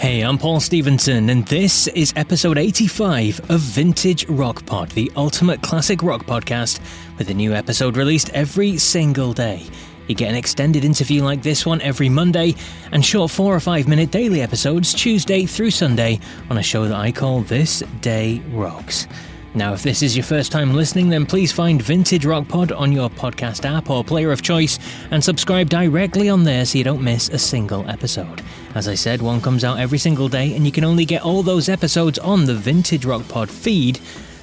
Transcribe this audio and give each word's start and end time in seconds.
Hey, 0.00 0.22
I'm 0.22 0.38
Paul 0.38 0.60
Stevenson, 0.60 1.28
and 1.28 1.44
this 1.48 1.86
is 1.88 2.14
episode 2.16 2.56
85 2.56 3.50
of 3.50 3.60
Vintage 3.60 4.26
Rock 4.30 4.64
Pod, 4.64 4.88
the 4.92 5.12
ultimate 5.14 5.60
classic 5.60 6.02
rock 6.02 6.24
podcast, 6.24 6.80
with 7.18 7.28
a 7.28 7.34
new 7.34 7.52
episode 7.52 7.98
released 7.98 8.30
every 8.30 8.78
single 8.78 9.34
day. 9.34 9.62
You 10.08 10.14
get 10.14 10.30
an 10.30 10.36
extended 10.36 10.86
interview 10.86 11.22
like 11.22 11.42
this 11.42 11.66
one 11.66 11.82
every 11.82 12.08
Monday, 12.08 12.54
and 12.92 13.04
short 13.04 13.30
four 13.30 13.54
or 13.54 13.60
five 13.60 13.88
minute 13.88 14.10
daily 14.10 14.40
episodes 14.40 14.94
Tuesday 14.94 15.44
through 15.44 15.70
Sunday 15.70 16.18
on 16.48 16.56
a 16.56 16.62
show 16.62 16.88
that 16.88 16.96
I 16.96 17.12
call 17.12 17.42
This 17.42 17.80
Day 18.00 18.40
Rocks. 18.52 19.06
Now, 19.52 19.72
if 19.72 19.82
this 19.82 20.00
is 20.00 20.16
your 20.16 20.22
first 20.22 20.52
time 20.52 20.74
listening, 20.74 21.08
then 21.08 21.26
please 21.26 21.50
find 21.50 21.82
Vintage 21.82 22.24
Rock 22.24 22.46
Pod 22.46 22.70
on 22.70 22.92
your 22.92 23.10
podcast 23.10 23.64
app 23.64 23.90
or 23.90 24.04
player 24.04 24.30
of 24.30 24.42
choice 24.42 24.78
and 25.10 25.22
subscribe 25.22 25.68
directly 25.68 26.28
on 26.28 26.44
there 26.44 26.64
so 26.64 26.78
you 26.78 26.84
don't 26.84 27.02
miss 27.02 27.28
a 27.30 27.38
single 27.38 27.88
episode. 27.90 28.42
As 28.76 28.86
I 28.86 28.94
said, 28.94 29.20
one 29.20 29.40
comes 29.40 29.64
out 29.64 29.80
every 29.80 29.98
single 29.98 30.28
day, 30.28 30.54
and 30.54 30.64
you 30.64 30.70
can 30.70 30.84
only 30.84 31.04
get 31.04 31.24
all 31.24 31.42
those 31.42 31.68
episodes 31.68 32.16
on 32.20 32.44
the 32.44 32.54
Vintage 32.54 33.04
Rock 33.04 33.26
Pod 33.26 33.50
feed, 33.50 33.98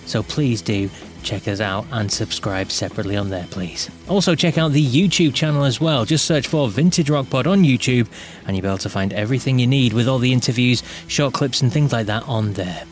so 0.06 0.24
please 0.24 0.62
do 0.62 0.90
check 1.24 1.48
us 1.48 1.62
out 1.62 1.86
and 1.92 2.12
subscribe 2.12 2.70
separately 2.70 3.16
on 3.16 3.30
there, 3.30 3.48
please. 3.50 3.90
Also, 4.10 4.36
check 4.36 4.58
out 4.58 4.74
the 4.74 4.86
YouTube 4.86 5.34
channel 5.34 5.64
as 5.64 5.80
well. 5.80 6.04
Just 6.04 6.26
search 6.26 6.48
for 6.48 6.68
Vintage 6.68 7.10
Rock 7.10 7.30
Pod 7.30 7.48
on 7.48 7.64
YouTube, 7.64 8.08
and 8.46 8.58
you'll 8.58 8.64
be 8.64 8.68
able 8.68 8.78
to 8.80 8.90
find 8.90 9.14
everything 9.14 9.58
you 9.58 9.68
need 9.68 9.94
with 9.94 10.10
all 10.10 10.20
the 10.20 10.34
interviews, 10.34 10.84
short 11.08 11.34
clips, 11.34 11.62
and 11.62 11.72
things 11.72 11.94
like 11.94 12.08
that 12.08 12.24
on 12.24 12.52
there. 12.54 12.84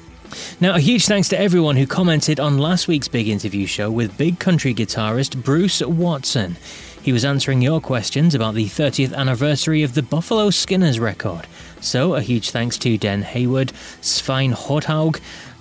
Now, 0.59 0.75
a 0.75 0.79
huge 0.79 1.05
thanks 1.05 1.29
to 1.29 1.39
everyone 1.39 1.75
who 1.75 1.87
commented 1.87 2.39
on 2.39 2.57
last 2.57 2.87
week's 2.87 3.07
big 3.07 3.27
interview 3.27 3.65
show 3.65 3.91
with 3.91 4.17
big 4.17 4.39
country 4.39 4.73
guitarist 4.73 5.43
Bruce 5.43 5.81
Watson. 5.81 6.57
He 7.01 7.13
was 7.13 7.23
answering 7.23 7.61
your 7.61 7.81
questions 7.81 8.33
about 8.33 8.55
the 8.55 8.65
30th 8.65 9.13
anniversary 9.13 9.83
of 9.83 9.93
the 9.93 10.01
Buffalo 10.01 10.49
Skinners 10.49 10.99
record. 10.99 11.45
So, 11.79 12.15
a 12.15 12.21
huge 12.21 12.51
thanks 12.51 12.77
to 12.79 12.97
Den 12.97 13.21
Hayward, 13.21 13.73
Svein 14.01 14.53
Horthaug, 14.53 15.19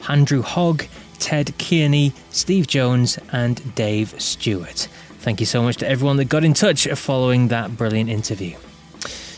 Andrew 0.08 0.42
Hogg, 0.42 0.86
Ted 1.18 1.52
Kearney, 1.58 2.12
Steve 2.30 2.66
Jones, 2.66 3.18
and 3.32 3.74
Dave 3.74 4.20
Stewart. 4.20 4.88
Thank 5.18 5.40
you 5.40 5.46
so 5.46 5.62
much 5.62 5.76
to 5.78 5.88
everyone 5.88 6.16
that 6.18 6.26
got 6.26 6.44
in 6.44 6.54
touch 6.54 6.86
following 6.88 7.48
that 7.48 7.76
brilliant 7.76 8.10
interview. 8.10 8.56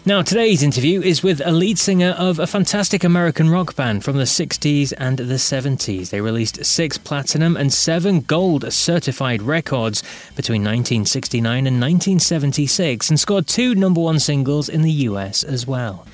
Now, 0.09 0.23
today's 0.23 0.63
interview 0.63 1.03
is 1.03 1.25
with 1.25 1.43
a 1.45 1.51
lead 1.51 1.81
singer 1.81 2.11
of 2.11 2.39
a 2.39 2.47
fantastic 2.47 3.03
American 3.03 3.51
rock 3.51 3.75
band 3.75 4.05
from 4.05 4.19
the 4.19 4.23
60s 4.23 4.93
and 4.97 5.19
the 5.19 5.35
70s. 5.35 6.11
They 6.11 6.21
released 6.21 6.65
six 6.65 6.97
platinum 6.97 7.57
and 7.57 7.73
seven 7.73 8.21
gold 8.21 8.73
certified 8.73 9.43
records 9.43 10.05
between 10.37 10.63
1969 10.63 11.67
and 11.67 11.81
1976 11.81 13.11
and 13.11 13.19
scored 13.19 13.49
two 13.49 13.75
number 13.75 14.01
one 14.01 14.21
singles 14.21 14.69
in 14.69 14.83
the 14.83 14.93
US 14.93 15.43
as 15.43 15.67
well. 15.67 16.07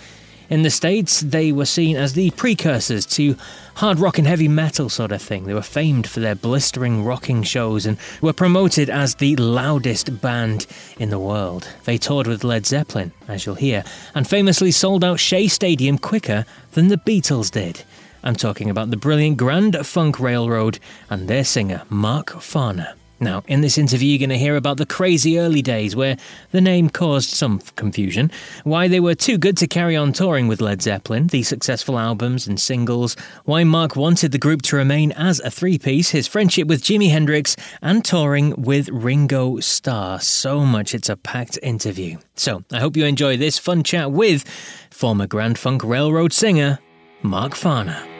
In 0.53 0.61
the 0.61 0.71
States, 0.71 1.21
they 1.21 1.51
were 1.51 1.65
seen 1.65 1.97
as 1.97 2.13
the 2.13 2.31
precursors 2.33 3.07
to 3.07 3.37
hard 3.77 3.99
rock 3.99 4.19
and 4.19 4.27
heavy 4.27 4.49
metal 4.49 4.91
sort 4.91 5.11
of 5.11 5.23
thing. 5.23 5.45
They 5.45 5.55
were 5.55 5.63
famed 5.63 6.07
for 6.07 6.21
their 6.21 6.35
blistering 6.35 7.05
rocking 7.05 7.43
shows 7.43 7.87
and 7.87 7.97
were 8.21 8.35
promoted 8.35 8.91
as 8.91 9.15
the 9.15 9.35
loudest 9.37 10.21
band 10.21 10.67
in 10.99 11.09
the 11.09 11.19
world. 11.19 11.71
They 11.85 11.97
toured 11.97 12.27
with 12.27 12.45
Led 12.45 12.67
Zeppelin, 12.67 13.13
as 13.29 13.47
you'll 13.47 13.55
hear, 13.55 13.83
and 14.15 14.29
famously 14.29 14.73
sold 14.73 15.05
out 15.05 15.19
Shea 15.19 15.49
Stadium 15.49 15.97
quicker 15.97 16.45
than 16.73 16.89
the 16.89 16.99
Beatles 16.99 17.51
did. 17.51 17.83
I'm 18.23 18.37
talking 18.37 18.69
about 18.69 18.91
the 18.91 18.99
brilliant 18.99 19.39
Grand 19.39 19.75
Funk 19.87 20.21
Railroad 20.21 20.79
and 21.09 21.29
their 21.29 21.45
singer, 21.45 21.81
Mark 21.89 22.27
Farner. 22.27 22.93
Now, 23.23 23.45
in 23.47 23.61
this 23.61 23.79
interview, 23.79 24.09
you're 24.09 24.19
going 24.19 24.31
to 24.31 24.39
hear 24.39 24.57
about 24.57 24.79
the 24.79 24.85
crazy 24.85 25.39
early 25.39 25.63
days 25.63 25.95
where 25.95 26.17
the 26.51 26.61
name 26.61 26.91
caused 26.91 27.31
some 27.31 27.61
confusion, 27.77 28.33
why 28.65 28.89
they 28.89 28.99
were 28.99 29.15
too 29.15 29.39
good 29.39 29.57
to 29.59 29.69
carry 29.69 29.97
on 29.97 30.13
touring 30.13 30.49
with 30.49 30.61
Led 30.61 30.83
Zeppelin, 30.83 31.29
the 31.29 31.45
successful 31.45 32.01
albums 32.01 32.49
and 32.49 32.61
singles, 32.61 33.15
why 33.45 33.63
Mark 33.63 33.95
wanted 33.95 34.33
the 34.33 34.39
group 34.39 34.63
to 34.63 34.77
remain 34.77 35.13
as 35.13 35.39
a 35.39 35.53
three 35.53 35.79
piece, 35.79 36.11
his 36.11 36.27
friendship 36.27 36.67
with 36.67 36.83
Jimi 36.83 37.11
Hendrix, 37.11 37.55
and 37.81 38.05
touring 38.05 38.61
with 38.61 38.89
Ringo 38.89 39.61
Starr. 39.61 40.19
So 40.19 40.67
much, 40.67 40.93
it's 40.93 41.09
a 41.09 41.17
packed 41.17 41.61
interview. 41.63 42.19
So, 42.35 42.65
I 42.73 42.81
hope 42.81 42.97
you 42.97 43.05
enjoy 43.05 43.37
this 43.37 43.57
fun 43.57 43.85
chat 43.85 44.11
with 44.11 44.49
former 44.91 45.29
Grand 45.29 45.59
Funk 45.59 45.85
Railroad 45.85 46.33
singer, 46.33 46.81
Mark 47.23 47.53
Farner. 47.53 48.12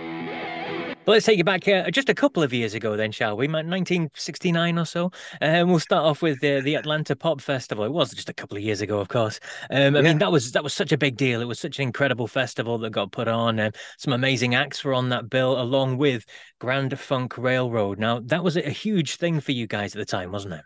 But 1.05 1.13
let's 1.13 1.27
take 1.27 1.37
you 1.37 1.43
back 1.43 1.67
uh, 1.67 1.91
just 1.91 2.09
a 2.09 2.15
couple 2.15 2.45
of 2.45 2.53
years 2.53 2.75
ago, 2.75 2.97
then, 2.97 3.11
shall 3.11 3.37
we? 3.37 3.49
1969 3.49 4.79
or 4.79 4.87
so. 4.87 5.11
Um, 5.41 5.71
we'll 5.71 5.81
start 5.81 6.05
off 6.05 6.23
with 6.23 6.39
the, 6.41 6.61
the 6.61 6.77
Atlanta 6.77 7.17
Pop 7.17 7.41
Festival. 7.41 7.85
It 7.85 7.91
was 7.91 8.13
just 8.15 8.29
a 8.29 8.33
couple 8.33 8.57
of 8.57 8.63
years 8.63 8.81
ago, 8.81 9.01
of 9.01 9.09
course. 9.09 9.41
Um, 9.71 9.97
I 9.97 9.99
yeah. 9.99 10.03
mean, 10.03 10.19
that 10.19 10.31
was 10.31 10.53
that 10.53 10.63
was 10.63 10.73
such 10.73 10.93
a 10.93 10.97
big 10.97 11.17
deal. 11.17 11.41
It 11.41 11.47
was 11.47 11.59
such 11.59 11.81
an 11.81 11.83
incredible 11.83 12.29
festival 12.29 12.79
that 12.79 12.91
got 12.91 13.11
put 13.11 13.27
on, 13.27 13.59
and 13.59 13.75
some 13.99 14.13
amazing 14.13 14.55
acts 14.55 14.85
were 14.85 14.95
on 14.95 15.09
that 15.09 15.29
bill, 15.29 15.61
along 15.61 15.99
with 15.99 16.25
Grand 16.61 16.97
Funk 16.97 17.37
Railroad. 17.37 17.99
Now, 17.99 18.21
that 18.27 18.45
was 18.45 18.57
a 18.57 18.71
huge 18.71 19.17
thing 19.17 19.41
for 19.41 19.51
you 19.51 19.67
guys 19.67 19.97
at 19.97 19.99
the 19.99 20.05
time, 20.05 20.31
wasn't 20.31 20.55
it? 20.55 20.65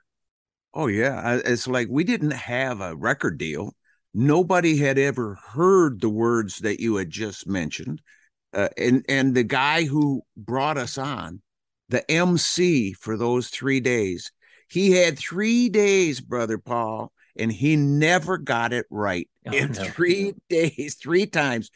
Oh 0.75 0.89
yeah, 0.89 1.41
it's 1.47 1.67
like 1.67 1.89
we 1.91 2.05
didn't 2.05 2.33
have 2.33 2.83
a 2.83 2.95
record 2.95 3.39
deal. 3.39 3.75
Nobody 4.13 4.77
had 4.77 4.99
ever 4.99 5.39
heard 5.55 6.03
the 6.03 6.11
words 6.11 6.59
that 6.59 6.79
you 6.79 6.97
had 6.97 7.09
just 7.09 7.47
mentioned 7.47 8.03
uh, 8.56 8.69
and 8.78 9.05
and 9.09 9.34
the 9.34 9.44
guy 9.44 9.84
who 9.84 10.22
brought 10.37 10.78
us 10.78 10.97
on, 10.97 11.43
the 11.91 12.11
MC 12.11 12.94
for 12.94 13.17
those 13.17 13.49
three 13.49 13.81
days, 13.81 14.33
he 14.69 14.93
had 14.93 15.19
three 15.19 15.69
days, 15.69 16.21
brother 16.21 16.56
Paul, 16.56 17.12
and 17.39 17.53
he 17.53 17.77
never 17.77 18.39
got 18.39 18.72
it 18.72 18.87
right 18.91 19.28
oh, 19.47 19.53
in 19.53 19.72
no. 19.72 19.84
three 19.84 20.33
days, 20.49 20.97
three 21.00 21.27
times. 21.27 21.71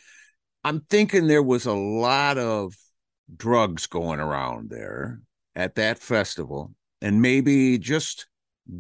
I'm 0.65 0.81
thinking 0.89 1.27
there 1.27 1.43
was 1.43 1.67
a 1.67 1.75
lot 1.75 2.39
of 2.39 2.75
drugs 3.35 3.87
going 3.87 4.19
around 4.19 4.71
there 4.71 5.21
at 5.55 5.75
that 5.75 5.99
festival, 5.99 6.75
and 7.03 7.21
maybe 7.21 7.77
just 7.79 8.27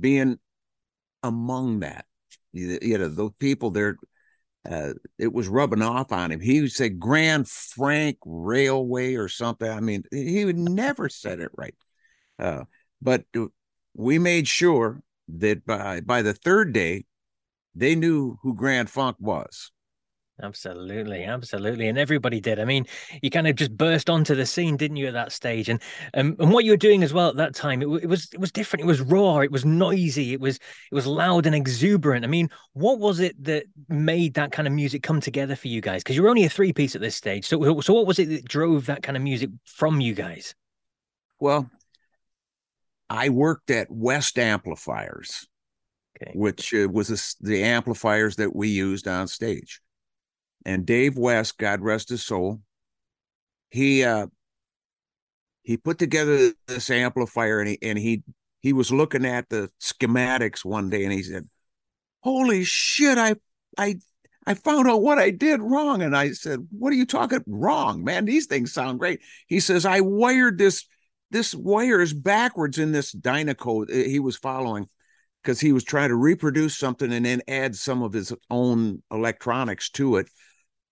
being 0.01 0.39
among 1.23 1.81
that. 1.81 2.07
You 2.53 2.99
know, 2.99 3.09
those 3.09 3.33
people 3.39 3.71
there 3.71 3.97
uh, 4.69 4.93
it 5.19 5.33
was 5.33 5.49
rubbing 5.49 5.83
off 5.83 6.13
on 6.13 6.31
him. 6.31 6.41
He 6.41 6.61
would 6.61 6.73
say 6.73 6.89
Grand 6.89 7.49
Frank 7.49 8.19
Railway 8.25 9.15
or 9.15 9.29
something. 9.29 9.71
I 9.71 9.81
mean, 9.81 10.05
he 10.11 10.45
would 10.45 10.59
never 10.59 11.09
said 11.09 11.41
it 11.41 11.51
right. 11.57 11.75
Uh, 12.39 12.65
but 13.01 13.25
we 13.95 14.19
made 14.19 14.47
sure 14.47 15.03
that 15.29 15.65
by 15.65 16.01
by 16.01 16.23
the 16.23 16.35
third 16.35 16.73
day, 16.73 17.05
they 17.75 17.95
knew 17.95 18.39
who 18.43 18.55
Grand 18.55 18.91
Funk 18.91 19.17
was. 19.19 19.73
Absolutely, 20.43 21.25
absolutely, 21.25 21.89
and 21.89 21.99
everybody 21.99 22.41
did. 22.41 22.59
I 22.59 22.65
mean, 22.65 22.87
you 23.21 23.31
kind 23.31 23.47
of 23.47 23.57
just 23.57 23.77
burst 23.77 24.09
onto 24.09 24.35
the 24.35 24.47
scene, 24.47 24.77
didn't 24.77 24.97
you, 24.97 25.07
at 25.07 25.13
that 25.13 25.33
stage? 25.33 25.69
And 25.69 25.81
um, 26.15 26.37
and 26.39 26.51
what 26.51 26.65
you 26.65 26.71
were 26.71 26.77
doing 26.77 27.03
as 27.03 27.13
well 27.13 27.29
at 27.29 27.37
that 27.37 27.55
time, 27.55 27.83
it, 27.83 27.87
it, 28.05 28.07
was 28.07 28.29
it 28.33 28.41
was 28.41 28.51
different. 28.51 28.85
It 28.85 28.87
was 28.87 29.01
raw. 29.01 29.41
It 29.41 29.53
was 29.53 29.65
noisy. 29.65 30.33
It 30.33 30.41
was 30.41 30.57
it 30.57 30.95
was 30.95 31.07
loud 31.07 31.47
and 31.47 31.55
exuberant. 31.55 32.25
I 32.25 32.29
mean, 32.29 32.49
what 32.73 32.99
was 32.99 33.21
it 33.21 33.43
that 33.45 33.65
made 33.89 34.35
that 34.35 34.53
kind 34.53 34.67
of 34.67 34.73
music 34.73 35.03
come 35.03 35.21
together 35.21 35.57
for 35.57 35.69
you 35.69 35.81
guys? 35.81 36.03
Because 36.03 36.17
you 36.17 36.23
were 36.23 36.31
only 36.31 36.45
a 36.45 36.51
three 36.51 36.73
piece 36.73 36.95
at 36.95 37.03
this 37.03 37.17
stage. 37.17 37.47
So 37.47 37.81
so 37.81 37.93
what 37.93 38.07
was 38.07 38.19
it 38.19 38.29
that 38.31 38.45
drove 38.45 38.87
that 38.87 39.03
kind 39.03 39.17
of 39.17 39.23
music 39.23 39.51
from 39.65 40.01
you 40.01 40.15
guys? 40.15 40.55
Well, 41.39 41.71
I 43.11 43.29
worked 43.29 43.71
at 43.71 43.91
West 43.91 44.39
Amplifiers, 44.39 45.47
okay. 46.17 46.33
which 46.35 46.73
uh, 46.73 46.89
was 46.89 47.11
a, 47.11 47.45
the 47.45 47.63
amplifiers 47.65 48.37
that 48.37 48.55
we 48.55 48.69
used 48.69 49.07
on 49.09 49.29
stage 49.29 49.81
and 50.65 50.87
Dave 50.87 51.17
West, 51.19 51.59
God 51.59 51.81
rest 51.81 52.09
his 52.11 52.25
soul, 52.25 52.61
he 53.71 54.05
uh 54.05 54.27
he 55.63 55.77
put 55.77 55.99
together 55.99 56.53
this 56.67 56.91
amplifier 56.91 57.61
and 57.61 57.69
he 57.71 57.79
and 57.83 57.99
he 57.99 58.23
he 58.61 58.73
was 58.73 58.93
looking 58.93 59.25
at 59.25 59.49
the 59.49 59.71
schematics 59.81 60.65
one 60.65 60.91
day 60.91 61.05
and 61.05 61.13
he 61.13 61.23
said, 61.23 61.49
Holy 62.23 62.65
shit, 62.65 63.19
I 63.19 63.37
I 63.79 63.97
I 64.47 64.55
found 64.55 64.89
out 64.89 65.03
what 65.03 65.19
I 65.19 65.31
did 65.31 65.61
wrong. 65.63 66.03
And 66.03 66.17
I 66.17 66.33
said, 66.33 66.67
What 66.71 66.93
are 66.93 66.97
you 66.97 67.07
talking 67.07 67.43
wrong, 67.47 68.05
man? 68.05 68.25
These 68.25 68.47
things 68.47 68.73
sound 68.73 68.99
great. 68.99 69.21
He 69.47 69.61
says, 69.61 69.87
I 69.87 70.01
wired 70.01 70.59
this 70.59 70.87
this 71.31 71.55
wire 71.55 72.01
is 72.01 72.13
backwards 72.13 72.79
in 72.79 72.93
this 72.93 73.15
Dynaco 73.15 73.89
he 73.91 74.19
was 74.21 74.37
following. 74.37 74.89
because 75.43 75.61
he 75.61 75.73
was 75.73 75.85
trying 75.85 76.09
to 76.11 76.17
reproduce 76.17 76.77
something 76.77 77.13
and 77.13 77.25
then 77.25 77.43
add 77.49 77.75
some 77.77 78.03
of 78.03 78.13
his 78.13 78.33
own 78.51 79.03
electronics 79.11 79.91
to 79.91 80.17
it. 80.17 80.29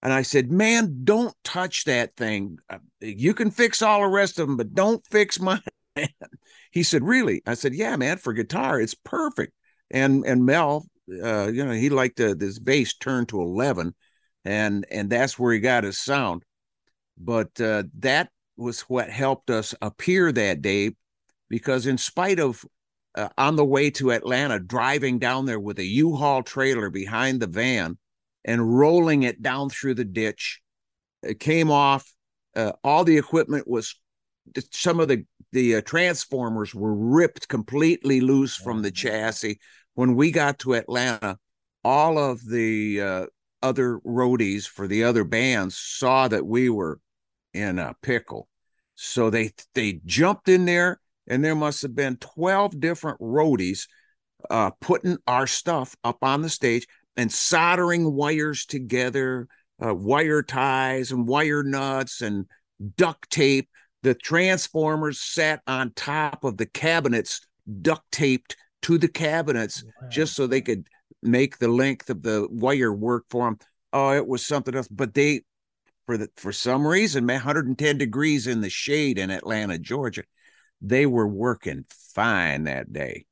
And 0.02 0.12
I 0.12 0.22
said, 0.22 0.52
"Man, 0.52 1.00
don't 1.04 1.34
touch 1.42 1.84
that 1.84 2.16
thing. 2.16 2.58
Uh, 2.70 2.78
you 3.00 3.34
can 3.34 3.50
fix 3.50 3.82
all 3.82 4.00
the 4.00 4.08
rest 4.08 4.38
of 4.38 4.46
them, 4.46 4.56
but 4.56 4.74
don't 4.74 5.04
fix 5.10 5.40
mine." 5.40 5.60
he 6.70 6.82
said, 6.82 7.02
"Really?" 7.02 7.42
I 7.46 7.54
said, 7.54 7.74
"Yeah, 7.74 7.96
man. 7.96 8.18
For 8.18 8.32
guitar, 8.32 8.80
it's 8.80 8.94
perfect." 8.94 9.52
And 9.90 10.24
and 10.24 10.46
Mel, 10.46 10.86
uh, 11.22 11.48
you 11.48 11.64
know, 11.64 11.72
he 11.72 11.90
liked 11.90 12.20
uh, 12.20 12.34
this 12.36 12.58
bass 12.58 12.94
turned 12.96 13.30
to 13.30 13.40
eleven, 13.40 13.94
and 14.44 14.86
and 14.90 15.10
that's 15.10 15.38
where 15.38 15.52
he 15.52 15.60
got 15.60 15.84
his 15.84 15.98
sound. 15.98 16.44
But 17.18 17.60
uh, 17.60 17.84
that 17.98 18.30
was 18.56 18.82
what 18.82 19.10
helped 19.10 19.50
us 19.50 19.74
appear 19.82 20.30
that 20.30 20.62
day, 20.62 20.92
because 21.48 21.86
in 21.86 21.98
spite 21.98 22.38
of 22.38 22.64
uh, 23.16 23.30
on 23.36 23.56
the 23.56 23.64
way 23.64 23.90
to 23.90 24.12
Atlanta, 24.12 24.60
driving 24.60 25.18
down 25.18 25.46
there 25.46 25.58
with 25.58 25.80
a 25.80 25.84
U-Haul 25.84 26.44
trailer 26.44 26.88
behind 26.88 27.40
the 27.40 27.48
van 27.48 27.98
and 28.44 28.78
rolling 28.78 29.22
it 29.22 29.42
down 29.42 29.70
through 29.70 29.94
the 29.94 30.04
ditch, 30.04 30.60
it 31.22 31.40
came 31.40 31.70
off. 31.70 32.10
Uh, 32.56 32.72
all 32.82 33.04
the 33.04 33.18
equipment 33.18 33.68
was 33.68 33.94
some 34.72 35.00
of 35.00 35.08
the 35.08 35.24
the 35.52 35.76
uh, 35.76 35.80
transformers 35.80 36.74
were 36.74 36.94
ripped 36.94 37.48
completely 37.48 38.20
loose 38.20 38.54
from 38.54 38.82
the 38.82 38.90
chassis. 38.90 39.58
When 39.94 40.14
we 40.14 40.30
got 40.30 40.58
to 40.60 40.74
Atlanta, 40.74 41.38
all 41.84 42.18
of 42.18 42.44
the 42.46 43.00
uh, 43.00 43.26
other 43.62 43.98
roadies 44.00 44.66
for 44.66 44.86
the 44.86 45.04
other 45.04 45.24
bands 45.24 45.76
saw 45.76 46.28
that 46.28 46.46
we 46.46 46.68
were 46.68 47.00
in 47.54 47.78
a 47.78 47.94
pickle. 48.02 48.48
So 48.94 49.30
they 49.30 49.52
they 49.74 50.00
jumped 50.04 50.48
in 50.48 50.64
there, 50.64 51.00
and 51.26 51.44
there 51.44 51.54
must 51.54 51.82
have 51.82 51.94
been 51.94 52.16
12 52.16 52.80
different 52.80 53.20
roadies 53.20 53.86
uh, 54.50 54.70
putting 54.80 55.18
our 55.26 55.46
stuff 55.46 55.96
up 56.04 56.18
on 56.22 56.42
the 56.42 56.48
stage 56.48 56.86
and 57.18 57.32
soldering 57.32 58.14
wires 58.14 58.64
together, 58.64 59.48
uh, 59.84 59.92
wire 59.94 60.42
ties 60.42 61.10
and 61.10 61.26
wire 61.26 61.64
nuts 61.64 62.22
and 62.22 62.46
duct 62.96 63.28
tape. 63.28 63.68
The 64.04 64.14
transformers 64.14 65.20
sat 65.20 65.60
on 65.66 65.92
top 65.94 66.44
of 66.44 66.56
the 66.56 66.66
cabinets, 66.66 67.40
duct 67.82 68.10
taped 68.12 68.56
to 68.82 68.96
the 68.96 69.08
cabinets, 69.08 69.82
wow. 69.84 70.08
just 70.08 70.36
so 70.36 70.46
they 70.46 70.60
could 70.60 70.86
make 71.20 71.58
the 71.58 71.66
length 71.66 72.08
of 72.08 72.22
the 72.22 72.46
wire 72.48 72.92
work 72.92 73.24
for 73.28 73.46
them. 73.46 73.58
Oh, 73.92 74.12
it 74.12 74.26
was 74.26 74.46
something 74.46 74.76
else. 74.76 74.86
But 74.86 75.12
they, 75.12 75.42
for 76.06 76.16
the 76.16 76.30
for 76.36 76.52
some 76.52 76.86
reason, 76.86 77.26
man, 77.26 77.38
110 77.38 77.98
degrees 77.98 78.46
in 78.46 78.60
the 78.60 78.70
shade 78.70 79.18
in 79.18 79.30
Atlanta, 79.30 79.76
Georgia, 79.76 80.22
they 80.80 81.04
were 81.04 81.26
working 81.26 81.84
fine 82.14 82.64
that 82.64 82.92
day. 82.92 83.24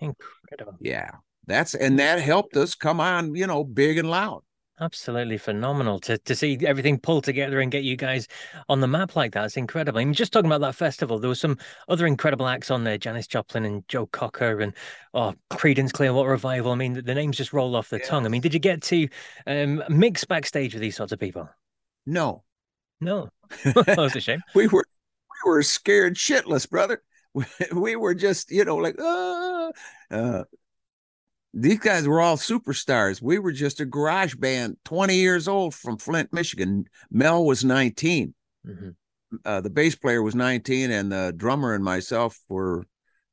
Incredible. 0.00 0.78
Yeah, 0.80 1.12
that's 1.50 1.74
and 1.74 1.98
that 1.98 2.20
helped 2.20 2.56
us 2.56 2.74
come 2.74 3.00
on, 3.00 3.34
you 3.34 3.46
know, 3.46 3.64
big 3.64 3.98
and 3.98 4.10
loud. 4.10 4.42
Absolutely 4.80 5.36
phenomenal 5.36 6.00
to, 6.00 6.16
to 6.16 6.34
see 6.34 6.58
everything 6.64 6.98
pull 6.98 7.20
together 7.20 7.60
and 7.60 7.70
get 7.70 7.84
you 7.84 7.96
guys 7.96 8.26
on 8.70 8.80
the 8.80 8.88
map 8.88 9.14
like 9.14 9.32
that. 9.32 9.44
It's 9.44 9.58
incredible. 9.58 10.00
I 10.00 10.04
mean, 10.04 10.14
just 10.14 10.32
talking 10.32 10.50
about 10.50 10.62
that 10.62 10.74
festival, 10.74 11.18
there 11.18 11.28
was 11.28 11.38
some 11.38 11.58
other 11.88 12.06
incredible 12.06 12.48
acts 12.48 12.70
on 12.70 12.84
there 12.84 12.96
Janis 12.96 13.26
Joplin 13.26 13.66
and 13.66 13.86
Joe 13.88 14.06
Cocker 14.06 14.60
and 14.60 14.72
oh, 15.12 15.34
Creedence 15.50 15.92
Clearwater 15.92 16.30
Revival. 16.30 16.72
I 16.72 16.76
mean, 16.76 16.94
the, 16.94 17.02
the 17.02 17.14
names 17.14 17.36
just 17.36 17.52
roll 17.52 17.76
off 17.76 17.90
the 17.90 17.98
yes. 17.98 18.08
tongue. 18.08 18.24
I 18.24 18.30
mean, 18.30 18.40
did 18.40 18.54
you 18.54 18.60
get 18.60 18.80
to 18.84 19.06
um, 19.46 19.84
mix 19.90 20.24
backstage 20.24 20.72
with 20.72 20.80
these 20.80 20.96
sorts 20.96 21.12
of 21.12 21.20
people? 21.20 21.46
No. 22.06 22.42
No. 23.02 23.28
that 23.64 23.98
was 23.98 24.16
a 24.16 24.20
shame. 24.20 24.40
we 24.54 24.66
were 24.66 24.86
we 25.44 25.50
were 25.50 25.62
scared 25.62 26.14
shitless, 26.16 26.68
brother. 26.68 27.02
We, 27.34 27.44
we 27.74 27.96
were 27.96 28.14
just, 28.14 28.50
you 28.50 28.64
know, 28.64 28.76
like, 28.76 28.96
ah. 28.98 29.70
Uh, 30.10 30.44
these 31.52 31.78
guys 31.78 32.06
were 32.06 32.20
all 32.20 32.36
superstars. 32.36 33.20
We 33.20 33.38
were 33.38 33.52
just 33.52 33.80
a 33.80 33.84
garage 33.84 34.34
band, 34.34 34.76
20 34.84 35.16
years 35.16 35.48
old 35.48 35.74
from 35.74 35.98
Flint, 35.98 36.32
Michigan. 36.32 36.86
Mel 37.10 37.44
was 37.44 37.64
19. 37.64 38.34
Mm-hmm. 38.66 38.90
Uh, 39.44 39.60
the 39.60 39.70
bass 39.70 39.94
player 39.94 40.22
was 40.22 40.34
19, 40.34 40.90
and 40.90 41.10
the 41.12 41.32
drummer 41.36 41.74
and 41.74 41.84
myself 41.84 42.38
were 42.48 42.84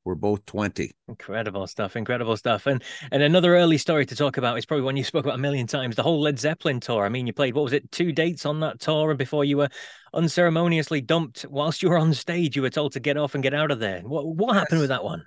were 0.08 0.16
both 0.16 0.46
20. 0.46 0.90
Incredible 1.10 1.68
stuff, 1.68 1.96
incredible 1.96 2.38
stuff. 2.38 2.66
And 2.66 2.82
and 3.12 3.22
another 3.22 3.56
early 3.56 3.78
story 3.78 4.06
to 4.06 4.16
talk 4.16 4.38
about 4.38 4.58
is 4.58 4.66
probably 4.66 4.86
one 4.86 4.96
you 4.96 5.04
spoke 5.04 5.26
about 5.26 5.36
a 5.36 5.42
million 5.42 5.68
times, 5.68 5.96
the 5.96 6.04
whole 6.04 6.22
Led 6.22 6.40
Zeppelin 6.40 6.80
tour. 6.80 7.06
I 7.06 7.10
mean, 7.10 7.28
you 7.28 7.34
played 7.34 7.54
what 7.54 7.66
was 7.66 7.74
it, 7.74 7.92
two 7.92 8.12
dates 8.12 8.46
on 8.46 8.62
that 8.62 8.80
tour 8.80 9.12
and 9.12 9.18
before 9.18 9.44
you 9.44 9.58
were 9.58 9.70
unceremoniously 10.14 11.02
dumped 11.02 11.46
whilst 11.50 11.84
you 11.84 11.90
were 11.90 11.98
on 11.98 12.14
stage, 12.14 12.56
you 12.56 12.62
were 12.62 12.70
told 12.70 12.94
to 12.94 13.00
get 13.00 13.18
off 13.18 13.36
and 13.36 13.44
get 13.44 13.54
out 13.54 13.70
of 13.70 13.80
there. 13.80 14.00
What 14.02 14.26
what 14.26 14.54
yes. 14.54 14.64
happened 14.64 14.80
with 14.80 14.90
that 14.90 15.04
one? 15.04 15.26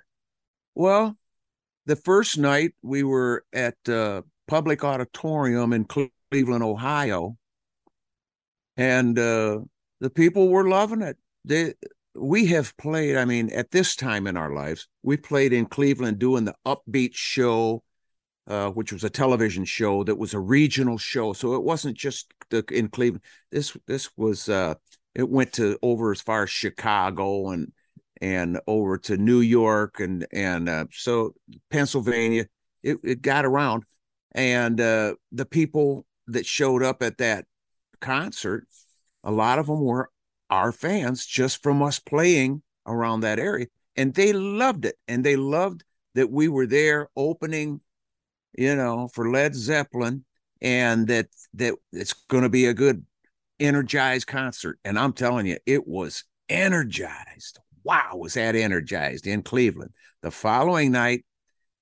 Well, 0.73 1.15
the 1.85 1.95
first 1.95 2.37
night 2.37 2.73
we 2.81 3.03
were 3.03 3.43
at 3.53 3.75
uh, 3.87 4.21
Public 4.47 4.83
Auditorium 4.83 5.73
in 5.73 5.85
Cleveland, 5.85 6.63
Ohio, 6.63 7.37
and 8.77 9.17
uh, 9.17 9.59
the 9.99 10.09
people 10.09 10.49
were 10.49 10.67
loving 10.67 11.01
it. 11.01 11.17
They, 11.45 11.73
we 12.15 12.47
have 12.47 12.75
played. 12.77 13.17
I 13.17 13.25
mean, 13.25 13.51
at 13.51 13.71
this 13.71 13.95
time 13.95 14.27
in 14.27 14.37
our 14.37 14.53
lives, 14.53 14.87
we 15.03 15.17
played 15.17 15.53
in 15.53 15.65
Cleveland 15.65 16.19
doing 16.19 16.45
the 16.45 16.55
Upbeat 16.65 17.13
show, 17.13 17.83
uh, 18.47 18.69
which 18.69 18.91
was 18.91 19.03
a 19.03 19.09
television 19.09 19.65
show 19.65 20.03
that 20.03 20.17
was 20.17 20.33
a 20.33 20.39
regional 20.39 20.97
show. 20.97 21.33
So 21.33 21.55
it 21.55 21.63
wasn't 21.63 21.97
just 21.97 22.33
the, 22.49 22.63
in 22.71 22.89
Cleveland. 22.89 23.23
This 23.51 23.75
this 23.87 24.09
was 24.17 24.49
uh, 24.49 24.75
it 25.15 25.29
went 25.29 25.53
to 25.53 25.77
over 25.81 26.11
as 26.11 26.21
far 26.21 26.43
as 26.43 26.49
Chicago 26.49 27.49
and 27.49 27.71
and 28.21 28.59
over 28.67 28.97
to 28.99 29.17
New 29.17 29.39
York 29.41 29.99
and 29.99 30.25
and 30.31 30.69
uh, 30.69 30.85
so 30.91 31.33
Pennsylvania. 31.69 32.45
It, 32.83 32.97
it 33.03 33.21
got 33.21 33.45
around, 33.45 33.83
and 34.31 34.81
uh, 34.81 35.13
the 35.31 35.45
people 35.45 36.05
that 36.27 36.47
showed 36.47 36.81
up 36.81 37.03
at 37.03 37.19
that 37.19 37.45
concert, 37.99 38.67
a 39.23 39.31
lot 39.31 39.59
of 39.59 39.67
them 39.67 39.81
were 39.81 40.09
our 40.49 40.71
fans 40.71 41.25
just 41.25 41.61
from 41.61 41.83
us 41.83 41.99
playing 41.99 42.63
around 42.87 43.19
that 43.21 43.37
area, 43.37 43.67
and 43.95 44.15
they 44.15 44.33
loved 44.33 44.85
it, 44.85 44.95
and 45.07 45.23
they 45.23 45.35
loved 45.35 45.83
that 46.15 46.31
we 46.31 46.47
were 46.47 46.65
there 46.65 47.09
opening, 47.15 47.81
you 48.57 48.75
know, 48.75 49.07
for 49.13 49.29
Led 49.29 49.53
Zeppelin, 49.53 50.25
and 50.59 51.07
that 51.07 51.27
that 51.53 51.75
it's 51.91 52.13
going 52.13 52.43
to 52.43 52.49
be 52.49 52.65
a 52.65 52.73
good 52.73 53.05
energized 53.59 54.25
concert. 54.25 54.79
And 54.83 54.97
I'm 54.97 55.13
telling 55.13 55.45
you, 55.45 55.57
it 55.65 55.87
was 55.87 56.23
energized 56.49 57.59
wow, 57.83 58.15
was 58.15 58.35
that 58.35 58.55
energized 58.55 59.27
in 59.27 59.43
Cleveland. 59.43 59.91
The 60.21 60.31
following 60.31 60.91
night 60.91 61.25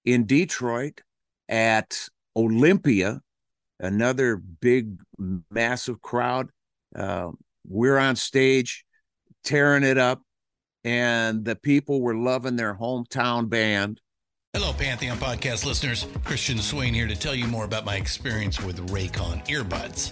in 0.05 0.25
Detroit 0.25 1.01
at 1.47 2.07
Olympia, 2.35 3.21
another 3.79 4.37
big, 4.37 4.99
massive 5.49 6.01
crowd. 6.01 6.49
Uh, 6.95 7.31
we're 7.67 7.97
on 7.97 8.15
stage 8.15 8.85
tearing 9.43 9.83
it 9.83 9.97
up, 9.97 10.21
and 10.83 11.45
the 11.45 11.55
people 11.55 12.01
were 12.01 12.15
loving 12.15 12.55
their 12.55 12.75
hometown 12.75 13.49
band. 13.49 14.01
Hello, 14.53 14.73
Pantheon 14.73 15.17
podcast 15.17 15.65
listeners. 15.65 16.07
Christian 16.23 16.57
Swain 16.57 16.93
here 16.93 17.07
to 17.07 17.15
tell 17.15 17.35
you 17.35 17.45
more 17.45 17.65
about 17.65 17.85
my 17.85 17.97
experience 17.97 18.59
with 18.59 18.89
Raycon 18.89 19.45
earbuds. 19.47 20.11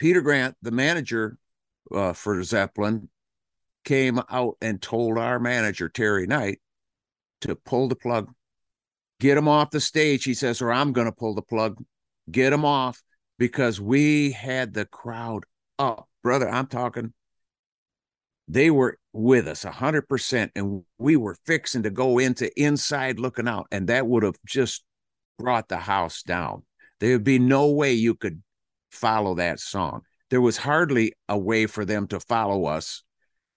Peter 0.00 0.22
Grant, 0.22 0.56
the 0.62 0.70
manager 0.70 1.36
uh, 1.94 2.14
for 2.14 2.42
Zeppelin, 2.42 3.10
came 3.84 4.18
out 4.30 4.56
and 4.62 4.80
told 4.80 5.18
our 5.18 5.38
manager, 5.38 5.90
Terry 5.90 6.26
Knight, 6.26 6.58
to 7.42 7.54
pull 7.54 7.86
the 7.86 7.94
plug, 7.94 8.32
get 9.20 9.36
him 9.36 9.46
off 9.46 9.68
the 9.68 9.78
stage. 9.78 10.24
He 10.24 10.32
says, 10.32 10.62
or 10.62 10.72
I'm 10.72 10.94
going 10.94 11.04
to 11.04 11.12
pull 11.12 11.34
the 11.34 11.42
plug, 11.42 11.84
get 12.30 12.50
him 12.50 12.64
off 12.64 13.02
because 13.38 13.78
we 13.78 14.32
had 14.32 14.72
the 14.72 14.86
crowd 14.86 15.44
up. 15.78 16.08
Brother, 16.22 16.48
I'm 16.48 16.66
talking, 16.66 17.12
they 18.48 18.70
were 18.70 18.98
with 19.12 19.46
us 19.46 19.64
100%, 19.64 20.50
and 20.56 20.82
we 20.96 21.16
were 21.16 21.36
fixing 21.44 21.82
to 21.82 21.90
go 21.90 22.18
into 22.18 22.50
inside 22.58 23.18
looking 23.18 23.46
out, 23.46 23.66
and 23.70 23.86
that 23.88 24.06
would 24.06 24.22
have 24.22 24.38
just 24.46 24.82
brought 25.38 25.68
the 25.68 25.76
house 25.76 26.22
down. 26.22 26.62
There 27.00 27.12
would 27.12 27.24
be 27.24 27.38
no 27.38 27.70
way 27.70 27.92
you 27.92 28.14
could 28.14 28.42
follow 28.90 29.34
that 29.36 29.60
song. 29.60 30.02
There 30.30 30.40
was 30.40 30.56
hardly 30.56 31.14
a 31.28 31.38
way 31.38 31.66
for 31.66 31.84
them 31.84 32.06
to 32.08 32.20
follow 32.20 32.66
us, 32.66 33.02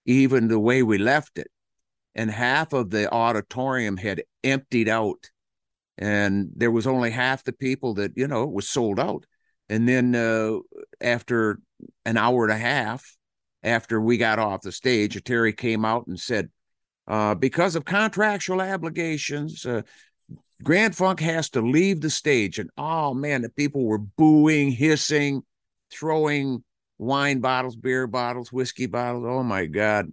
even 0.06 0.48
the 0.48 0.58
way 0.58 0.82
we 0.82 0.98
left 0.98 1.38
it. 1.38 1.48
And 2.14 2.30
half 2.30 2.72
of 2.72 2.90
the 2.90 3.12
auditorium 3.12 3.96
had 3.96 4.22
emptied 4.42 4.88
out, 4.88 5.30
and 5.98 6.50
there 6.54 6.70
was 6.70 6.86
only 6.86 7.10
half 7.10 7.44
the 7.44 7.52
people 7.52 7.94
that, 7.94 8.12
you 8.16 8.28
know, 8.28 8.44
it 8.44 8.52
was 8.52 8.68
sold 8.68 9.00
out. 9.00 9.24
And 9.68 9.88
then 9.88 10.14
uh, 10.14 10.58
after 11.00 11.58
an 12.04 12.16
hour 12.16 12.44
and 12.44 12.52
a 12.52 12.58
half, 12.58 13.16
after 13.62 14.00
we 14.00 14.16
got 14.16 14.38
off 14.38 14.62
the 14.62 14.72
stage, 14.72 15.22
Terry 15.24 15.52
came 15.52 15.84
out 15.84 16.06
and 16.06 16.18
said, 16.18 16.50
uh, 17.06 17.34
because 17.34 17.76
of 17.76 17.84
contractual 17.84 18.60
obligations, 18.60 19.66
uh, 19.66 19.82
Grand 20.62 20.96
Funk 20.96 21.20
has 21.20 21.50
to 21.50 21.60
leave 21.60 22.00
the 22.00 22.10
stage. 22.10 22.58
And 22.58 22.70
oh 22.76 23.14
man, 23.14 23.42
the 23.42 23.50
people 23.50 23.84
were 23.84 23.98
booing, 23.98 24.70
hissing, 24.70 25.42
throwing 25.90 26.62
wine 26.98 27.40
bottles, 27.40 27.76
beer 27.76 28.06
bottles, 28.06 28.52
whiskey 28.52 28.86
bottles. 28.86 29.24
Oh 29.26 29.42
my 29.42 29.66
God. 29.66 30.10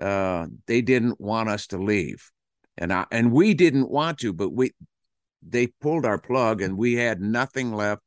Uh, 0.00 0.46
they 0.66 0.80
didn't 0.80 1.20
want 1.20 1.48
us 1.48 1.66
to 1.68 1.78
leave. 1.78 2.30
And 2.76 2.92
I 2.92 3.06
and 3.10 3.32
we 3.32 3.54
didn't 3.54 3.90
want 3.90 4.18
to, 4.18 4.32
but 4.32 4.50
we 4.50 4.72
they 5.42 5.68
pulled 5.68 6.04
our 6.04 6.18
plug 6.18 6.62
and 6.62 6.76
we 6.76 6.94
had 6.94 7.20
nothing 7.20 7.72
left. 7.72 8.02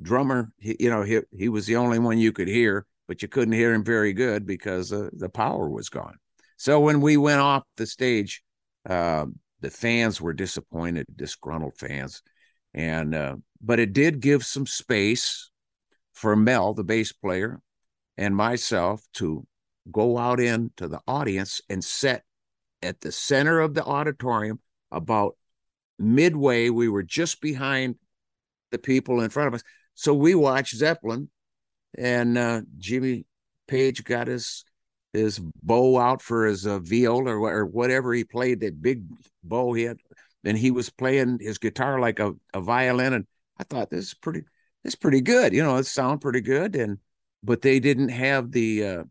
Drummer, 0.00 0.50
he, 0.58 0.76
you 0.80 0.90
know, 0.90 1.02
he, 1.02 1.20
he 1.36 1.48
was 1.48 1.66
the 1.66 1.76
only 1.76 1.98
one 1.98 2.18
you 2.18 2.32
could 2.32 2.48
hear, 2.48 2.86
but 3.06 3.22
you 3.22 3.28
couldn't 3.28 3.54
hear 3.54 3.72
him 3.72 3.84
very 3.84 4.12
good 4.12 4.46
because 4.46 4.92
uh, 4.92 5.10
the 5.12 5.28
power 5.28 5.68
was 5.68 5.88
gone. 5.88 6.16
So 6.56 6.80
when 6.80 7.00
we 7.00 7.16
went 7.16 7.40
off 7.40 7.62
the 7.76 7.86
stage, 7.86 8.42
uh, 8.88 9.26
the 9.62 9.70
fans 9.70 10.20
were 10.20 10.34
disappointed, 10.34 11.06
disgruntled 11.16 11.76
fans, 11.78 12.22
and 12.74 13.14
uh, 13.14 13.36
but 13.60 13.78
it 13.78 13.92
did 13.92 14.20
give 14.20 14.44
some 14.44 14.66
space 14.66 15.50
for 16.12 16.36
Mel, 16.36 16.74
the 16.74 16.84
bass 16.84 17.12
player, 17.12 17.60
and 18.18 18.36
myself 18.36 19.06
to 19.14 19.46
go 19.90 20.18
out 20.18 20.40
into 20.40 20.88
the 20.88 21.00
audience 21.06 21.60
and 21.70 21.82
set 21.82 22.24
at 22.82 23.00
the 23.00 23.12
center 23.12 23.60
of 23.60 23.74
the 23.74 23.84
auditorium 23.84 24.60
about 24.90 25.36
midway. 25.98 26.68
We 26.68 26.88
were 26.88 27.04
just 27.04 27.40
behind 27.40 27.96
the 28.72 28.78
people 28.78 29.20
in 29.20 29.30
front 29.30 29.48
of 29.48 29.54
us. 29.54 29.62
So 29.94 30.12
we 30.12 30.34
watched 30.34 30.76
Zeppelin, 30.76 31.30
and 31.96 32.36
uh, 32.36 32.62
Jimmy 32.78 33.26
Page 33.68 34.02
got 34.02 34.26
his 34.26 34.64
his 35.12 35.38
bow 35.62 35.98
out 35.98 36.22
for 36.22 36.46
his 36.46 36.66
uh, 36.66 36.78
viola 36.78 37.36
or, 37.36 37.52
or, 37.52 37.66
whatever 37.66 38.14
he 38.14 38.24
played 38.24 38.60
that 38.60 38.80
big 38.80 39.04
bow 39.44 39.74
hit, 39.74 39.98
and 40.44 40.58
he 40.58 40.70
was 40.70 40.90
playing 40.90 41.38
his 41.40 41.58
guitar 41.58 42.00
like 42.00 42.18
a, 42.18 42.34
a 42.54 42.60
violin 42.60 43.12
and 43.12 43.26
i 43.58 43.64
thought 43.64 43.90
this 43.90 44.06
is 44.06 44.14
pretty 44.14 44.40
this 44.82 44.92
is 44.92 44.96
pretty 44.96 45.20
good 45.20 45.52
you 45.52 45.62
know 45.62 45.76
it 45.76 45.86
sound 45.86 46.20
pretty 46.20 46.40
good 46.40 46.74
and 46.74 46.98
but 47.42 47.62
they 47.62 47.80
didn't 47.80 48.08
have 48.08 48.52
the 48.52 48.84
uh, 48.84 49.04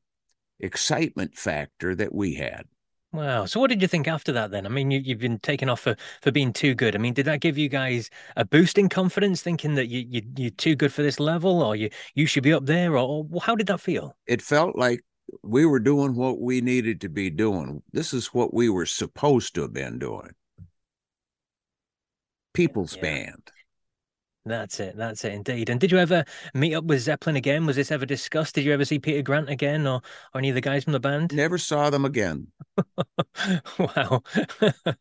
excitement 0.59 1.35
factor 1.35 1.95
that 1.95 2.13
we 2.13 2.35
had 2.35 2.65
Wow. 3.13 3.45
So, 3.45 3.59
what 3.59 3.69
did 3.69 3.81
you 3.81 3.89
think 3.89 4.07
after 4.07 4.31
that 4.31 4.51
then? 4.51 4.65
I 4.65 4.69
mean, 4.69 4.89
you, 4.89 5.03
have 5.09 5.19
been 5.19 5.37
taken 5.39 5.67
off 5.67 5.81
for, 5.81 5.97
for 6.21 6.31
being 6.31 6.53
too 6.53 6.73
good. 6.73 6.95
I 6.95 6.97
mean, 6.97 7.13
did 7.13 7.25
that 7.25 7.41
give 7.41 7.57
you 7.57 7.67
guys 7.67 8.09
a 8.37 8.45
boost 8.45 8.77
in 8.77 8.87
confidence, 8.87 9.41
thinking 9.41 9.75
that 9.75 9.87
you, 9.87 10.05
you, 10.07 10.21
you're 10.37 10.51
too 10.51 10.77
good 10.77 10.93
for 10.93 11.01
this 11.01 11.19
level 11.19 11.61
or 11.61 11.75
you, 11.75 11.89
you 12.15 12.25
should 12.25 12.43
be 12.43 12.53
up 12.53 12.65
there? 12.65 12.95
Or, 12.95 13.27
or 13.29 13.41
how 13.41 13.53
did 13.53 13.67
that 13.67 13.81
feel? 13.81 14.15
It 14.27 14.41
felt 14.41 14.77
like 14.77 15.03
we 15.43 15.65
were 15.65 15.79
doing 15.79 16.15
what 16.15 16.39
we 16.39 16.61
needed 16.61 17.01
to 17.01 17.09
be 17.09 17.29
doing. 17.29 17.81
This 17.91 18.13
is 18.13 18.27
what 18.27 18.53
we 18.53 18.69
were 18.69 18.85
supposed 18.85 19.55
to 19.55 19.61
have 19.61 19.73
been 19.73 19.99
doing. 19.99 20.31
People's 22.53 22.95
yeah. 22.95 23.01
band. 23.01 23.51
That's 24.45 24.79
it. 24.79 24.97
That's 24.97 25.23
it 25.23 25.33
indeed. 25.33 25.69
And 25.69 25.79
did 25.79 25.91
you 25.91 25.99
ever 25.99 26.25
meet 26.53 26.73
up 26.73 26.85
with 26.85 27.01
Zeppelin 27.01 27.35
again? 27.35 27.65
Was 27.65 27.75
this 27.75 27.91
ever 27.91 28.07
discussed? 28.07 28.55
Did 28.55 28.65
you 28.65 28.73
ever 28.73 28.85
see 28.85 28.97
Peter 28.97 29.21
Grant 29.21 29.49
again 29.49 29.85
or, 29.85 30.01
or 30.33 30.39
any 30.39 30.49
of 30.49 30.55
the 30.55 30.61
guys 30.61 30.83
from 30.83 30.93
the 30.93 30.99
band? 30.99 31.33
Never 31.33 31.59
saw 31.59 31.91
them 31.91 32.05
again. 32.05 32.47
wow. 33.77 34.23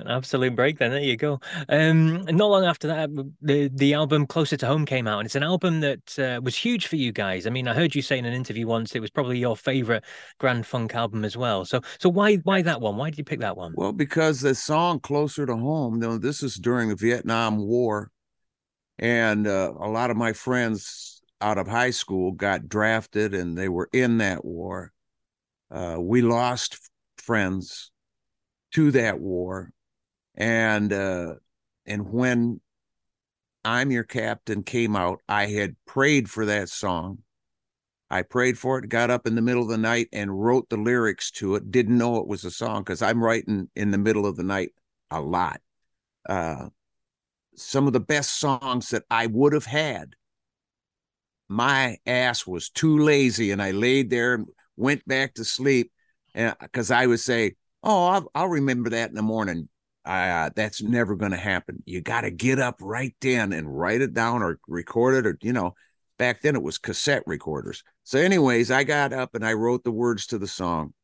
An 0.00 0.08
absolute 0.08 0.56
break 0.56 0.78
then. 0.78 0.92
There 0.92 1.00
you 1.00 1.16
go. 1.16 1.40
Um, 1.68 2.22
not 2.24 2.50
long 2.50 2.64
after 2.64 2.88
that, 2.88 3.10
the 3.42 3.68
the 3.72 3.94
album 3.94 4.26
Closer 4.26 4.56
to 4.56 4.66
Home 4.66 4.86
came 4.86 5.06
out, 5.06 5.18
and 5.18 5.26
it's 5.26 5.34
an 5.34 5.42
album 5.42 5.80
that 5.80 6.18
uh, 6.18 6.40
was 6.42 6.56
huge 6.56 6.86
for 6.86 6.96
you 6.96 7.12
guys. 7.12 7.46
I 7.46 7.50
mean, 7.50 7.68
I 7.68 7.74
heard 7.74 7.94
you 7.94 8.00
say 8.00 8.18
in 8.18 8.24
an 8.24 8.32
interview 8.32 8.66
once 8.66 8.94
it 8.94 9.00
was 9.00 9.10
probably 9.10 9.38
your 9.38 9.56
favorite 9.56 10.04
Grand 10.38 10.66
Funk 10.66 10.94
album 10.94 11.24
as 11.24 11.36
well. 11.36 11.64
So, 11.66 11.82
so 11.98 12.08
why 12.08 12.36
why 12.36 12.62
that 12.62 12.80
one? 12.80 12.96
Why 12.96 13.10
did 13.10 13.18
you 13.18 13.24
pick 13.24 13.40
that 13.40 13.56
one? 13.56 13.74
Well, 13.76 13.92
because 13.92 14.40
the 14.40 14.54
song 14.54 15.00
Closer 15.00 15.44
to 15.44 15.56
Home. 15.56 15.94
You 15.94 16.00
know, 16.00 16.18
this 16.18 16.42
is 16.42 16.54
during 16.54 16.88
the 16.88 16.96
Vietnam 16.96 17.58
War, 17.58 18.10
and 18.98 19.46
uh, 19.46 19.74
a 19.78 19.88
lot 19.88 20.10
of 20.10 20.16
my 20.16 20.32
friends 20.32 21.20
out 21.42 21.58
of 21.58 21.68
high 21.68 21.90
school 21.90 22.32
got 22.32 22.68
drafted, 22.68 23.34
and 23.34 23.56
they 23.56 23.68
were 23.68 23.90
in 23.92 24.18
that 24.18 24.44
war. 24.44 24.92
Uh, 25.70 25.96
we 25.98 26.22
lost 26.22 26.90
friends 27.18 27.90
to 28.72 28.90
that 28.92 29.20
war 29.20 29.72
and 30.40 30.92
uh 30.92 31.34
and 31.86 32.10
when 32.10 32.60
i'm 33.64 33.90
your 33.92 34.02
captain 34.02 34.62
came 34.62 34.96
out 34.96 35.20
i 35.28 35.46
had 35.46 35.76
prayed 35.86 36.28
for 36.28 36.46
that 36.46 36.68
song. 36.68 37.18
I 38.12 38.22
prayed 38.22 38.58
for 38.58 38.76
it 38.78 38.88
got 38.88 39.10
up 39.10 39.28
in 39.28 39.36
the 39.36 39.42
middle 39.42 39.62
of 39.62 39.68
the 39.68 39.78
night 39.78 40.08
and 40.12 40.42
wrote 40.42 40.68
the 40.68 40.76
lyrics 40.76 41.30
to 41.32 41.54
it. 41.54 41.70
Didn't 41.70 41.96
know 41.96 42.16
it 42.16 42.26
was 42.26 42.44
a 42.44 42.50
song 42.50 42.82
because 42.82 43.02
i'm 43.02 43.22
writing 43.22 43.68
in 43.76 43.92
the 43.92 43.98
middle 43.98 44.26
of 44.26 44.34
the 44.34 44.42
night 44.42 44.70
a 45.12 45.20
lot. 45.20 45.60
Uh 46.28 46.70
some 47.54 47.86
of 47.86 47.92
the 47.92 48.00
best 48.00 48.40
songs 48.40 48.90
that 48.90 49.04
i 49.10 49.26
would 49.26 49.52
have 49.52 49.66
had 49.66 50.16
my 51.50 51.98
ass 52.06 52.46
was 52.46 52.70
too 52.70 52.98
lazy 52.98 53.50
and 53.50 53.60
I 53.60 53.72
laid 53.72 54.08
there 54.08 54.34
and 54.34 54.46
went 54.76 55.06
back 55.06 55.34
to 55.34 55.44
sleep 55.44 55.90
because 56.32 56.92
I 56.92 57.06
would 57.06 57.18
say, 57.18 57.56
"Oh, 57.82 58.06
I'll, 58.06 58.30
I'll, 58.36 58.48
remember 58.48 58.90
that 58.90 59.08
in 59.08 59.16
the 59.16 59.22
morning." 59.22 59.68
Uh, 60.10 60.50
that's 60.56 60.82
never 60.82 61.14
going 61.14 61.30
to 61.30 61.36
happen. 61.36 61.84
You 61.86 62.00
got 62.00 62.22
to 62.22 62.32
get 62.32 62.58
up 62.58 62.78
right 62.80 63.14
then 63.20 63.52
and 63.52 63.78
write 63.78 64.00
it 64.00 64.12
down 64.12 64.42
or 64.42 64.58
record 64.66 65.14
it, 65.14 65.24
or 65.24 65.38
you 65.40 65.52
know, 65.52 65.74
back 66.18 66.42
then 66.42 66.56
it 66.56 66.62
was 66.64 66.78
cassette 66.78 67.22
recorders. 67.26 67.84
So, 68.02 68.18
anyways, 68.18 68.72
I 68.72 68.82
got 68.82 69.12
up 69.12 69.36
and 69.36 69.46
I 69.46 69.52
wrote 69.52 69.84
the 69.84 69.92
words 69.92 70.26
to 70.26 70.38
the 70.38 70.48
song, 70.48 70.94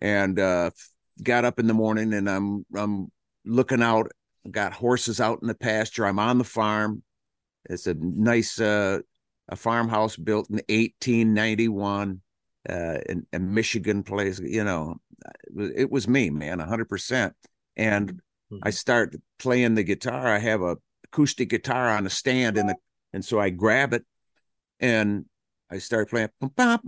and 0.00 0.40
uh, 0.40 0.72
got 1.22 1.44
up 1.44 1.60
in 1.60 1.68
the 1.68 1.74
morning 1.74 2.12
and 2.12 2.28
I'm 2.28 2.66
I'm 2.74 3.12
looking 3.44 3.80
out. 3.80 4.10
Got 4.50 4.72
horses 4.72 5.20
out 5.20 5.38
in 5.40 5.46
the 5.46 5.54
pasture. 5.54 6.04
I'm 6.04 6.18
on 6.18 6.38
the 6.38 6.44
farm. 6.44 7.04
It's 7.66 7.86
a 7.86 7.94
nice 7.94 8.58
uh, 8.58 8.98
a 9.48 9.54
farmhouse 9.54 10.16
built 10.16 10.50
in 10.50 10.56
1891 10.68 12.20
uh, 12.68 12.98
in, 13.08 13.24
in 13.32 13.54
Michigan 13.54 14.02
place. 14.02 14.40
You 14.40 14.64
know, 14.64 14.96
it 15.56 15.92
was 15.92 16.08
me, 16.08 16.30
man, 16.30 16.58
100%. 16.58 17.34
And 17.80 18.12
mm-hmm. 18.12 18.58
I 18.62 18.70
start 18.70 19.16
playing 19.38 19.74
the 19.74 19.82
guitar. 19.82 20.26
I 20.26 20.38
have 20.38 20.60
a 20.60 20.76
acoustic 21.04 21.48
guitar 21.48 21.88
on 21.88 22.06
a 22.06 22.10
stand, 22.10 22.58
and 22.58 22.68
the 22.68 22.76
and 23.12 23.24
so 23.24 23.40
I 23.40 23.48
grab 23.48 23.94
it 23.94 24.04
and 24.78 25.24
I 25.70 25.78
start 25.78 26.10
playing. 26.10 26.28
And 26.42 26.52
I 26.58 26.78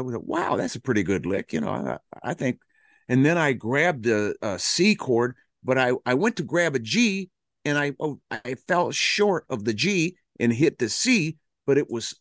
was 0.00 0.14
like, 0.14 0.22
wow, 0.24 0.56
that's 0.56 0.74
a 0.74 0.80
pretty 0.80 1.02
good 1.02 1.26
lick. 1.26 1.52
You 1.52 1.62
know, 1.62 1.70
I, 1.70 1.98
I 2.22 2.34
think. 2.34 2.60
And 3.08 3.24
then 3.24 3.38
I 3.38 3.54
grabbed 3.54 4.06
a, 4.06 4.34
a 4.42 4.58
C 4.58 4.94
chord, 4.94 5.34
but 5.64 5.78
I, 5.78 5.92
I 6.04 6.12
went 6.12 6.36
to 6.36 6.42
grab 6.42 6.74
a 6.74 6.78
G 6.78 7.30
and 7.64 7.78
I 7.78 7.94
oh, 7.98 8.20
I 8.30 8.56
fell 8.66 8.90
short 8.90 9.46
of 9.48 9.64
the 9.64 9.72
G 9.72 10.16
and 10.38 10.52
hit 10.52 10.78
the 10.78 10.90
C, 10.90 11.38
but 11.66 11.78
it 11.78 11.90
was 11.90 12.14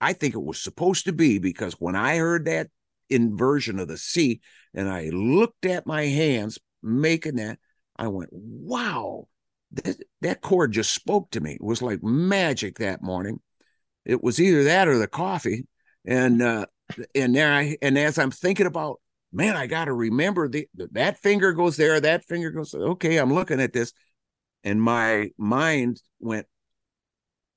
I 0.00 0.12
think 0.12 0.34
it 0.34 0.42
was 0.42 0.60
supposed 0.60 1.06
to 1.06 1.12
be 1.12 1.38
because 1.38 1.74
when 1.74 1.96
I 1.96 2.16
heard 2.16 2.44
that 2.44 2.68
inversion 3.10 3.78
of 3.78 3.88
the 3.88 3.96
C 3.96 4.40
and 4.74 4.88
I 4.88 5.10
looked 5.10 5.66
at 5.66 5.86
my 5.86 6.06
hands 6.06 6.58
making 6.82 7.36
that, 7.36 7.58
I 7.96 8.08
went, 8.08 8.30
wow, 8.32 9.28
that, 9.72 9.96
that 10.20 10.40
chord 10.40 10.72
just 10.72 10.92
spoke 10.92 11.30
to 11.32 11.40
me. 11.40 11.52
It 11.52 11.64
was 11.64 11.82
like 11.82 12.02
magic 12.02 12.78
that 12.78 13.02
morning. 13.02 13.40
It 14.04 14.22
was 14.22 14.40
either 14.40 14.64
that 14.64 14.88
or 14.88 14.98
the 14.98 15.08
coffee. 15.08 15.66
And 16.04 16.40
uh 16.40 16.66
and 17.14 17.34
there 17.34 17.52
I 17.52 17.76
and 17.82 17.98
as 17.98 18.18
I'm 18.18 18.30
thinking 18.30 18.66
about, 18.66 19.00
man, 19.32 19.56
I 19.56 19.66
gotta 19.66 19.92
remember 19.92 20.48
the 20.48 20.66
that 20.92 21.18
finger 21.18 21.52
goes 21.52 21.76
there, 21.76 22.00
that 22.00 22.24
finger 22.24 22.50
goes, 22.50 22.74
okay, 22.74 23.18
I'm 23.18 23.32
looking 23.32 23.60
at 23.60 23.72
this. 23.72 23.92
And 24.64 24.80
my 24.82 25.30
mind 25.38 26.02
went, 26.18 26.46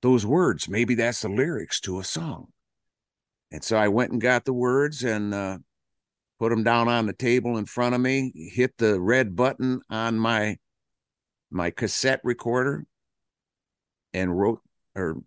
those 0.02 0.26
words. 0.26 0.70
Maybe 0.70 0.96
that's 0.96 1.22
the 1.22 1.30
lyrics 1.30 1.80
to 1.82 2.00
a 2.00 2.04
song. 2.04 2.48
And 3.54 3.64
so 3.64 3.78
I 3.78 3.88
went 3.88 4.12
and 4.12 4.20
got 4.20 4.46
the 4.46 4.54
words 4.54 5.04
and 5.04 5.32
uh, 5.32 5.60
put 6.40 6.50
them 6.50 6.64
down 6.64 6.88
on 6.88 7.06
the 7.06 7.14
table 7.14 7.58
in 7.58 7.66
front 7.66 7.94
of 7.94 8.02
me, 8.02 8.32
hit 8.36 8.76
the 8.80 9.00
red 9.00 9.36
button 9.36 9.80
on 9.90 10.18
my 10.18 10.58
my 11.52 11.70
cassette 11.70 12.20
recorder 12.24 12.84
and 14.12 14.36
wrote 14.36 14.60
or 14.96 15.22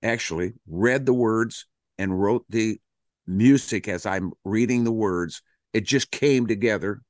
actually 0.00 0.52
read 0.68 1.06
the 1.06 1.12
words 1.12 1.66
and 1.98 2.20
wrote 2.20 2.44
the 2.48 2.78
music 3.26 3.88
as 3.88 4.06
I'm 4.06 4.32
reading 4.44 4.84
the 4.84 4.92
words. 4.92 5.42
It 5.72 5.84
just 5.84 6.12
came 6.12 6.46
together. 6.46 7.02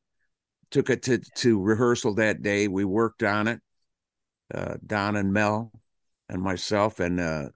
Took 0.71 0.89
it 0.89 1.03
to, 1.03 1.19
to 1.19 1.61
rehearsal 1.61 2.15
that 2.15 2.43
day. 2.43 2.67
We 2.67 2.85
worked 2.87 3.23
on 3.23 3.47
it. 3.47 3.61
Uh, 4.53 4.77
Don 4.85 5.17
and 5.17 5.35
Mel 5.35 5.71
and 6.31 6.43
myself, 6.43 6.99
and 6.99 7.21
uh, 7.21 7.51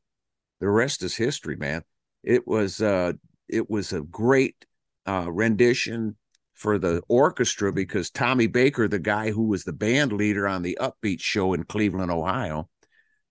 the 0.61 0.69
rest 0.69 1.03
is 1.03 1.17
history, 1.17 1.57
man. 1.57 1.83
It 2.23 2.47
was 2.47 2.81
uh, 2.81 3.13
it 3.49 3.71
was 3.71 3.93
a 3.93 4.03
great 4.03 4.65
uh, 5.07 5.31
rendition 5.31 6.17
for 6.55 6.79
the 6.79 7.03
orchestra 7.09 7.73
because 7.73 8.11
Tommy 8.11 8.47
Baker, 8.47 8.87
the 8.87 8.99
guy 8.99 9.31
who 9.31 9.45
was 9.45 9.65
the 9.65 9.73
band 9.73 10.13
leader 10.13 10.47
on 10.47 10.63
the 10.63 10.79
Upbeat 10.81 11.21
show 11.21 11.55
in 11.55 11.65
Cleveland, 11.65 12.11
Ohio, 12.11 12.69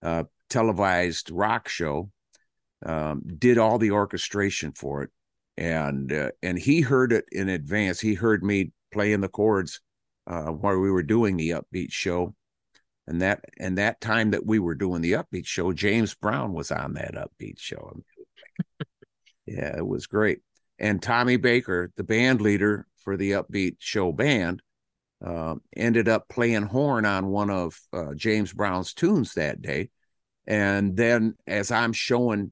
uh, 0.01 0.24
televised 0.50 1.29
rock 1.29 1.67
show, 1.67 2.10
um, 2.86 3.22
did 3.38 3.58
all 3.58 3.77
the 3.77 3.91
orchestration 3.91 4.72
for 4.72 5.03
it, 5.03 5.12
and 5.58 6.12
uh, 6.12 6.32
and 6.41 6.58
he 6.58 6.82
heard 6.82 7.12
it 7.12 7.25
in 7.32 7.49
advance. 7.49 7.99
He 7.99 8.15
heard 8.15 8.43
me 8.43 8.71
playing 8.91 9.21
the 9.21 9.28
chords 9.28 9.82
uh, 10.25 10.47
while 10.47 10.80
we 10.80 10.89
were 10.89 11.04
doing 11.04 11.38
the 11.38 11.52
Upbeat 11.52 11.91
show, 11.91 12.34
and 13.10 13.21
that 13.21 13.43
and 13.60 13.78
that 13.78 13.99
time 13.99 14.32
that 14.32 14.45
we 14.45 14.60
were 14.60 14.75
doing 14.75 15.02
the 15.02 15.13
upbeat 15.13 15.45
show 15.45 15.73
james 15.73 16.13
brown 16.13 16.54
was 16.54 16.71
on 16.71 16.93
that 16.93 17.15
upbeat 17.15 17.60
show 17.60 17.91
yeah 19.45 19.78
it 19.78 19.86
was 19.88 20.08
great. 20.08 20.39
And 20.80 21.02
tommy 21.02 21.38
baker 21.38 21.91
the 21.98 22.04
band 22.04 22.41
leader 22.41 22.88
for 22.98 23.17
the 23.17 23.32
upbeat 23.32 23.78
show 23.80 24.12
band 24.12 24.62
uh, 25.26 25.56
ended 25.76 26.08
up 26.08 26.30
playing 26.30 26.63
horn 26.63 27.06
on 27.06 27.28
one 27.28 27.50
of 27.50 27.78
uh, 27.91 28.13
james 28.15 28.54
brown's 28.54 28.93
tunes 28.93 29.34
that 29.34 29.62
day. 29.62 29.89
And 30.48 30.95
then 30.95 31.36
as 31.48 31.72
i'm 31.72 31.93
showing 31.93 32.52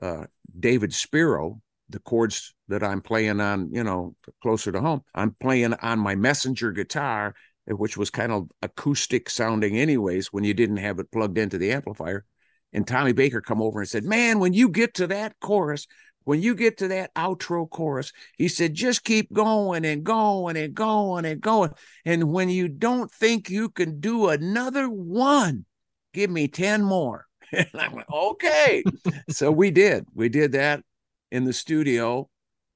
uh, 0.00 0.24
david 0.58 0.92
spiro 0.94 1.60
the 1.88 1.98
chords 2.00 2.54
that 2.68 2.82
i'm 2.82 3.00
playing 3.00 3.40
on 3.40 3.72
you 3.72 3.84
know 3.84 4.14
closer 4.42 4.72
to 4.72 4.80
home 4.80 5.02
i'm 5.14 5.34
playing 5.40 5.74
on 5.74 5.98
my 5.98 6.14
messenger 6.14 6.72
guitar 6.72 7.34
which 7.68 7.96
was 7.96 8.10
kind 8.10 8.32
of 8.32 8.48
acoustic 8.62 9.28
sounding 9.28 9.76
anyways 9.76 10.32
when 10.32 10.44
you 10.44 10.54
didn't 10.54 10.76
have 10.76 10.98
it 10.98 11.10
plugged 11.10 11.38
into 11.38 11.58
the 11.58 11.72
amplifier 11.72 12.24
and 12.72 12.86
tommy 12.86 13.12
baker 13.12 13.40
come 13.40 13.62
over 13.62 13.80
and 13.80 13.88
said 13.88 14.04
man 14.04 14.38
when 14.38 14.52
you 14.52 14.68
get 14.68 14.94
to 14.94 15.06
that 15.06 15.34
chorus 15.40 15.86
when 16.26 16.42
you 16.42 16.56
get 16.56 16.78
to 16.78 16.88
that 16.88 17.14
outro 17.14 17.70
chorus 17.70 18.12
he 18.36 18.48
said 18.48 18.74
just 18.74 19.04
keep 19.04 19.32
going 19.32 19.84
and 19.84 20.02
going 20.04 20.56
and 20.56 20.74
going 20.74 21.24
and 21.24 21.40
going. 21.40 21.70
And 22.04 22.32
when 22.32 22.48
you 22.48 22.68
don't 22.68 23.10
think 23.10 23.48
you 23.48 23.70
can 23.70 24.00
do 24.00 24.28
another 24.28 24.88
one 24.88 25.64
give 26.12 26.30
me 26.30 26.48
10 26.48 26.82
more. 26.82 27.26
And 27.52 27.68
i 27.78 27.88
went 27.88 28.08
okay. 28.12 28.82
So 29.30 29.52
we 29.52 29.70
did. 29.70 30.04
We 30.12 30.28
did 30.28 30.52
that 30.52 30.82
in 31.30 31.44
the 31.44 31.52
studio. 31.52 32.28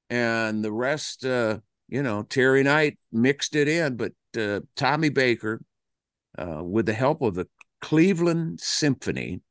And 0.09 0.63
the 0.63 0.71
rest 0.71 1.25
uh 1.25 1.59
you 1.89 2.01
know 2.01 2.23
terry 2.23 2.63
knight 2.63 2.97
mixed 3.11 3.57
it 3.57 3.67
in. 3.67 3.97
But 3.97 4.13
uh, 4.39 4.61
Tommy 4.77 5.09
Baker, 5.09 5.61
uh, 6.37 6.63
with 6.63 6.85
the 6.85 6.93
help 6.93 7.21
of 7.21 7.35
the 7.35 7.47
Cleveland 7.81 8.61
Symphony, 8.61 9.41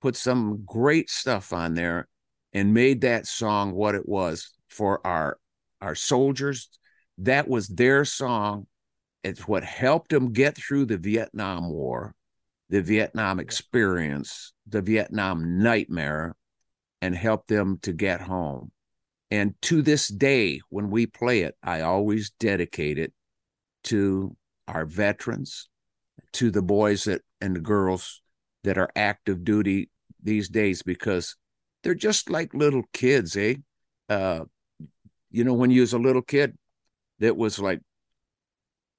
put 0.00 0.16
some 0.16 0.64
great 0.64 1.10
stuff 1.10 1.52
on 1.52 1.74
there 1.74 2.08
and 2.52 2.74
made 2.74 3.02
that 3.02 3.26
song 3.26 3.72
what 3.72 3.94
it 3.94 4.08
was 4.08 4.50
for 4.68 5.04
our 5.06 5.38
our 5.80 5.94
soldiers. 5.94 6.68
That 7.18 7.48
was 7.48 7.68
their 7.68 8.04
song. 8.04 8.66
It's 9.22 9.46
what 9.46 9.64
helped 9.64 10.10
them 10.10 10.32
get 10.32 10.56
through 10.56 10.86
the 10.86 10.98
Vietnam 10.98 11.70
War, 11.70 12.14
the 12.68 12.82
Vietnam 12.82 13.38
experience, 13.38 14.52
the 14.66 14.82
Vietnam 14.82 15.62
nightmare, 15.62 16.34
and 17.02 17.14
helped 17.14 17.48
them 17.48 17.78
to 17.82 17.92
get 17.92 18.20
home. 18.20 18.72
And 19.30 19.54
to 19.62 19.82
this 19.82 20.08
day, 20.08 20.60
when 20.70 20.90
we 20.90 21.06
play 21.06 21.42
it, 21.42 21.54
I 21.62 21.82
always 21.82 22.30
dedicate 22.30 22.98
it 22.98 23.12
to 23.84 24.36
our 24.66 24.84
veterans, 24.86 25.68
to 26.32 26.50
the 26.50 26.62
boys 26.62 27.04
that 27.04 27.22
and 27.40 27.56
the 27.56 27.60
girls 27.60 28.22
that 28.64 28.78
are 28.78 28.90
active 28.94 29.44
duty 29.44 29.90
these 30.22 30.48
days 30.48 30.82
because 30.82 31.36
they're 31.82 31.94
just 31.94 32.30
like 32.30 32.54
little 32.54 32.84
kids, 32.92 33.36
eh? 33.36 33.54
Uh, 34.08 34.40
you 35.30 35.44
know, 35.44 35.54
when 35.54 35.70
you 35.70 35.80
was 35.80 35.92
a 35.92 35.98
little 35.98 36.22
kid, 36.22 36.56
that 37.20 37.36
was 37.36 37.58
like, 37.58 37.80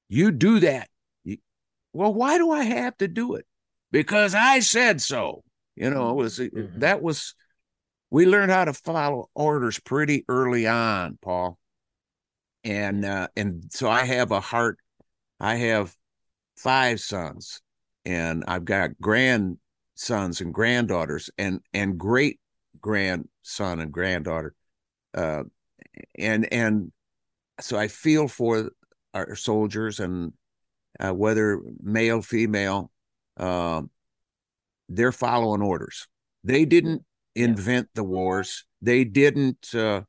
you 0.09 0.31
do 0.31 0.59
that. 0.59 0.89
well, 1.93 2.13
why 2.13 2.37
do 2.37 2.51
I 2.51 2.63
have 2.63 2.97
to 2.97 3.07
do 3.07 3.35
it? 3.35 3.45
Because 3.91 4.33
I 4.35 4.59
said 4.59 5.01
so. 5.01 5.43
You 5.75 5.89
know, 5.89 6.11
it 6.11 6.15
was 6.15 6.39
mm-hmm. 6.39 6.79
that 6.79 7.01
was 7.01 7.33
we 8.09 8.25
learned 8.25 8.51
how 8.51 8.65
to 8.65 8.73
follow 8.73 9.29
orders 9.33 9.79
pretty 9.79 10.25
early 10.27 10.67
on, 10.67 11.17
Paul 11.21 11.57
and 12.63 13.05
uh, 13.05 13.27
and 13.35 13.65
so 13.69 13.89
I 13.89 14.05
have 14.05 14.31
a 14.31 14.39
heart. 14.39 14.77
I 15.39 15.55
have 15.55 15.95
five 16.57 16.99
sons, 16.99 17.61
and 18.05 18.43
I've 18.47 18.65
got 18.65 18.99
grandsons 18.99 20.41
and 20.41 20.53
granddaughters, 20.53 21.29
and 21.37 21.61
and 21.73 21.97
great 21.97 22.39
grandson 22.79 23.79
and 23.79 23.91
granddaughter, 23.91 24.53
uh, 25.13 25.43
and 26.17 26.51
and 26.53 26.91
so 27.59 27.77
I 27.77 27.87
feel 27.87 28.27
for 28.27 28.71
our 29.13 29.35
soldiers 29.35 29.99
and 29.99 30.33
uh, 30.99 31.13
whether 31.13 31.61
male 31.81 32.21
female, 32.21 32.91
uh, 33.37 33.81
they're 34.89 35.11
following 35.11 35.61
orders. 35.61 36.07
They 36.43 36.65
didn't 36.65 37.03
invent 37.35 37.89
the 37.95 38.03
wars. 38.03 38.65
They 38.81 39.03
didn't 39.03 39.73
uh, 39.73 40.01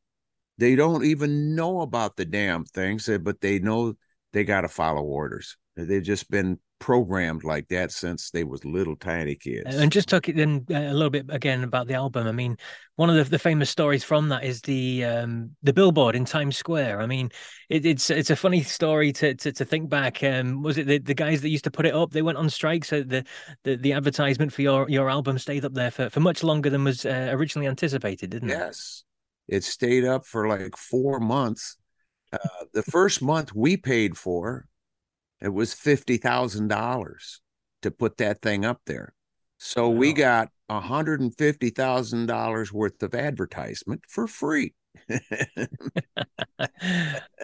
they 0.58 0.76
don't 0.76 1.04
even 1.04 1.54
know 1.54 1.80
about 1.80 2.16
the 2.16 2.24
damn 2.24 2.64
things, 2.64 3.08
but 3.22 3.40
they 3.40 3.58
know 3.58 3.94
they 4.32 4.44
got 4.44 4.62
to 4.62 4.68
follow 4.68 5.02
orders. 5.02 5.56
They've 5.76 6.02
just 6.02 6.30
been 6.30 6.58
programmed 6.82 7.44
like 7.44 7.68
that 7.68 7.92
since 7.92 8.30
they 8.30 8.42
was 8.42 8.64
little 8.64 8.96
tiny 8.96 9.36
kids. 9.36 9.72
And 9.72 9.92
just 9.92 10.08
talk 10.08 10.26
then 10.26 10.66
uh, 10.68 10.74
a 10.74 10.92
little 10.92 11.10
bit 11.10 11.26
again 11.28 11.62
about 11.62 11.86
the 11.86 11.94
album. 11.94 12.26
I 12.26 12.32
mean, 12.32 12.56
one 12.96 13.08
of 13.08 13.14
the, 13.14 13.22
the 13.22 13.38
famous 13.38 13.70
stories 13.70 14.02
from 14.02 14.30
that 14.30 14.42
is 14.42 14.60
the 14.62 15.04
um, 15.04 15.52
the 15.62 15.72
billboard 15.72 16.16
in 16.16 16.24
Times 16.24 16.56
Square. 16.56 17.00
I 17.00 17.06
mean, 17.06 17.30
it, 17.68 17.86
it's 17.86 18.10
it's 18.10 18.30
a 18.30 18.36
funny 18.36 18.64
story 18.64 19.12
to 19.12 19.32
to, 19.36 19.52
to 19.52 19.64
think 19.64 19.88
back. 19.88 20.24
Um, 20.24 20.60
was 20.60 20.76
it 20.76 20.88
the, 20.88 20.98
the 20.98 21.14
guys 21.14 21.40
that 21.42 21.50
used 21.50 21.62
to 21.64 21.70
put 21.70 21.86
it 21.86 21.94
up? 21.94 22.10
They 22.10 22.22
went 22.22 22.36
on 22.36 22.50
strike, 22.50 22.84
so 22.84 23.04
the 23.04 23.24
the, 23.62 23.76
the 23.76 23.92
advertisement 23.92 24.52
for 24.52 24.62
your 24.62 24.90
your 24.90 25.08
album 25.08 25.38
stayed 25.38 25.64
up 25.64 25.74
there 25.74 25.92
for, 25.92 26.10
for 26.10 26.18
much 26.18 26.42
longer 26.42 26.68
than 26.68 26.82
was 26.82 27.06
uh, 27.06 27.28
originally 27.30 27.68
anticipated, 27.68 28.30
didn't 28.30 28.50
it? 28.50 28.54
Yes, 28.54 29.04
it 29.46 29.62
stayed 29.62 30.04
up 30.04 30.26
for 30.26 30.48
like 30.48 30.76
four 30.76 31.20
months. 31.20 31.76
Uh, 32.32 32.64
the 32.74 32.82
first 32.82 33.22
month 33.22 33.54
we 33.54 33.76
paid 33.76 34.16
for 34.16 34.66
it 35.42 35.52
was 35.52 35.74
$50,000 35.74 37.40
to 37.82 37.90
put 37.90 38.16
that 38.18 38.40
thing 38.40 38.64
up 38.64 38.80
there. 38.86 39.12
So 39.58 39.88
wow. 39.88 39.96
we 39.96 40.12
got 40.12 40.50
$150,000 40.70 42.72
worth 42.72 43.02
of 43.02 43.14
advertisement 43.14 44.02
for 44.08 44.26
free. 44.26 44.74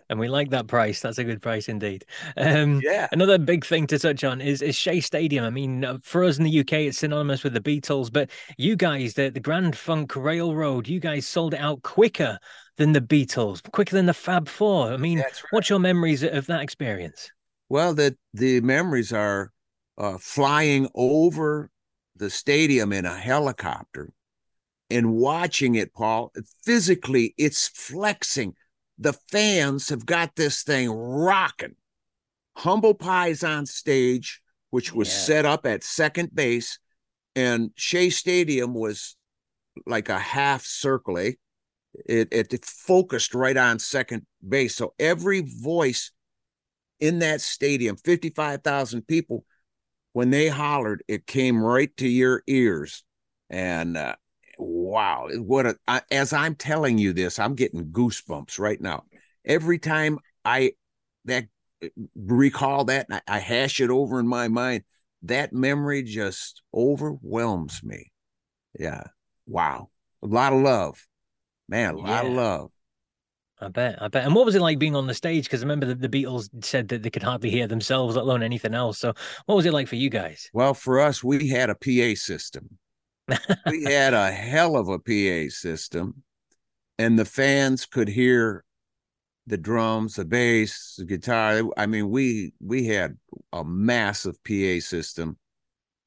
and 0.08 0.16
we 0.16 0.28
like 0.28 0.50
that 0.50 0.68
price. 0.68 1.00
That's 1.00 1.18
a 1.18 1.24
good 1.24 1.42
price 1.42 1.68
indeed. 1.68 2.04
Um, 2.36 2.80
yeah. 2.82 3.08
Another 3.12 3.38
big 3.38 3.64
thing 3.64 3.86
to 3.88 3.98
touch 3.98 4.22
on 4.22 4.40
is, 4.40 4.62
is 4.62 4.76
Shea 4.76 5.00
Stadium. 5.00 5.44
I 5.44 5.50
mean, 5.50 5.84
uh, 5.84 5.98
for 6.02 6.22
us 6.24 6.38
in 6.38 6.44
the 6.44 6.60
UK, 6.60 6.74
it's 6.74 6.98
synonymous 6.98 7.42
with 7.42 7.54
the 7.54 7.60
Beatles, 7.60 8.12
but 8.12 8.30
you 8.56 8.76
guys, 8.76 9.14
the, 9.14 9.30
the 9.30 9.40
Grand 9.40 9.76
Funk 9.76 10.14
Railroad, 10.14 10.86
you 10.86 11.00
guys 11.00 11.26
sold 11.26 11.54
it 11.54 11.60
out 11.60 11.82
quicker 11.82 12.38
than 12.76 12.92
the 12.92 13.00
Beatles, 13.00 13.60
quicker 13.72 13.96
than 13.96 14.06
the 14.06 14.14
Fab 14.14 14.48
Four. 14.48 14.92
I 14.92 14.96
mean, 14.96 15.18
right. 15.18 15.42
what's 15.50 15.68
your 15.68 15.80
memories 15.80 16.22
of 16.22 16.46
that 16.46 16.62
experience? 16.62 17.32
Well, 17.68 17.94
that 17.94 18.16
the 18.32 18.60
memories 18.60 19.12
are 19.12 19.52
uh, 19.96 20.18
flying 20.18 20.88
over 20.94 21.70
the 22.16 22.30
stadium 22.30 22.92
in 22.92 23.04
a 23.04 23.16
helicopter 23.16 24.12
and 24.90 25.12
watching 25.12 25.74
it, 25.74 25.92
Paul. 25.92 26.32
Physically, 26.64 27.34
it's 27.36 27.68
flexing. 27.68 28.54
The 28.98 29.12
fans 29.12 29.90
have 29.90 30.06
got 30.06 30.34
this 30.36 30.62
thing 30.62 30.90
rocking. 30.90 31.76
Humble 32.56 32.94
Pie's 32.94 33.44
on 33.44 33.66
stage, 33.66 34.40
which 34.70 34.92
was 34.92 35.08
yeah. 35.08 35.14
set 35.14 35.44
up 35.44 35.66
at 35.66 35.84
second 35.84 36.34
base, 36.34 36.78
and 37.36 37.70
Shea 37.76 38.10
Stadium 38.10 38.74
was 38.74 39.16
like 39.86 40.08
a 40.08 40.18
half 40.18 40.64
circle. 40.64 41.18
Eh? 41.18 41.32
It, 42.06 42.28
it, 42.32 42.52
it 42.52 42.64
focused 42.64 43.34
right 43.34 43.56
on 43.56 43.78
second 43.78 44.26
base. 44.46 44.74
So 44.74 44.94
every 44.98 45.42
voice 45.42 46.10
in 47.00 47.20
that 47.20 47.40
stadium, 47.40 47.96
55,000 47.96 49.06
people, 49.06 49.44
when 50.12 50.30
they 50.30 50.48
hollered, 50.48 51.02
it 51.08 51.26
came 51.26 51.62
right 51.62 51.94
to 51.98 52.08
your 52.08 52.42
ears. 52.46 53.04
And 53.50 53.96
uh, 53.96 54.16
wow, 54.58 55.28
what 55.36 55.66
a, 55.66 55.76
I, 55.86 56.02
as 56.10 56.32
I'm 56.32 56.54
telling 56.54 56.98
you 56.98 57.12
this, 57.12 57.38
I'm 57.38 57.54
getting 57.54 57.86
goosebumps 57.86 58.58
right 58.58 58.80
now. 58.80 59.04
Every 59.44 59.78
time 59.78 60.18
I 60.44 60.72
that 61.26 61.46
recall 62.16 62.86
that, 62.86 63.06
I, 63.10 63.20
I 63.28 63.38
hash 63.38 63.80
it 63.80 63.90
over 63.90 64.18
in 64.18 64.26
my 64.26 64.48
mind, 64.48 64.84
that 65.22 65.52
memory 65.52 66.02
just 66.02 66.62
overwhelms 66.74 67.82
me. 67.82 68.12
Yeah. 68.78 69.04
Wow. 69.46 69.90
A 70.22 70.26
lot 70.26 70.52
of 70.52 70.62
love. 70.62 71.06
Man, 71.68 71.94
a 71.94 71.98
lot 71.98 72.24
yeah. 72.24 72.30
of 72.30 72.36
love. 72.36 72.70
I 73.60 73.68
bet, 73.68 74.00
I 74.00 74.08
bet. 74.08 74.24
And 74.24 74.34
what 74.34 74.46
was 74.46 74.54
it 74.54 74.62
like 74.62 74.78
being 74.78 74.94
on 74.94 75.06
the 75.06 75.14
stage? 75.14 75.44
Because 75.44 75.62
I 75.62 75.64
remember 75.64 75.86
the, 75.86 75.94
the, 75.94 76.08
Beatles 76.08 76.48
said 76.64 76.88
that 76.88 77.02
they 77.02 77.10
could 77.10 77.24
hardly 77.24 77.50
hear 77.50 77.66
themselves, 77.66 78.14
let 78.14 78.22
alone 78.22 78.42
anything 78.42 78.74
else. 78.74 78.98
So, 78.98 79.12
what 79.46 79.56
was 79.56 79.66
it 79.66 79.72
like 79.72 79.88
for 79.88 79.96
you 79.96 80.10
guys? 80.10 80.48
Well, 80.52 80.74
for 80.74 81.00
us, 81.00 81.24
we 81.24 81.48
had 81.48 81.68
a 81.68 81.74
PA 81.74 82.14
system. 82.14 82.78
we 83.66 83.84
had 83.92 84.14
a 84.14 84.30
hell 84.30 84.76
of 84.76 84.88
a 84.88 84.98
PA 84.98 85.50
system, 85.50 86.22
and 86.98 87.18
the 87.18 87.24
fans 87.24 87.84
could 87.84 88.08
hear 88.08 88.64
the 89.48 89.58
drums, 89.58 90.14
the 90.14 90.24
bass, 90.24 90.94
the 90.96 91.04
guitar. 91.04 91.62
I 91.76 91.86
mean, 91.86 92.10
we 92.10 92.52
we 92.60 92.86
had 92.86 93.18
a 93.52 93.64
massive 93.64 94.36
PA 94.44 94.78
system, 94.78 95.36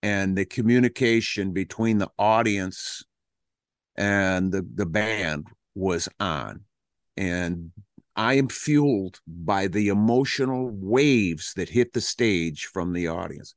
and 0.01 0.37
the 0.37 0.45
communication 0.45 1.51
between 1.51 1.97
the 1.97 2.09
audience 2.17 3.03
and 3.97 4.53
the 4.53 4.65
the 4.73 4.85
band 4.85 5.47
was 5.75 6.07
on 6.17 6.61
and 7.17 7.71
I 8.15 8.35
am 8.35 8.49
fueled 8.49 9.19
by 9.27 9.67
the 9.67 9.87
emotional 9.87 10.69
waves 10.71 11.53
that 11.55 11.69
hit 11.69 11.93
the 11.93 12.01
stage 12.01 12.65
from 12.65 12.93
the 12.93 13.07
audience. 13.07 13.55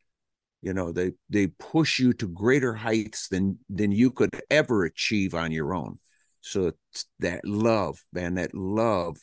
You 0.63 0.73
know, 0.73 0.93
they 0.93 1.13
they 1.29 1.49
push 1.49 1.99
you 1.99 2.13
to 2.15 2.29
greater 2.29 2.75
heights 2.75 3.29
than 3.29 3.59
than 3.69 3.93
you 3.93 4.11
could 4.11 4.31
ever 4.51 4.85
achieve 4.85 5.35
on 5.35 5.53
your 5.53 5.75
own. 5.75 5.99
So 6.41 6.73
that 7.21 7.45
love, 7.45 8.03
man, 8.13 8.35
that 8.35 8.55
love 8.55 9.17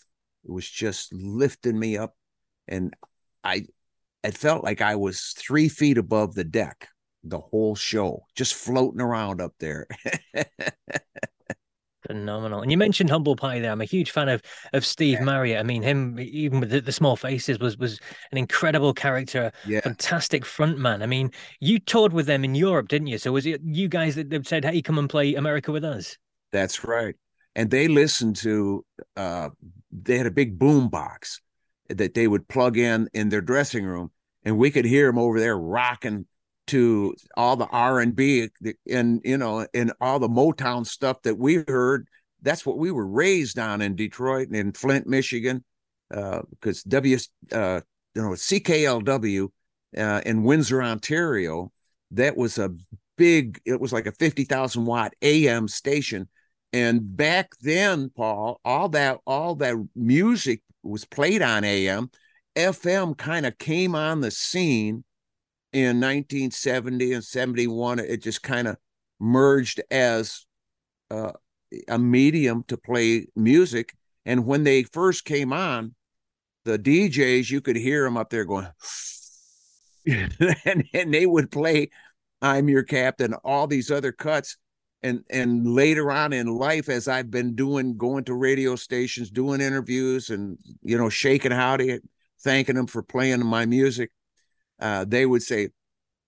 was 0.44 0.70
just 0.70 1.14
lifting 1.14 1.78
me 1.78 1.98
up, 1.98 2.16
and 2.68 2.94
I, 3.44 3.66
it 4.24 4.38
felt 4.38 4.64
like 4.64 4.82
I 4.82 4.96
was 4.96 5.34
three 5.38 5.70
feet 5.70 5.98
above 5.98 6.36
the 6.36 6.44
deck 6.44 6.88
the 7.24 7.40
whole 7.40 7.76
show, 7.76 8.26
just 8.36 8.56
floating 8.56 9.02
around 9.02 9.42
up 9.42 9.54
there. 9.60 9.88
Phenomenal. 12.12 12.62
And 12.62 12.70
you 12.70 12.78
mentioned 12.78 13.10
Humble 13.10 13.36
Pie 13.36 13.60
there. 13.60 13.72
I'm 13.72 13.80
a 13.82 13.86
huge 13.86 14.12
fan 14.12 14.28
of 14.28 14.42
of 14.74 14.86
Steve 14.86 15.20
yeah. 15.20 15.24
Marriott. 15.24 15.60
I 15.60 15.64
mean, 15.64 15.82
him 15.82 16.20
even 16.20 16.60
with 16.60 16.70
the, 16.70 16.82
the, 16.82 16.92
small 16.92 17.16
faces 17.16 17.58
was 17.60 17.78
was 17.78 18.00
an 18.34 18.38
incredible 18.38 18.94
character, 18.94 19.52
yeah. 19.66 19.80
fantastic 19.80 20.44
frontman. 20.44 21.02
I 21.02 21.06
mean, 21.06 21.32
you 21.62 21.80
toured 21.80 22.12
with 22.12 22.26
them 22.26 22.44
in 22.44 22.54
Europe, 22.54 22.90
didn't 22.90 23.08
you? 23.08 23.18
So 23.18 23.32
was 23.32 23.46
it 23.46 23.62
you 23.64 23.88
guys 23.88 24.16
that 24.16 24.46
said, 24.46 24.66
"Hey, 24.66 24.82
come 24.82 24.98
and 24.98 25.10
play 25.10 25.36
America 25.36 25.72
with 25.72 25.86
us"? 25.86 26.18
That's 26.52 26.84
right. 26.84 27.16
And 27.56 27.70
they 27.70 27.88
listened 27.88 28.36
to. 28.38 28.86
uh 29.16 29.50
They 29.92 30.18
had 30.18 30.28
a 30.28 30.32
big 30.32 30.60
boom 30.60 30.90
box 30.90 31.42
that 31.88 32.14
they 32.14 32.28
would 32.28 32.48
plug 32.48 32.78
in 32.78 33.08
in 33.14 33.30
their 33.30 33.42
dressing 33.42 33.86
room, 33.86 34.12
and 34.44 34.58
we 34.58 34.70
could 34.70 34.86
hear 34.86 35.08
them 35.08 35.18
over 35.18 35.40
there 35.40 35.58
rocking 35.58 36.26
to 36.72 37.14
all 37.36 37.58
the 37.58 37.68
R&B 37.68 38.48
and 38.90 39.22
you 39.26 39.38
know 39.38 39.68
and 39.74 39.92
all 40.00 40.20
the 40.20 40.30
Motown 40.30 40.86
stuff 40.86 41.22
that 41.24 41.38
we 41.38 41.64
heard 41.68 42.08
that's 42.42 42.66
what 42.66 42.78
we 42.78 42.92
were 42.92 43.06
raised 43.06 43.60
on 43.60 43.82
in 43.82 43.96
Detroit 43.96 44.48
and 44.48 44.56
in 44.56 44.72
Flint 44.72 45.06
Michigan 45.06 45.64
because 46.10 46.80
uh, 46.86 46.90
W 46.90 47.18
uh, 47.52 47.82
you 48.16 48.22
know 48.22 48.30
CKLW 48.30 49.50
uh, 49.98 50.22
in 50.26 50.44
Windsor 50.44 50.82
Ontario 50.82 51.72
that 52.12 52.38
was 52.38 52.58
a 52.58 52.74
big 53.18 53.60
it 53.66 53.80
was 53.80 53.92
like 53.92 54.06
a 54.06 54.14
50,000 54.14 54.86
watt 54.86 55.14
AM 55.22 55.68
station. 55.68 56.30
And 56.72 57.18
back 57.18 57.52
then 57.60 58.10
Paul 58.16 58.62
all 58.64 58.88
that 58.90 59.20
all 59.28 59.56
that 59.56 59.76
music 59.94 60.62
was 60.84 61.04
played 61.04 61.42
on 61.42 61.66
AM 61.66 62.10
FM 62.56 63.18
kind 63.18 63.46
of 63.46 63.58
came 63.58 63.94
on 63.94 64.22
the 64.22 64.32
scene 64.32 65.04
in 65.74 66.02
1970 66.02 67.14
and 67.14 67.24
71 67.24 68.00
it 68.00 68.22
just 68.22 68.44
kind 68.44 68.68
of 68.68 68.78
merged 69.20 69.82
as 69.90 70.46
uh, 71.10 71.32
a 71.88 71.98
medium 71.98 72.64
to 72.68 72.78
play 72.78 73.28
music. 73.36 73.94
And 74.26 74.46
when 74.46 74.64
they 74.64 74.84
first 74.84 75.26
came 75.26 75.54
on 75.54 75.96
the 76.64 76.78
djs 76.78 77.50
you 77.50 77.60
could 77.60 77.76
hear 77.76 78.04
them 78.04 78.18
up 78.18 78.30
there 78.30 78.46
going 78.46 78.68
and, 80.06 80.86
and 80.94 81.14
they 81.14 81.26
would 81.26 81.50
play 81.50 81.90
i'm 82.42 82.70
your 82.70 82.84
captain 82.84 83.34
all 83.34 83.68
these 83.68 83.90
other 83.90 84.12
cuts. 84.12 84.58
And 85.04 85.24
and 85.32 85.66
later 85.74 86.12
on 86.12 86.34
in 86.34 86.46
life 86.46 86.88
as 86.88 87.08
i've 87.08 87.32
been 87.32 87.56
doing 87.56 87.98
going 87.98 88.26
to 88.26 88.36
radio 88.36 88.76
stations 88.76 89.32
doing 89.32 89.60
interviews 89.60 90.30
and 90.30 90.60
you 90.84 90.96
know 90.96 91.10
shaking 91.10 91.52
howdy 91.52 92.00
thanking 92.44 92.76
them 92.76 92.86
for 92.86 93.02
playing 93.02 93.44
my 93.44 93.66
music 93.66 94.12
uh, 94.82 95.06
they 95.08 95.26
would 95.26 95.44
say, 95.44 95.70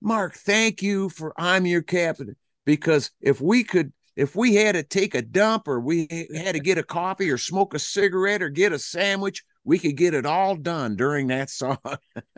Mark, 0.02 0.36
thank 0.36 0.82
you 0.82 1.10
for 1.10 1.34
I'm 1.38 1.66
your 1.66 1.82
captain. 1.82 2.36
Because 2.66 3.12
if 3.20 3.42
we 3.42 3.63
could, 3.63 3.92
if 4.16 4.36
we 4.36 4.56
had 4.56 4.76
to 4.76 4.84
take 4.84 5.16
a 5.16 5.22
dump 5.22 5.68
or 5.68 5.80
we 5.80 6.08
had 6.36 6.54
to 6.54 6.60
get 6.60 6.78
a 6.78 6.84
coffee 6.84 7.30
or 7.30 7.38
smoke 7.38 7.74
a 7.74 7.80
cigarette 7.80 8.42
or 8.42 8.50
get 8.50 8.72
a 8.72 8.80
sandwich, 8.80 9.44
we 9.63 9.80
could 9.80 9.98
get 9.98 10.13
it 10.13 10.26
all 10.26 10.56
done 10.56 10.96
during 10.96 11.28
that 11.28 11.50
song. 11.50 11.78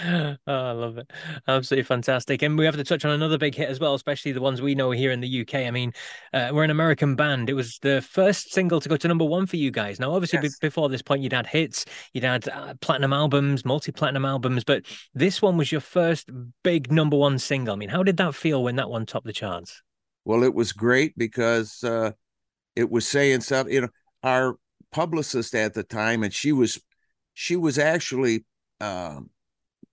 oh, 0.06 0.36
I 0.46 0.72
love 0.72 0.98
it. 0.98 1.10
Absolutely 1.46 1.84
fantastic. 1.84 2.42
And 2.42 2.56
we 2.56 2.64
have 2.64 2.76
to 2.76 2.84
touch 2.84 3.04
on 3.04 3.10
another 3.10 3.38
big 3.38 3.54
hit 3.54 3.68
as 3.68 3.80
well, 3.80 3.94
especially 3.94 4.32
the 4.32 4.40
ones 4.40 4.62
we 4.62 4.74
know 4.74 4.90
here 4.90 5.10
in 5.10 5.20
the 5.20 5.40
UK. 5.40 5.54
I 5.56 5.70
mean, 5.70 5.92
uh, 6.32 6.50
we're 6.52 6.64
an 6.64 6.70
American 6.70 7.16
band. 7.16 7.50
It 7.50 7.54
was 7.54 7.78
the 7.82 8.00
first 8.00 8.52
single 8.52 8.80
to 8.80 8.88
go 8.88 8.96
to 8.96 9.08
number 9.08 9.24
one 9.24 9.46
for 9.46 9.56
you 9.56 9.70
guys. 9.70 10.00
Now, 10.00 10.12
obviously, 10.14 10.38
yes. 10.42 10.58
b- 10.58 10.66
before 10.66 10.88
this 10.88 11.02
point, 11.02 11.22
you'd 11.22 11.32
had 11.32 11.46
hits, 11.46 11.84
you'd 12.14 12.24
had 12.24 12.48
uh, 12.48 12.74
platinum 12.80 13.12
albums, 13.12 13.64
multi 13.64 13.92
platinum 13.92 14.24
albums, 14.24 14.64
but 14.64 14.84
this 15.14 15.42
one 15.42 15.56
was 15.56 15.70
your 15.70 15.80
first 15.80 16.30
big 16.62 16.90
number 16.90 17.16
one 17.16 17.38
single. 17.38 17.74
I 17.74 17.76
mean, 17.76 17.88
how 17.88 18.02
did 18.02 18.16
that 18.18 18.34
feel 18.34 18.62
when 18.62 18.76
that 18.76 18.90
one 18.90 19.06
topped 19.06 19.26
the 19.26 19.32
charts? 19.32 19.82
Well, 20.24 20.42
it 20.42 20.54
was 20.54 20.72
great 20.72 21.16
because 21.16 21.82
uh, 21.82 22.12
it 22.76 22.90
was 22.90 23.06
saying 23.06 23.40
something, 23.42 23.74
you 23.74 23.80
know, 23.82 23.88
our 24.22 24.56
publicist 24.92 25.54
at 25.54 25.74
the 25.74 25.82
time, 25.82 26.22
and 26.22 26.32
she 26.32 26.52
was, 26.52 26.80
she 27.34 27.56
was 27.56 27.78
actually, 27.78 28.44
um, 28.80 29.30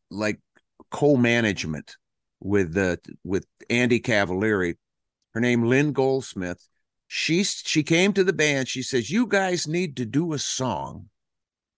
like 0.09 0.39
co-management 0.91 1.95
with 2.39 2.73
the 2.73 2.99
with 3.23 3.45
Andy 3.69 3.99
Cavalieri. 3.99 4.77
Her 5.33 5.41
name 5.41 5.63
Lynn 5.63 5.93
Goldsmith. 5.93 6.67
She 7.07 7.43
she 7.43 7.83
came 7.83 8.13
to 8.13 8.23
the 8.23 8.33
band. 8.33 8.67
She 8.67 8.81
says, 8.81 9.09
"You 9.09 9.27
guys 9.27 9.67
need 9.67 9.97
to 9.97 10.05
do 10.05 10.33
a 10.33 10.39
song 10.39 11.09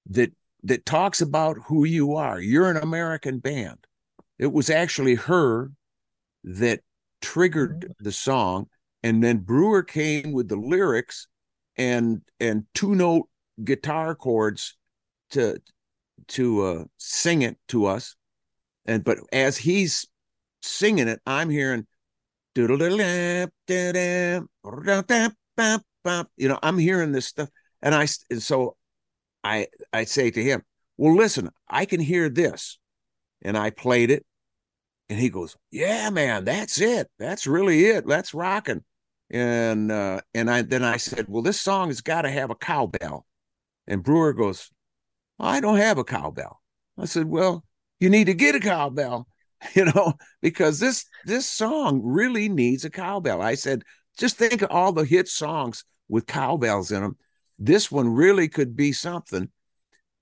that 0.10 0.32
that 0.64 0.86
talks 0.86 1.22
about 1.22 1.58
who 1.68 1.86
you 1.86 2.16
are. 2.16 2.40
You're 2.40 2.70
an 2.70 2.78
American 2.78 3.40
band." 3.40 3.86
It 4.38 4.54
was 4.54 4.70
actually 4.70 5.16
her 5.16 5.72
that 6.44 6.82
triggered 7.22 7.82
mm. 7.82 7.94
the 8.00 8.12
song, 8.12 8.68
and 9.04 9.24
then 9.24 9.40
Brewer 9.40 9.84
came 9.84 10.32
with 10.32 10.48
the 10.48 10.56
lyrics 10.56 11.28
and 11.78 12.22
and 12.40 12.66
two 12.74 12.96
note 12.96 13.30
guitar 13.64 14.16
chords 14.16 14.78
to 15.32 15.62
to 16.28 16.62
uh, 16.62 16.84
sing 16.98 17.42
it 17.42 17.58
to 17.70 17.86
us. 17.86 18.16
And 18.90 19.04
but 19.04 19.20
as 19.32 19.56
he's 19.56 20.08
singing 20.64 21.08
it, 21.08 21.22
I'm 21.28 21.52
hearing 21.52 21.86
you 22.56 22.68
know, 26.48 26.60
I'm 26.64 26.78
hearing 26.80 27.12
this 27.12 27.28
stuff. 27.28 27.50
And 27.84 27.94
I 27.94 28.08
and 28.32 28.42
so 28.42 28.78
I 29.44 29.68
I 29.94 30.06
say 30.06 30.32
to 30.32 30.44
him, 30.44 30.64
Well, 30.98 31.16
listen, 31.16 31.52
I 31.70 31.86
can 31.86 32.00
hear 32.00 32.30
this. 32.30 32.80
And 33.44 33.56
I 33.56 33.70
played 33.70 34.10
it. 34.10 34.26
And 35.08 35.20
he 35.20 35.30
goes, 35.30 35.56
Yeah, 35.70 36.10
man, 36.10 36.44
that's 36.46 36.82
it. 36.82 37.12
That's 37.20 37.46
really 37.46 37.86
it. 37.86 38.08
That's 38.08 38.34
rocking. 38.34 38.84
And 39.30 39.92
uh, 39.92 40.22
and 40.34 40.50
I 40.50 40.64
then 40.64 40.84
I 40.84 40.98
said, 40.98 41.28
Well, 41.30 41.44
this 41.44 41.62
song 41.62 41.90
has 41.90 42.02
got 42.02 42.24
to 42.24 42.32
have 42.32 42.50
a 42.50 42.56
cowbell. 42.56 43.28
And 43.88 44.02
Brewer 44.04 44.34
goes, 44.34 44.72
I 45.38 45.60
don't 45.60 45.78
have 45.78 46.00
a 46.00 46.04
cowbell. 46.04 46.60
I 46.98 47.06
said, 47.06 47.26
Well, 47.26 47.64
you 48.00 48.10
need 48.10 48.26
to 48.26 48.34
get 48.34 48.56
a 48.56 48.60
cowbell, 48.60 49.28
you 49.74 49.86
know, 49.86 50.14
because 50.42 50.80
this 50.80 51.06
this 51.26 51.48
song 51.48 52.02
really 52.04 52.50
needs 52.50 52.86
a 52.86 52.90
cowbell. 52.90 53.42
I 53.42 53.56
said, 53.56 53.84
just 54.18 54.38
think 54.38 54.62
of 54.62 54.72
all 54.72 54.92
the 54.92 55.06
hit 55.06 55.28
songs 55.28 55.84
with 56.08 56.28
cowbells 56.28 56.92
in 56.92 57.02
them. 57.02 57.18
This 57.58 57.92
one 57.92 58.10
really 58.10 58.48
could 58.48 58.76
be 58.76 58.92
something. 58.92 59.50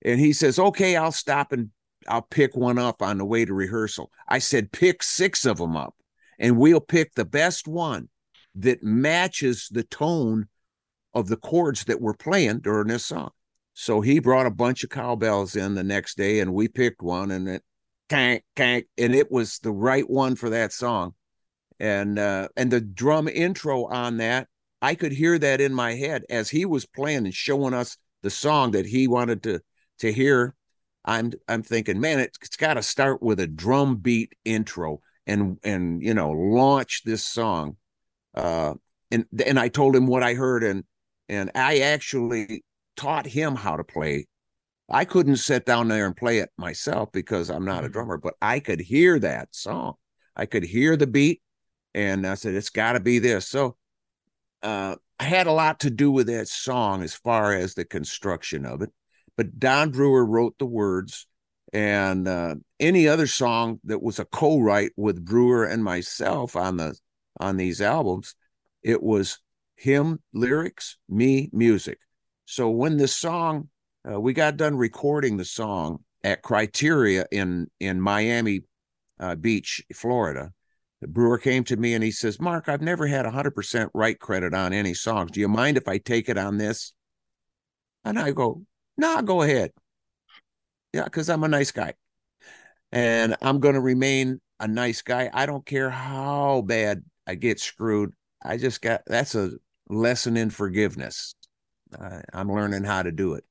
And 0.03 0.19
he 0.19 0.33
says, 0.33 0.59
Okay, 0.59 0.95
I'll 0.95 1.11
stop 1.11 1.51
and 1.51 1.69
I'll 2.07 2.21
pick 2.21 2.55
one 2.55 2.77
up 2.77 3.01
on 3.01 3.17
the 3.17 3.25
way 3.25 3.45
to 3.45 3.53
rehearsal. 3.53 4.11
I 4.27 4.39
said, 4.39 4.71
pick 4.71 5.03
six 5.03 5.45
of 5.45 5.57
them 5.57 5.75
up 5.75 5.95
and 6.39 6.57
we'll 6.57 6.79
pick 6.79 7.13
the 7.13 7.25
best 7.25 7.67
one 7.67 8.09
that 8.55 8.83
matches 8.83 9.67
the 9.71 9.83
tone 9.83 10.47
of 11.13 11.27
the 11.27 11.37
chords 11.37 11.85
that 11.85 12.01
we're 12.01 12.13
playing 12.13 12.59
during 12.59 12.87
this 12.87 13.05
song. 13.05 13.31
So 13.73 14.01
he 14.01 14.19
brought 14.19 14.45
a 14.45 14.51
bunch 14.51 14.83
of 14.83 14.89
cowbells 14.89 15.55
in 15.55 15.75
the 15.75 15.83
next 15.83 16.17
day, 16.17 16.39
and 16.39 16.53
we 16.53 16.67
picked 16.67 17.03
one, 17.03 17.29
and 17.29 17.47
it 17.47 17.63
kank 18.09 18.41
kank, 18.55 18.85
and 18.97 19.13
it 19.13 19.31
was 19.31 19.59
the 19.59 19.71
right 19.71 20.07
one 20.09 20.35
for 20.35 20.49
that 20.49 20.73
song. 20.73 21.13
And 21.79 22.17
uh, 22.17 22.49
and 22.55 22.71
the 22.71 22.81
drum 22.81 23.27
intro 23.27 23.85
on 23.85 24.17
that, 24.17 24.47
I 24.81 24.95
could 24.95 25.11
hear 25.11 25.37
that 25.37 25.61
in 25.61 25.73
my 25.73 25.93
head 25.93 26.23
as 26.29 26.49
he 26.49 26.65
was 26.65 26.85
playing 26.85 27.25
and 27.25 27.33
showing 27.33 27.73
us 27.73 27.97
the 28.23 28.29
song 28.29 28.71
that 28.71 28.85
he 28.85 29.07
wanted 29.07 29.43
to 29.43 29.61
to 29.99 30.11
hear. 30.11 30.55
I'm 31.05 31.33
I'm 31.47 31.63
thinking, 31.63 31.99
man, 31.99 32.19
it, 32.19 32.37
it's 32.41 32.57
got 32.57 32.75
to 32.75 32.83
start 32.83 33.21
with 33.21 33.39
a 33.39 33.47
drum 33.47 33.97
beat 33.97 34.33
intro 34.43 35.01
and 35.25 35.57
and 35.63 36.01
you 36.01 36.13
know 36.13 36.31
launch 36.31 37.03
this 37.03 37.23
song. 37.23 37.77
Uh, 38.33 38.73
and 39.11 39.25
and 39.45 39.59
I 39.59 39.69
told 39.69 39.95
him 39.95 40.07
what 40.07 40.23
I 40.23 40.33
heard, 40.33 40.63
and 40.63 40.83
and 41.29 41.51
I 41.55 41.79
actually 41.79 42.63
taught 42.95 43.25
him 43.25 43.55
how 43.55 43.77
to 43.77 43.83
play. 43.83 44.27
I 44.89 45.06
couldn't 45.06 45.38
sit 45.38 45.65
down 45.65 45.88
there 45.88 46.06
and 46.06 46.15
play 46.15 46.39
it 46.39 46.50
myself 46.58 47.12
because 47.12 47.50
I'm 47.50 47.65
not 47.65 47.80
a 47.80 47.84
mm-hmm. 47.84 47.93
drummer, 47.93 48.17
but 48.17 48.36
I 48.41 48.60
could 48.60 48.80
hear 48.80 49.19
that 49.19 49.54
song. 49.54 49.95
I 50.36 50.45
could 50.45 50.63
hear 50.63 50.95
the 50.95 51.08
beat, 51.08 51.41
and 51.93 52.26
I 52.26 52.36
said, 52.36 52.56
"It's 52.56 52.69
got 52.69 52.93
to 52.93 53.00
be 53.00 53.19
this." 53.19 53.47
So, 53.47 53.76
uh, 54.63 54.95
I 55.19 55.23
had 55.23 55.47
a 55.47 55.52
lot 55.52 55.82
to 55.82 55.89
do 55.89 56.12
with 56.12 56.28
that 56.28 56.47
song 56.47 57.04
as 57.04 57.15
far 57.15 57.54
as 57.54 57.73
the 57.73 57.86
construction 57.86 58.65
of 58.65 58.82
it. 58.82 58.91
But 59.36 59.60
Don 59.60 59.91
Brewer 59.91 60.26
wrote 60.26 60.58
the 60.58 60.65
words, 60.65 61.28
and 61.73 62.28
uh, 62.28 62.56
any 62.80 63.08
other 63.08 63.28
song 63.28 63.80
that 63.84 64.02
was 64.02 64.19
a 64.19 64.26
co-write 64.26 64.91
with 64.95 65.26
Brewer 65.26 65.65
and 65.65 65.84
myself 65.84 66.56
on 66.56 66.78
the 66.78 66.95
on 67.39 67.58
these 67.58 67.82
albums, 67.82 68.36
it 68.84 69.02
was 69.04 69.39
him 69.76 70.19
lyrics, 70.34 70.97
me 71.10 71.50
music. 71.54 72.00
So 72.45 72.69
when 72.69 72.97
the 72.97 73.08
song, 73.08 73.69
uh, 74.09 74.19
we 74.19 74.33
got 74.33 74.57
done 74.57 74.77
recording 74.77 75.37
the 75.37 75.45
song 75.45 76.03
at 76.23 76.41
Criteria 76.41 77.25
in 77.31 77.69
in 77.79 77.99
Miami 77.99 78.61
uh, 79.19 79.35
Beach, 79.35 79.83
Florida. 79.93 80.53
The 81.01 81.07
brewer 81.07 81.37
came 81.37 81.63
to 81.65 81.77
me 81.77 81.93
and 81.93 82.03
he 82.03 82.11
says, 82.11 82.39
"Mark, 82.39 82.69
I've 82.69 82.81
never 82.81 83.05
had 83.07 83.25
100% 83.25 83.89
right 83.93 84.19
credit 84.19 84.53
on 84.53 84.73
any 84.73 84.93
songs. 84.93 85.31
Do 85.31 85.39
you 85.39 85.47
mind 85.47 85.77
if 85.77 85.87
I 85.87 85.97
take 85.97 86.29
it 86.29 86.37
on 86.37 86.57
this?" 86.57 86.93
And 88.03 88.19
I 88.19 88.31
go, 88.31 88.63
"Nah, 88.97 89.21
go 89.21 89.41
ahead." 89.41 89.71
Yeah, 90.93 91.03
because 91.03 91.29
I'm 91.29 91.43
a 91.43 91.47
nice 91.47 91.71
guy, 91.71 91.93
and 92.91 93.35
I'm 93.41 93.59
going 93.59 93.75
to 93.75 93.81
remain 93.81 94.41
a 94.59 94.67
nice 94.67 95.01
guy. 95.01 95.29
I 95.33 95.45
don't 95.45 95.65
care 95.65 95.89
how 95.89 96.61
bad 96.61 97.03
I 97.27 97.35
get 97.35 97.59
screwed. 97.59 98.13
I 98.41 98.57
just 98.57 98.81
got 98.81 99.01
that's 99.05 99.35
a 99.35 99.51
lesson 99.89 100.37
in 100.37 100.49
forgiveness. 100.49 101.35
I'm 102.33 102.51
learning 102.51 102.83
how 102.83 103.03
to 103.03 103.11
do 103.11 103.33
it. 103.35 103.43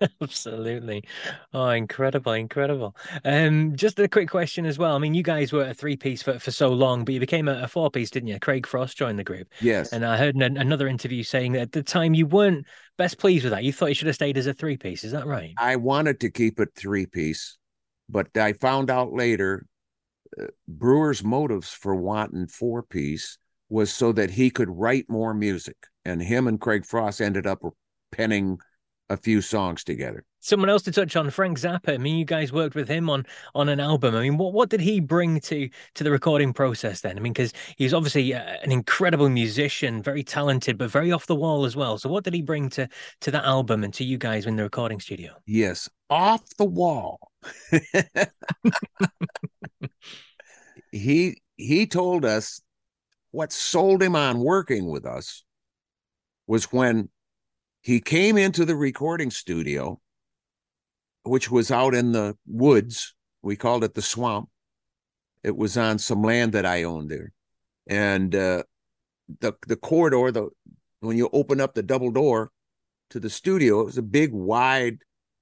Absolutely. 0.22 1.04
Oh, 1.52 1.68
incredible, 1.68 2.32
incredible. 2.32 2.96
Um, 3.24 3.76
just 3.76 3.98
a 3.98 4.08
quick 4.08 4.28
question 4.28 4.66
as 4.66 4.78
well. 4.78 4.94
I 4.94 4.98
mean, 4.98 5.14
you 5.14 5.22
guys 5.22 5.52
were 5.52 5.68
a 5.68 5.74
three 5.74 5.96
piece 5.96 6.22
for, 6.22 6.38
for 6.38 6.50
so 6.50 6.68
long, 6.70 7.04
but 7.04 7.14
you 7.14 7.20
became 7.20 7.48
a, 7.48 7.62
a 7.62 7.68
four 7.68 7.90
piece, 7.90 8.10
didn't 8.10 8.28
you? 8.28 8.38
Craig 8.38 8.66
Frost 8.66 8.96
joined 8.96 9.18
the 9.18 9.24
group. 9.24 9.48
Yes. 9.60 9.92
And 9.92 10.04
I 10.04 10.16
heard 10.16 10.36
an, 10.36 10.56
another 10.56 10.88
interview 10.88 11.22
saying 11.22 11.52
that 11.52 11.60
at 11.60 11.72
the 11.72 11.82
time 11.82 12.14
you 12.14 12.26
weren't 12.26 12.66
best 12.96 13.18
pleased 13.18 13.44
with 13.44 13.52
that. 13.52 13.64
You 13.64 13.72
thought 13.72 13.86
you 13.86 13.94
should 13.94 14.06
have 14.06 14.14
stayed 14.14 14.38
as 14.38 14.46
a 14.46 14.54
three 14.54 14.76
piece. 14.76 15.04
Is 15.04 15.12
that 15.12 15.26
right? 15.26 15.54
I 15.58 15.76
wanted 15.76 16.20
to 16.20 16.30
keep 16.30 16.60
it 16.60 16.70
three 16.74 17.06
piece, 17.06 17.58
but 18.08 18.36
I 18.36 18.52
found 18.54 18.90
out 18.90 19.12
later 19.12 19.66
uh, 20.40 20.46
Brewer's 20.68 21.24
motives 21.24 21.70
for 21.70 21.94
wanting 21.94 22.46
four 22.46 22.82
piece 22.82 23.38
was 23.68 23.92
so 23.92 24.12
that 24.12 24.30
he 24.30 24.50
could 24.50 24.68
write 24.68 25.06
more 25.08 25.32
music 25.32 25.76
and 26.04 26.20
him 26.20 26.48
and 26.48 26.60
Craig 26.60 26.84
Frost 26.84 27.20
ended 27.20 27.46
up 27.46 27.60
penning 28.12 28.58
a 29.10 29.16
few 29.16 29.40
songs 29.42 29.84
together. 29.84 30.24
Someone 30.38 30.70
else 30.70 30.82
to 30.84 30.92
touch 30.92 31.16
on, 31.16 31.28
Frank 31.30 31.58
Zappa. 31.58 31.94
I 31.94 31.98
mean, 31.98 32.16
you 32.16 32.24
guys 32.24 32.52
worked 32.52 32.76
with 32.76 32.88
him 32.88 33.10
on 33.10 33.26
on 33.54 33.68
an 33.68 33.80
album. 33.80 34.14
I 34.14 34.22
mean, 34.22 34.38
what 34.38 34.54
what 34.54 34.70
did 34.70 34.80
he 34.80 35.00
bring 35.00 35.40
to 35.40 35.68
to 35.96 36.04
the 36.04 36.10
recording 36.10 36.54
process 36.54 37.02
then? 37.02 37.18
I 37.18 37.20
mean, 37.20 37.34
because 37.34 37.52
he's 37.76 37.92
obviously 37.92 38.32
uh, 38.32 38.40
an 38.62 38.72
incredible 38.72 39.28
musician, 39.28 40.02
very 40.02 40.22
talented, 40.22 40.78
but 40.78 40.90
very 40.90 41.12
off 41.12 41.26
the 41.26 41.34
wall 41.34 41.66
as 41.66 41.76
well. 41.76 41.98
So, 41.98 42.08
what 42.08 42.24
did 42.24 42.32
he 42.32 42.40
bring 42.40 42.70
to 42.70 42.88
to 43.20 43.30
that 43.32 43.44
album 43.44 43.84
and 43.84 43.92
to 43.94 44.04
you 44.04 44.16
guys 44.16 44.46
in 44.46 44.56
the 44.56 44.62
recording 44.62 45.00
studio? 45.00 45.34
Yes, 45.44 45.90
off 46.08 46.48
the 46.56 46.64
wall. 46.64 47.18
he 50.92 51.42
he 51.56 51.86
told 51.86 52.24
us 52.24 52.62
what 53.32 53.52
sold 53.52 54.02
him 54.02 54.16
on 54.16 54.38
working 54.38 54.88
with 54.88 55.04
us 55.04 55.44
was 56.46 56.72
when 56.72 57.10
he 57.82 58.00
came 58.00 58.36
into 58.36 58.64
the 58.64 58.76
recording 58.76 59.30
studio, 59.30 60.00
which 61.22 61.50
was 61.50 61.70
out 61.70 61.94
in 61.94 62.12
the 62.12 62.36
woods. 62.46 63.14
We 63.42 63.56
called 63.56 63.84
it 63.84 63.94
the 63.94 64.02
swamp. 64.02 64.48
It 65.42 65.56
was 65.56 65.76
on 65.76 65.98
some 65.98 66.22
land 66.22 66.52
that 66.52 66.66
I 66.66 66.82
owned 66.82 67.10
there. 67.10 67.32
And 67.86 68.34
uh, 68.34 68.64
the 69.40 69.54
the 69.66 69.76
corridor, 69.76 70.30
the 70.30 70.50
when 71.00 71.16
you 71.16 71.30
open 71.32 71.60
up 71.60 71.74
the 71.74 71.82
double 71.82 72.10
door 72.10 72.50
to 73.10 73.20
the 73.20 73.30
studio, 73.30 73.80
it 73.80 73.86
was 73.86 73.98
a 73.98 74.02
big, 74.02 74.32
wide, 74.32 74.98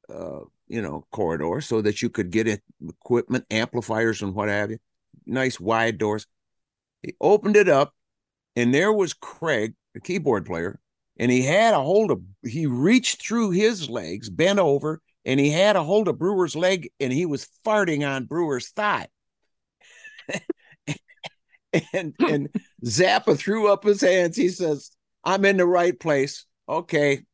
uh, 0.09 0.41
you 0.69 0.81
know, 0.81 1.05
corridor 1.11 1.61
so 1.61 1.83
that 1.83 2.01
you 2.01 2.09
could 2.09 2.31
get 2.31 2.47
it, 2.47 2.63
equipment, 2.89 3.45
amplifiers, 3.51 4.23
and 4.23 4.35
what 4.35 4.49
have 4.49 4.71
you. 4.71 4.79
Nice 5.27 5.59
wide 5.59 5.99
doors. 5.99 6.27
He 7.03 7.15
opened 7.21 7.57
it 7.57 7.69
up, 7.69 7.93
and 8.55 8.73
there 8.73 8.93
was 8.93 9.15
Craig, 9.15 9.75
the 9.95 10.01
keyboard 10.01 10.47
player, 10.47 10.81
and 11.19 11.31
he 11.31 11.43
had 11.43 11.75
a 11.75 11.81
hold 11.81 12.11
of 12.11 12.23
he 12.45 12.67
reached 12.67 13.27
through 13.27 13.51
his 13.51 13.91
legs 13.91 14.31
bent 14.31 14.59
over 14.59 15.01
and 15.25 15.39
he 15.39 15.51
had 15.51 15.77
a 15.77 15.83
hold 15.83 16.09
of 16.09 16.19
brewer's 16.19 16.57
leg 16.57 16.91
and 17.01 17.13
he 17.13 17.27
was 17.27 17.49
farting 17.65 18.09
on 18.09 18.25
brewer's 18.25 18.69
thigh. 18.71 19.09
And 21.93 22.15
hmm. 22.19 22.25
and 22.25 22.49
zappa 22.83 23.39
threw 23.39 23.71
up 23.71 23.85
his 23.85 24.01
hands. 24.01 24.39
He 24.39 24.49
says 24.49 24.91
i'm 25.23 25.45
in 25.45 25.59
the 25.59 25.67
right 25.67 25.99
place. 26.01 26.47
Okay. 26.67 27.25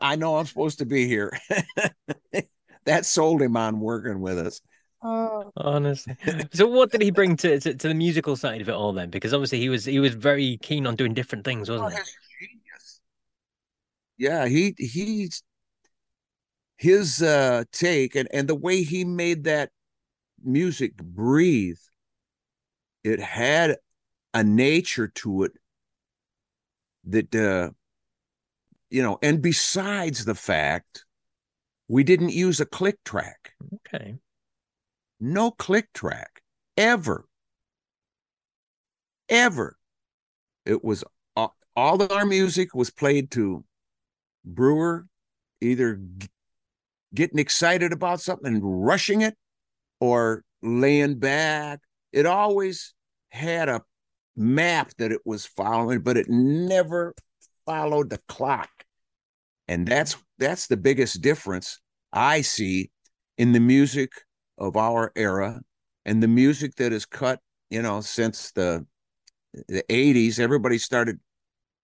I 0.00 0.14
know 0.14 0.36
i'm 0.36 0.46
supposed 0.46 0.78
to 0.78 0.86
be 0.86 1.08
here. 1.08 1.36
That 2.86 3.04
sold 3.04 3.42
him 3.42 3.56
on 3.56 3.80
working 3.80 4.20
with 4.20 4.38
us. 4.38 4.60
Oh. 5.02 5.52
Honestly, 5.56 6.16
so 6.52 6.66
what 6.66 6.90
did 6.90 7.02
he 7.02 7.10
bring 7.10 7.36
to, 7.36 7.60
to, 7.60 7.74
to 7.74 7.88
the 7.88 7.94
musical 7.94 8.36
side 8.36 8.60
of 8.60 8.68
it 8.68 8.72
all 8.72 8.92
then? 8.92 9.10
Because 9.10 9.34
obviously 9.34 9.58
he 9.58 9.68
was 9.68 9.84
he 9.84 10.00
was 10.00 10.14
very 10.14 10.56
keen 10.62 10.86
on 10.86 10.96
doing 10.96 11.12
different 11.12 11.44
things, 11.44 11.68
wasn't 11.68 11.92
oh, 11.92 11.96
he? 11.96 12.02
Yeah, 14.18 14.46
he 14.46 14.74
he's 14.78 15.42
his 16.76 17.22
uh 17.22 17.64
take 17.72 18.14
and 18.14 18.28
and 18.32 18.48
the 18.48 18.54
way 18.54 18.82
he 18.82 19.04
made 19.04 19.44
that 19.44 19.70
music 20.44 20.94
breathe 20.96 21.78
it 23.02 23.18
had 23.18 23.76
a 24.34 24.44
nature 24.44 25.08
to 25.08 25.44
it 25.44 25.52
that 27.04 27.34
uh 27.34 27.70
you 28.90 29.02
know 29.02 29.18
and 29.22 29.40
besides 29.40 30.26
the 30.26 30.34
fact 30.34 31.06
we 31.88 32.02
didn't 32.02 32.30
use 32.30 32.60
a 32.60 32.66
click 32.66 33.02
track. 33.04 33.52
Okay. 33.86 34.16
no 35.20 35.50
click 35.50 35.92
track. 35.92 36.42
Ever. 36.76 37.26
Ever. 39.28 39.76
It 40.64 40.84
was 40.84 41.04
all, 41.36 41.56
all 41.74 42.02
of 42.02 42.10
our 42.10 42.26
music 42.26 42.74
was 42.74 42.90
played 42.90 43.30
to 43.32 43.64
brewer 44.46 45.06
either 45.60 46.00
getting 47.14 47.38
excited 47.38 47.92
about 47.92 48.20
something 48.20 48.54
and 48.54 48.86
rushing 48.86 49.20
it 49.22 49.34
or 50.00 50.44
laying 50.62 51.18
back. 51.18 51.80
It 52.12 52.26
always 52.26 52.94
had 53.30 53.68
a 53.68 53.82
map 54.36 54.92
that 54.98 55.12
it 55.12 55.20
was 55.24 55.46
following 55.46 56.00
but 56.00 56.16
it 56.16 56.28
never 56.28 57.14
followed 57.64 58.10
the 58.10 58.20
clock. 58.28 58.70
And 59.68 59.86
that's 59.86 60.16
that's 60.38 60.66
the 60.66 60.76
biggest 60.76 61.22
difference 61.22 61.80
i 62.12 62.40
see 62.40 62.90
in 63.38 63.52
the 63.52 63.60
music 63.60 64.10
of 64.58 64.76
our 64.76 65.12
era 65.16 65.60
and 66.04 66.22
the 66.22 66.28
music 66.28 66.74
that 66.76 66.92
is 66.92 67.04
cut 67.04 67.40
you 67.70 67.82
know 67.82 68.00
since 68.00 68.52
the 68.52 68.86
the 69.68 69.82
80s 69.88 70.38
everybody 70.38 70.78
started 70.78 71.18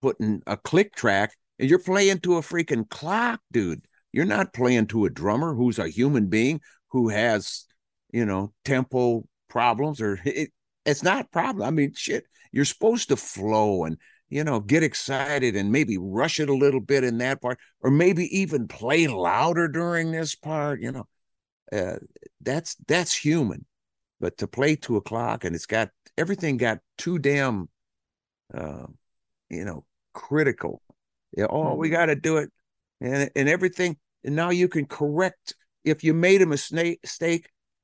putting 0.01 0.43
a 0.47 0.57
click 0.57 0.95
track 0.95 1.33
you're 1.63 1.79
playing 1.79 2.21
to 2.21 2.37
a 2.37 2.43
freaking 2.43 2.89
clock 2.89 3.41
dude. 3.53 3.87
You're 4.13 4.25
not 4.25 4.53
playing 4.53 4.89
to 4.89 5.05
a 5.05 5.11
drummer 5.11 5.55
who's 5.55 5.79
a 5.79 5.89
human 5.89 6.27
being 6.27 6.61
who 6.89 7.09
has 7.09 7.65
you 8.13 8.25
know 8.25 8.53
tempo 8.65 9.27
problems 9.49 10.01
or 10.01 10.21
it, 10.25 10.51
it's 10.85 11.03
not 11.03 11.25
a 11.25 11.29
problem. 11.29 11.67
I 11.67 11.71
mean 11.71 11.93
shit 11.95 12.27
you're 12.53 12.65
supposed 12.65 13.09
to 13.09 13.17
flow 13.17 13.85
and 13.85 13.97
you 14.29 14.45
know 14.45 14.61
get 14.61 14.83
excited 14.83 15.57
and 15.57 15.73
maybe 15.73 15.97
rush 15.99 16.41
it 16.41 16.49
a 16.49 16.55
little 16.55 16.81
bit 16.81 17.05
in 17.05 17.19
that 17.19 17.41
part 17.41 17.59
or 17.81 17.91
maybe 17.91 18.25
even 18.39 18.69
play 18.69 19.07
louder 19.07 19.69
during 19.69 20.13
this 20.13 20.35
part 20.35 20.81
you 20.81 20.93
know. 20.93 21.07
Uh, 21.73 21.97
that's 22.43 22.77
that's 22.87 23.15
human. 23.15 23.65
But 24.21 24.37
to 24.39 24.47
play 24.47 24.77
two 24.77 24.97
o'clock 24.97 25.45
and 25.45 25.55
it's 25.55 25.67
got 25.67 25.89
everything 26.19 26.59
got 26.59 26.81
too 26.99 27.19
damn 27.19 27.69
uh, 28.55 28.87
you 29.49 29.65
know 29.65 29.85
critical 30.13 30.83
yeah, 31.37 31.47
oh 31.49 31.75
we 31.75 31.89
mm-hmm. 31.89 31.95
got 31.95 32.07
to 32.07 32.17
do 32.17 32.39
it. 32.39 32.51
And 33.01 33.31
and 33.35 33.49
everything 33.49 33.97
and 34.25 34.37
now 34.37 34.51
you 34.51 34.69
can 34.69 34.87
correct 34.87 35.55
if 35.85 36.05
you 36.05 36.15
made 36.15 36.43
a 36.43 36.47
mistake 36.47 37.01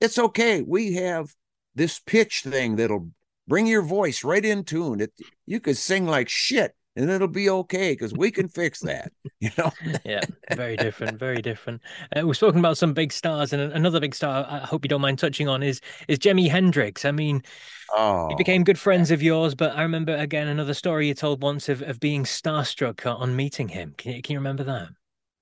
it's 0.01 0.19
okay. 0.19 0.63
We 0.63 0.95
have 0.95 1.35
this 1.75 1.99
pitch 1.99 2.43
thing 2.43 2.77
that'll 2.77 3.11
bring 3.49 3.67
your 3.67 3.83
voice 3.83 4.23
right 4.23 4.45
in 4.45 4.65
tune. 4.65 5.01
It 5.01 5.13
you 5.47 5.61
could 5.61 5.77
sing 5.77 6.07
like 6.07 6.29
shit 6.29 6.75
and 6.99 7.09
it'll 7.11 7.29
be 7.29 7.49
okay 7.49 7.93
because 7.93 8.13
we 8.13 8.31
can 8.31 8.49
fix 8.49 8.81
that 8.81 9.13
you 9.41 9.51
know 9.57 9.71
yeah, 10.05 10.21
very 10.55 10.77
different, 10.77 11.19
very 11.27 11.41
different. 11.41 11.81
Uh, 12.15 12.27
we've 12.27 12.37
spoken 12.37 12.59
about 12.59 12.77
some 12.77 12.93
big 12.93 13.13
stars, 13.13 13.53
and 13.53 13.73
another 13.73 14.01
big 14.01 14.15
star 14.15 14.47
I 14.49 14.59
hope 14.59 14.85
you 14.85 14.89
don't 14.89 15.01
mind 15.01 15.19
touching 15.19 15.49
on 15.49 15.63
is 15.63 15.81
is 16.09 16.19
Jimi 16.19 16.49
Hendrix. 16.51 17.05
I 17.05 17.13
mean, 17.13 17.43
oh 17.95 18.29
he 18.29 18.35
became 18.35 18.65
good 18.65 18.79
friends 18.79 19.11
of 19.11 19.23
yours, 19.23 19.55
but 19.55 19.77
I 19.77 19.83
remember 19.83 20.17
again 20.17 20.49
another 20.49 20.75
story 20.75 21.09
you 21.09 21.15
told 21.15 21.43
once 21.43 21.69
of, 21.69 21.83
of 21.83 22.01
being 22.01 22.25
starstruck 22.25 23.07
on 23.07 23.37
meeting 23.37 23.69
him. 23.69 23.95
Can 23.97 24.13
you, 24.13 24.23
can 24.23 24.35
you 24.35 24.39
remember 24.41 24.65
that? 24.65 24.89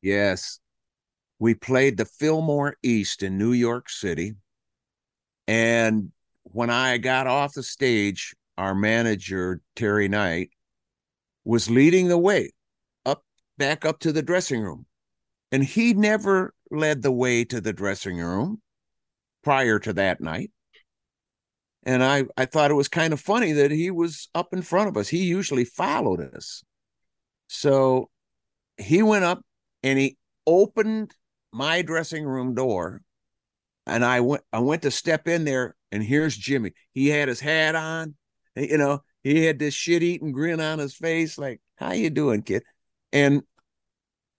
Yes. 0.03 0.61
We 1.38 1.55
played 1.55 1.97
the 1.97 2.07
Fillmore 2.07 2.77
East 2.83 3.23
in 3.23 3.37
New 3.37 3.53
York 3.53 3.90
City. 3.90 4.35
And 5.47 6.12
when 6.45 6.71
I 6.71 6.97
got 6.97 7.27
off 7.27 7.53
the 7.53 7.62
stage, 7.62 8.35
our 8.57 8.75
manager, 8.75 9.61
Terry 9.75 10.09
Knight, 10.09 10.51
was 11.46 11.70
leading 11.70 12.09
the 12.09 12.18
way 12.18 12.50
up 13.06 13.22
back 13.56 13.85
up 13.85 14.00
to 14.00 14.12
the 14.12 14.22
dressing 14.22 14.61
room. 14.61 14.85
And 15.52 15.62
he 15.62 15.94
never 15.94 16.52
led 16.70 17.02
the 17.02 17.12
way 17.12 17.44
to 17.44 17.61
the 17.61 17.72
dressing 17.72 18.18
room 18.18 18.61
prior 19.44 19.78
to 19.78 19.92
that 19.92 20.20
night. 20.20 20.50
And 21.85 22.02
I, 22.02 22.24
I 22.37 22.46
thought 22.46 22.72
it 22.72 22.74
was 22.74 22.88
kind 22.88 23.12
of 23.12 23.20
funny 23.20 23.52
that 23.52 23.70
he 23.70 23.92
was 23.92 24.28
up 24.35 24.52
in 24.52 24.61
front 24.61 24.88
of 24.88 24.96
us. 24.96 25.09
He 25.09 25.22
usually 25.22 25.64
followed 25.64 26.20
us. 26.35 26.64
So 27.46 28.11
he 28.76 29.04
went 29.04 29.24
up 29.24 29.40
and 29.85 29.96
he 30.00 30.18
opened 30.48 31.14
my 31.52 31.82
dressing 31.82 32.24
room 32.24 32.54
door 32.54 33.02
and 33.87 34.04
I 34.04 34.20
went 34.20 34.42
I 34.52 34.59
went 34.59 34.82
to 34.82 34.90
step 34.90 35.28
in 35.28 35.44
there 35.44 35.76
and 35.92 36.02
here's 36.02 36.37
Jimi. 36.37 36.72
He 36.92 37.06
had 37.06 37.28
his 37.28 37.38
hat 37.38 37.76
on, 37.76 38.16
you 38.56 38.78
know, 38.78 39.04
he 39.26 39.44
had 39.44 39.58
this 39.58 39.74
shit 39.74 40.02
eating 40.02 40.30
grin 40.32 40.60
on 40.60 40.78
his 40.78 40.94
face 40.94 41.36
like, 41.36 41.60
"How 41.76 41.92
you 41.92 42.10
doing, 42.10 42.42
kid?" 42.42 42.62
And 43.12 43.42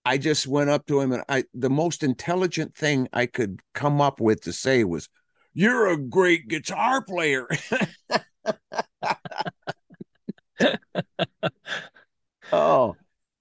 I 0.04 0.16
just 0.18 0.46
went 0.46 0.70
up 0.70 0.86
to 0.86 1.00
him 1.00 1.12
and 1.12 1.22
I 1.28 1.44
the 1.52 1.68
most 1.70 2.02
intelligent 2.02 2.74
thing 2.74 3.08
I 3.12 3.26
could 3.26 3.60
come 3.74 4.00
up 4.00 4.20
with 4.20 4.42
to 4.42 4.52
say 4.52 4.84
was, 4.84 5.08
"You're 5.52 5.88
a 5.88 5.98
great 5.98 6.48
guitar 6.48 7.02
player." 7.02 7.46
oh, 12.52 12.96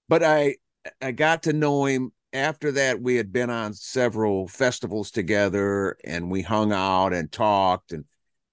but 0.09 0.23
I 0.23 0.55
I 1.01 1.11
got 1.11 1.43
to 1.43 1.53
know 1.53 1.85
him 1.85 2.11
after 2.33 2.73
that 2.73 3.01
we 3.01 3.15
had 3.15 3.31
been 3.31 3.49
on 3.49 3.73
several 3.73 4.49
festivals 4.49 5.11
together 5.11 5.97
and 6.03 6.29
we 6.29 6.41
hung 6.41 6.73
out 6.73 7.13
and 7.13 7.31
talked 7.31 7.93
and 7.93 8.03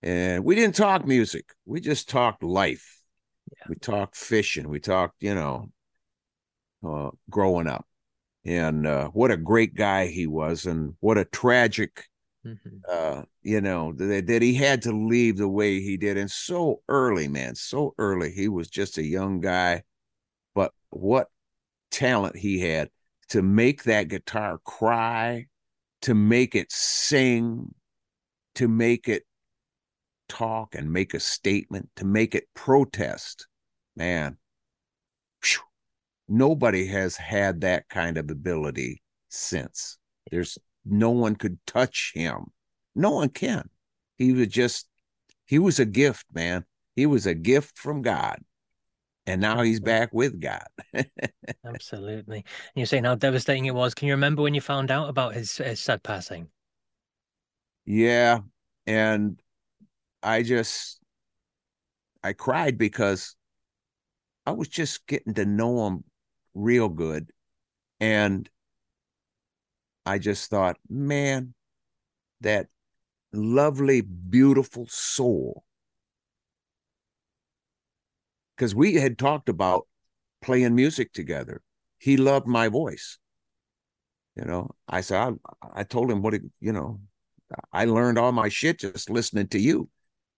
and 0.05 0.45
we 0.45 0.55
didn't 0.55 0.77
talk 0.77 1.07
music. 1.07 1.47
We 1.65 1.81
just 1.81 2.11
talked 2.11 2.43
life. 2.43 3.01
Yeah. 3.51 3.65
we 3.71 3.77
talked 3.77 4.17
fishing. 4.17 4.69
We 4.69 4.79
talked 4.79 5.17
you 5.21 5.35
know 5.35 5.71
uh, 6.87 7.11
growing 7.31 7.67
up. 7.67 7.87
And 8.45 8.87
uh, 8.87 9.09
what 9.09 9.31
a 9.31 9.39
great 9.39 9.75
guy 9.75 10.07
he 10.07 10.27
was 10.27 10.67
and 10.67 10.95
what 11.01 11.17
a 11.17 11.25
tragic 11.25 12.05
mm-hmm. 12.47 12.77
uh, 12.87 13.23
you 13.43 13.63
know 13.63 13.95
that, 13.95 14.27
that 14.27 14.43
he 14.43 14.53
had 14.53 14.83
to 14.83 14.93
leave 14.93 15.39
the 15.39 15.49
way 15.49 15.81
he 15.81 15.97
did. 15.97 16.19
And 16.19 16.31
so 16.31 16.83
early 16.89 17.27
man 17.27 17.55
so 17.55 17.95
early 17.97 18.31
he 18.31 18.49
was 18.49 18.69
just 18.69 18.99
a 18.99 19.03
young 19.03 19.41
guy. 19.41 19.85
But 20.55 20.73
what 20.91 21.29
talent 21.91 22.37
he 22.37 22.61
had 22.61 22.91
to 23.31 23.41
make 23.41 23.85
that 23.85 24.09
guitar 24.09 24.59
cry, 24.65 25.47
to 26.03 26.15
make 26.15 26.55
it 26.55 26.71
sing, 26.71 27.75
to 28.57 28.69
make 28.69 29.09
it 29.09 29.25
talk 30.29 30.75
and 30.75 30.93
make 30.93 31.15
a 31.15 31.21
statement, 31.21 31.91
to 31.97 32.05
make 32.05 32.35
it 32.35 32.49
protest. 32.55 33.47
Man, 33.97 34.37
whew, 35.43 35.63
nobody 36.29 36.87
has 36.87 37.17
had 37.17 37.61
that 37.63 37.89
kind 37.89 38.19
of 38.19 38.31
ability 38.31 39.03
since. 39.29 39.99
There's 40.31 40.59
no 40.85 41.11
one 41.11 41.37
could 41.37 41.59
touch 41.67 42.13
him. 42.15 42.47
No 42.95 43.11
one 43.11 43.29
can. 43.29 43.69
He 44.17 44.33
was 44.33 44.49
just, 44.49 44.89
he 45.47 45.59
was 45.59 45.79
a 45.79 45.85
gift, 45.85 46.27
man. 46.33 46.65
He 46.97 47.07
was 47.07 47.27
a 47.27 47.35
gift 47.35 47.79
from 47.79 48.03
God 48.03 48.39
and 49.27 49.41
now 49.41 49.63
he's 49.63 49.81
back 49.81 50.13
with 50.13 50.41
God. 50.41 50.67
Absolutely. 51.65 52.39
And 52.39 52.45
you're 52.75 52.87
saying 52.87 53.05
how 53.05 53.15
devastating 53.15 53.65
it 53.67 53.75
was. 53.75 53.95
Can 53.95 54.09
you 54.09 54.15
remember 54.15 54.43
when 54.43 54.55
you 54.55 54.61
found 54.61 54.91
out 54.91 55.09
about 55.09 55.35
his, 55.35 55.57
his 55.57 55.81
sad 55.81 56.03
passing? 56.03 56.49
Yeah. 57.87 58.41
And 58.87 59.41
I 60.25 60.43
just, 60.43 61.01
I 62.23 62.33
cried 62.33 62.79
because 62.79 63.37
I 64.47 64.53
was 64.53 64.69
just 64.69 65.07
getting 65.07 65.35
to 65.35 65.45
know 65.45 65.87
him 65.87 66.05
real 66.55 66.89
good. 66.89 67.31
And 68.01 68.49
I 70.07 70.19
just 70.19 70.51
thought, 70.51 70.79
man, 70.89 71.55
that 72.41 72.69
lovely, 73.33 74.01
beautiful 74.01 74.87
soul 74.89 75.65
because 78.57 78.75
we 78.75 78.95
had 78.95 79.19
talked 79.19 79.49
about 79.49 79.87
playing 80.43 80.75
music 80.75 81.13
together. 81.13 81.63
He 81.99 82.17
loved 82.17 82.47
my 82.47 82.69
voice. 82.69 83.19
You 84.37 84.45
know, 84.45 84.71
I 84.89 85.01
said, 85.01 85.37
I, 85.63 85.81
I 85.81 85.85
told 85.85 86.11
him 86.11 86.23
what, 86.23 86.35
it, 86.35 86.43
you 86.61 86.73
know, 86.73 87.01
I 87.73 87.85
learned 87.85 88.19
all 88.19 88.33
my 88.33 88.49
shit 88.49 88.81
just 88.81 89.11
listening 89.11 89.49
to 89.49 89.59
you. 89.59 89.89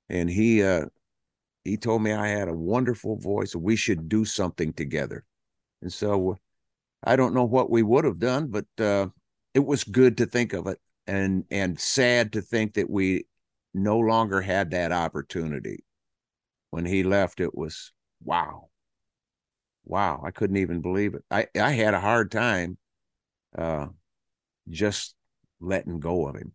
And 0.09 0.31
he, 0.31 0.63
uh, 0.63 0.87
he 1.65 1.77
told 1.77 2.03
me 2.03 2.13
I 2.13 2.29
had 2.29 2.49
a 2.49 2.55
wonderful 2.55 3.17
voice. 3.17 3.55
We 3.57 3.77
should 3.77 4.09
do 4.09 4.25
something 4.25 4.73
together. 4.73 5.25
And 5.83 5.93
so 5.93 6.39
I 7.05 7.17
don't 7.17 7.35
know 7.35 7.45
what 7.45 7.71
we 7.71 7.83
would 7.83 8.05
have 8.05 8.19
done, 8.19 8.49
but 8.49 8.67
uh, 8.79 9.09
it 9.55 9.65
was 9.65 9.85
good 9.85 10.17
to 10.19 10.27
think 10.27 10.53
of 10.53 10.67
it 10.67 10.81
and 11.07 11.45
and 11.51 11.79
sad 11.79 12.33
to 12.33 12.43
think 12.43 12.75
that 12.75 12.91
we 12.91 13.27
no 13.75 13.99
longer 13.99 14.41
had 14.41 14.71
that 14.73 14.93
opportunity. 14.93 15.85
When 16.71 16.87
he 16.87 17.03
left, 17.03 17.41
it 17.41 17.55
was 17.57 17.93
wow 18.25 18.71
wow 19.85 20.21
i 20.25 20.31
couldn't 20.31 20.57
even 20.57 20.81
believe 20.81 21.15
it 21.15 21.23
i 21.31 21.47
i 21.61 21.71
had 21.71 21.95
a 21.95 22.01
hard 22.01 22.31
time 22.31 22.77
uh 23.57 23.87
just 24.69 25.15
letting 25.61 26.01
go 26.01 26.27
of 26.29 26.37
him. 26.37 26.53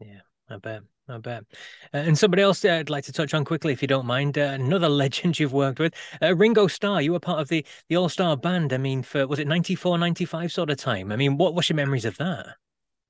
Yeah, 0.00 0.20
I 0.48 0.56
bet. 0.56 0.82
I 1.08 1.18
bet. 1.18 1.44
Uh, 1.92 1.98
and 1.98 2.16
somebody 2.16 2.42
else 2.42 2.64
I'd 2.64 2.90
like 2.90 3.04
to 3.04 3.12
touch 3.12 3.34
on 3.34 3.44
quickly, 3.44 3.72
if 3.72 3.82
you 3.82 3.88
don't 3.88 4.06
mind. 4.06 4.38
Uh, 4.38 4.52
another 4.54 4.88
legend 5.02 5.38
you've 5.38 5.52
worked 5.52 5.78
with, 5.78 5.94
uh, 6.20 6.34
Ringo 6.34 6.66
Starr. 6.66 7.02
You 7.02 7.12
were 7.12 7.20
part 7.20 7.40
of 7.40 7.48
the 7.48 7.64
the 7.88 7.96
All 7.96 8.08
Star 8.08 8.36
Band. 8.36 8.72
I 8.72 8.78
mean, 8.78 9.02
for 9.02 9.26
was 9.26 9.38
it 9.38 9.48
94, 9.48 9.98
95 9.98 10.52
sort 10.52 10.70
of 10.70 10.76
time? 10.76 11.12
I 11.12 11.16
mean, 11.16 11.36
what 11.36 11.54
what's 11.54 11.68
your 11.68 11.76
memories 11.76 12.04
of 12.04 12.16
that? 12.18 12.56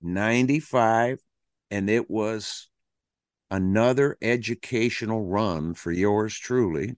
95, 0.01 1.21
and 1.71 1.89
it 1.89 2.11
was 2.11 2.69
another 3.51 4.17
educational 4.23 5.25
run 5.25 5.75
for 5.75 5.93
yours 5.93 6.37
truly. 6.37 6.97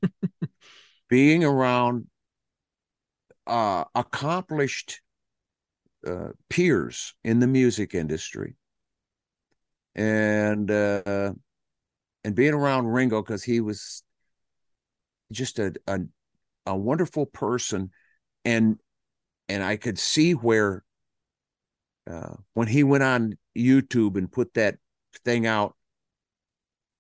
Being 1.11 1.45
around 1.45 2.07
uh, 3.47 3.85
accomplished 3.95 5.03
uh, 6.07 6.29
peers 6.49 7.15
in 7.25 7.41
the 7.41 7.47
music 7.47 7.95
industry 7.95 8.57
and 9.95 10.71
uh, 10.71 11.33
and 12.25 12.35
being 12.35 12.55
around 12.55 12.87
Ringo 12.87 13.23
because 13.23 13.45
he 13.45 13.61
was 13.61 14.03
just 15.33 15.59
a, 15.59 15.75
a 15.87 16.01
a 16.67 16.77
wonderful 16.77 17.27
person, 17.27 17.91
and 18.45 18.79
and 19.49 19.63
I 19.63 19.77
could 19.77 19.99
see 19.99 20.33
where 20.33 20.85
uh, 22.11 22.35
when 22.55 22.69
he 22.69 22.83
went 22.83 23.05
on 23.05 23.39
YouTube 23.57 24.17
and 24.17 24.31
put 24.31 24.55
that 24.55 24.77
thing 25.25 25.47
out. 25.47 25.77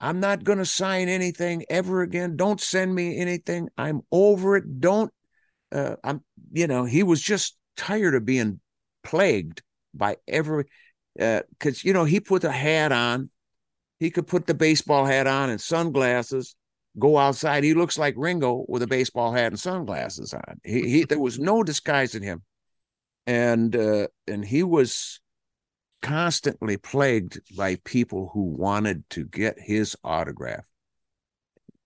I'm 0.00 0.20
not 0.20 0.44
going 0.44 0.58
to 0.58 0.66
sign 0.66 1.08
anything 1.08 1.64
ever 1.70 2.02
again. 2.02 2.36
Don't 2.36 2.60
send 2.60 2.94
me 2.94 3.16
anything. 3.16 3.70
I'm 3.78 4.02
over 4.12 4.56
it. 4.56 4.80
Don't. 4.80 5.10
Uh, 5.72 5.96
I'm. 6.04 6.22
You 6.52 6.66
know, 6.66 6.84
he 6.84 7.02
was 7.02 7.22
just 7.22 7.56
tired 7.76 8.14
of 8.14 8.26
being 8.26 8.60
plagued 9.02 9.62
by 9.94 10.16
every 10.28 10.64
because 11.16 11.78
uh, 11.78 11.82
you 11.82 11.92
know 11.92 12.04
he 12.04 12.20
put 12.20 12.44
a 12.44 12.52
hat 12.52 12.92
on. 12.92 13.30
He 14.00 14.10
could 14.10 14.26
put 14.26 14.46
the 14.46 14.54
baseball 14.54 15.06
hat 15.06 15.26
on 15.26 15.50
and 15.50 15.60
sunglasses 15.60 16.56
go 16.98 17.18
outside. 17.18 17.64
He 17.64 17.74
looks 17.74 17.98
like 17.98 18.14
ringo 18.16 18.64
with 18.68 18.82
a 18.82 18.86
baseball 18.86 19.32
hat 19.32 19.52
and 19.52 19.60
sunglasses 19.60 20.34
on. 20.34 20.60
He, 20.64 20.88
he 20.88 21.04
there 21.04 21.18
was 21.18 21.38
no 21.38 21.62
disguising 21.62 22.22
him. 22.22 22.42
And 23.26 23.74
uh, 23.74 24.08
and 24.26 24.44
he 24.44 24.62
was 24.62 25.20
constantly 26.02 26.76
plagued 26.76 27.40
by 27.56 27.76
people 27.84 28.30
who 28.34 28.42
wanted 28.42 29.08
to 29.10 29.24
get 29.24 29.58
his 29.58 29.96
autograph. 30.04 30.66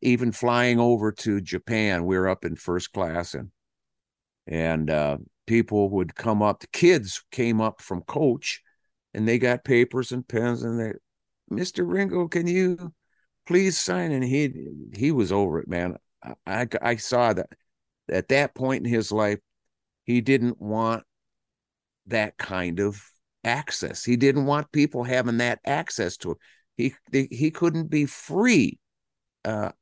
Even 0.00 0.32
flying 0.32 0.78
over 0.78 1.10
to 1.10 1.40
japan 1.40 2.04
we 2.04 2.16
were 2.16 2.28
up 2.28 2.44
in 2.44 2.54
first 2.56 2.92
class 2.92 3.34
and 3.34 3.50
and 4.46 4.88
uh, 4.90 5.18
people 5.46 5.90
would 5.90 6.14
come 6.14 6.42
up. 6.42 6.60
The 6.60 6.68
kids 6.68 7.22
came 7.30 7.60
up 7.60 7.82
from 7.82 8.02
coach 8.02 8.62
and 9.18 9.26
they 9.26 9.36
got 9.36 9.64
papers 9.64 10.12
and 10.12 10.26
pens 10.26 10.62
and 10.62 10.78
they 10.78 10.92
Mr. 11.50 11.84
Ringo, 11.84 12.28
can 12.28 12.46
you 12.46 12.92
please 13.48 13.76
sign? 13.76 14.12
And 14.12 14.22
he 14.22 14.52
he 14.94 15.10
was 15.10 15.32
over 15.32 15.58
it, 15.58 15.66
man. 15.66 15.96
I 16.46 16.68
I 16.80 16.96
saw 16.96 17.32
that 17.32 17.48
at 18.08 18.28
that 18.28 18.54
point 18.54 18.86
in 18.86 18.92
his 18.92 19.10
life, 19.10 19.40
he 20.04 20.20
didn't 20.20 20.60
want 20.60 21.02
that 22.06 22.38
kind 22.38 22.78
of 22.78 23.02
access. 23.42 24.04
He 24.04 24.14
didn't 24.14 24.46
want 24.46 24.70
people 24.70 25.02
having 25.02 25.38
that 25.38 25.58
access 25.66 26.16
to 26.18 26.30
him. 26.30 26.36
He 26.76 26.94
he 27.10 27.50
couldn't 27.50 27.90
be 27.90 28.06
free, 28.06 28.78
uh, 29.44 29.72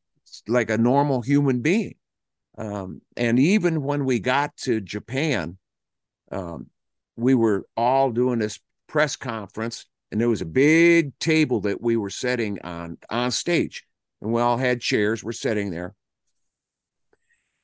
like 0.48 0.70
a 0.70 0.78
normal 0.78 1.20
human 1.20 1.60
being. 1.60 1.96
Um, 2.56 3.02
and 3.18 3.38
even 3.38 3.82
when 3.82 4.06
we 4.06 4.18
got 4.18 4.56
to 4.62 4.80
Japan, 4.80 5.58
um, 6.32 6.70
we 7.16 7.34
were 7.34 7.66
all 7.76 8.12
doing 8.12 8.38
this 8.38 8.58
press 8.96 9.14
conference, 9.14 9.84
and 10.10 10.18
there 10.18 10.30
was 10.30 10.40
a 10.40 10.46
big 10.46 11.18
table 11.18 11.60
that 11.60 11.82
we 11.82 11.98
were 11.98 12.08
setting 12.08 12.58
on 12.62 12.96
on 13.10 13.30
stage, 13.30 13.84
and 14.22 14.32
we 14.32 14.40
all 14.40 14.56
had 14.56 14.80
chairs. 14.80 15.22
We're 15.22 15.32
sitting 15.32 15.70
there, 15.70 15.94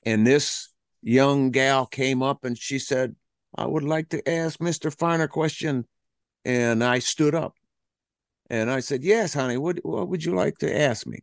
and 0.05 0.27
this 0.27 0.69
young 1.01 1.51
gal 1.51 1.87
came 1.87 2.23
up 2.23 2.45
and 2.45 2.59
she 2.59 2.79
said, 2.79 3.17
"I 3.57 3.65
would 3.65 3.83
like 3.83 4.11
to 4.11 4.29
ask 4.29 4.61
Mister 4.61 4.91
Farner 4.91 5.25
a 5.25 5.29
question," 5.29 5.87
and 6.45 6.85
I 6.85 6.99
stood 6.99 7.35
up, 7.35 7.55
and 8.51 8.71
I 8.71 8.81
said, 8.81 9.03
"Yes, 9.03 9.33
honey. 9.33 9.57
What 9.57 9.79
what 9.83 10.09
would 10.09 10.27
you 10.27 10.35
like 10.35 10.59
to 10.59 10.81
ask 10.83 11.07
me?" 11.07 11.21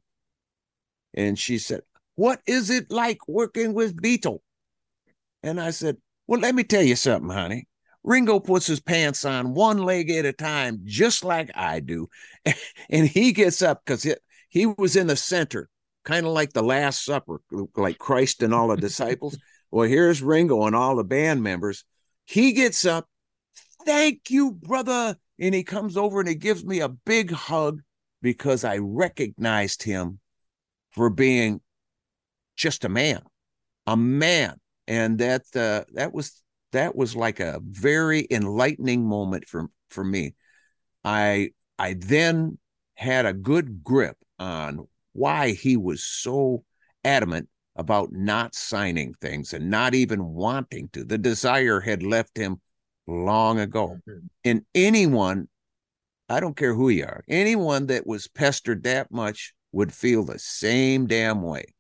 And 1.14 1.38
she 1.38 1.60
said, 1.60 1.82
"What 2.16 2.42
is 2.48 2.72
it 2.72 2.90
like 2.90 3.28
working 3.28 3.76
with 3.76 4.02
Beatle?" 4.02 4.40
And 5.44 5.62
I 5.62 5.70
said, 5.70 5.98
"Well, 6.26 6.40
let 6.40 6.56
me 6.56 6.64
tell 6.64 6.82
you 6.82 6.96
something, 6.96 7.30
honey. 7.30 7.68
Ringo 8.10 8.40
puts 8.40 8.66
his 8.66 8.80
pants 8.80 9.24
on 9.24 9.54
one 9.54 9.78
leg 9.78 10.10
at 10.10 10.26
a 10.26 10.34
time, 10.34 10.82
just 10.84 11.24
like 11.24 11.52
I 11.54 11.80
do. 11.80 12.10
And 12.90 13.08
he 13.08 13.34
gets 13.34 13.62
up 13.62 13.84
because 13.86 14.08
he 14.50 14.66
was 14.66 14.96
in 14.96 15.06
the 15.06 15.16
center, 15.16 15.70
kind 16.04 16.26
of 16.26 16.32
like 16.32 16.52
the 16.52 16.64
Last 16.64 17.06
Supper, 17.06 17.40
like 17.78 18.00
Christ 18.00 18.42
and 18.42 18.52
all 18.54 18.70
the 18.70 18.78
disciples. 18.78 19.38
Well, 19.72 19.88
here's 19.88 20.24
Ringo 20.24 20.66
and 20.66 20.76
all 20.76 20.96
the 20.96 21.04
band 21.04 21.44
members. 21.44 21.84
He 22.26 22.54
gets 22.54 22.88
up, 22.88 23.08
thank 23.86 24.32
you, 24.32 24.54
brother. 24.54 25.16
And 25.40 25.54
he 25.54 25.64
comes 25.64 25.96
over 25.96 26.20
and 26.20 26.28
he 26.28 26.34
gives 26.34 26.66
me 26.66 26.80
a 26.80 26.90
big 26.90 27.30
hug 27.30 27.82
because 28.20 28.64
I 28.64 28.80
recognized 28.80 29.84
him 29.84 30.20
for 30.90 31.12
being 31.12 31.62
just 32.58 32.84
a 32.84 32.90
man, 32.90 33.22
a 33.86 33.96
man. 33.96 34.60
And 34.88 35.20
that 35.20 35.44
uh, 35.56 35.84
that 35.94 36.16
was 36.16 36.42
that 36.72 36.96
was 36.96 37.16
like 37.16 37.40
a 37.40 37.62
very 37.64 38.28
enlightening 38.30 39.06
moment 39.06 39.48
for 39.48 39.70
for 39.90 40.04
me. 40.04 40.36
I 41.04 41.52
I 41.78 41.96
then 41.98 42.58
had 42.96 43.26
a 43.26 43.34
good 43.34 43.84
grip 43.84 44.18
on 44.38 44.88
why 45.14 45.52
he 45.52 45.78
was 45.78 46.04
so 46.04 46.64
adamant 47.04 47.50
about 47.76 48.12
not 48.12 48.54
signing 48.54 49.14
things 49.22 49.54
and 49.54 49.70
not 49.70 49.96
even 49.96 50.26
wanting 50.26 50.90
to. 50.90 51.04
The 51.04 51.18
desire 51.18 51.80
had 51.80 52.04
left 52.04 52.38
him 52.38 52.60
long 53.08 53.60
ago. 53.60 53.98
Mm-hmm. 54.08 54.28
And 54.44 54.66
anyone, 54.76 55.48
I 56.28 56.42
don't 56.42 56.58
care 56.58 56.74
who 56.74 56.90
you 56.90 57.06
are, 57.06 57.24
anyone 57.28 57.88
that 57.88 58.06
was 58.06 58.28
pestered 58.28 58.84
that 58.84 59.12
much 59.12 59.54
would 59.72 59.94
feel 59.94 60.26
the 60.26 60.40
same 60.40 61.08
damn 61.08 61.42
way. 61.42 61.74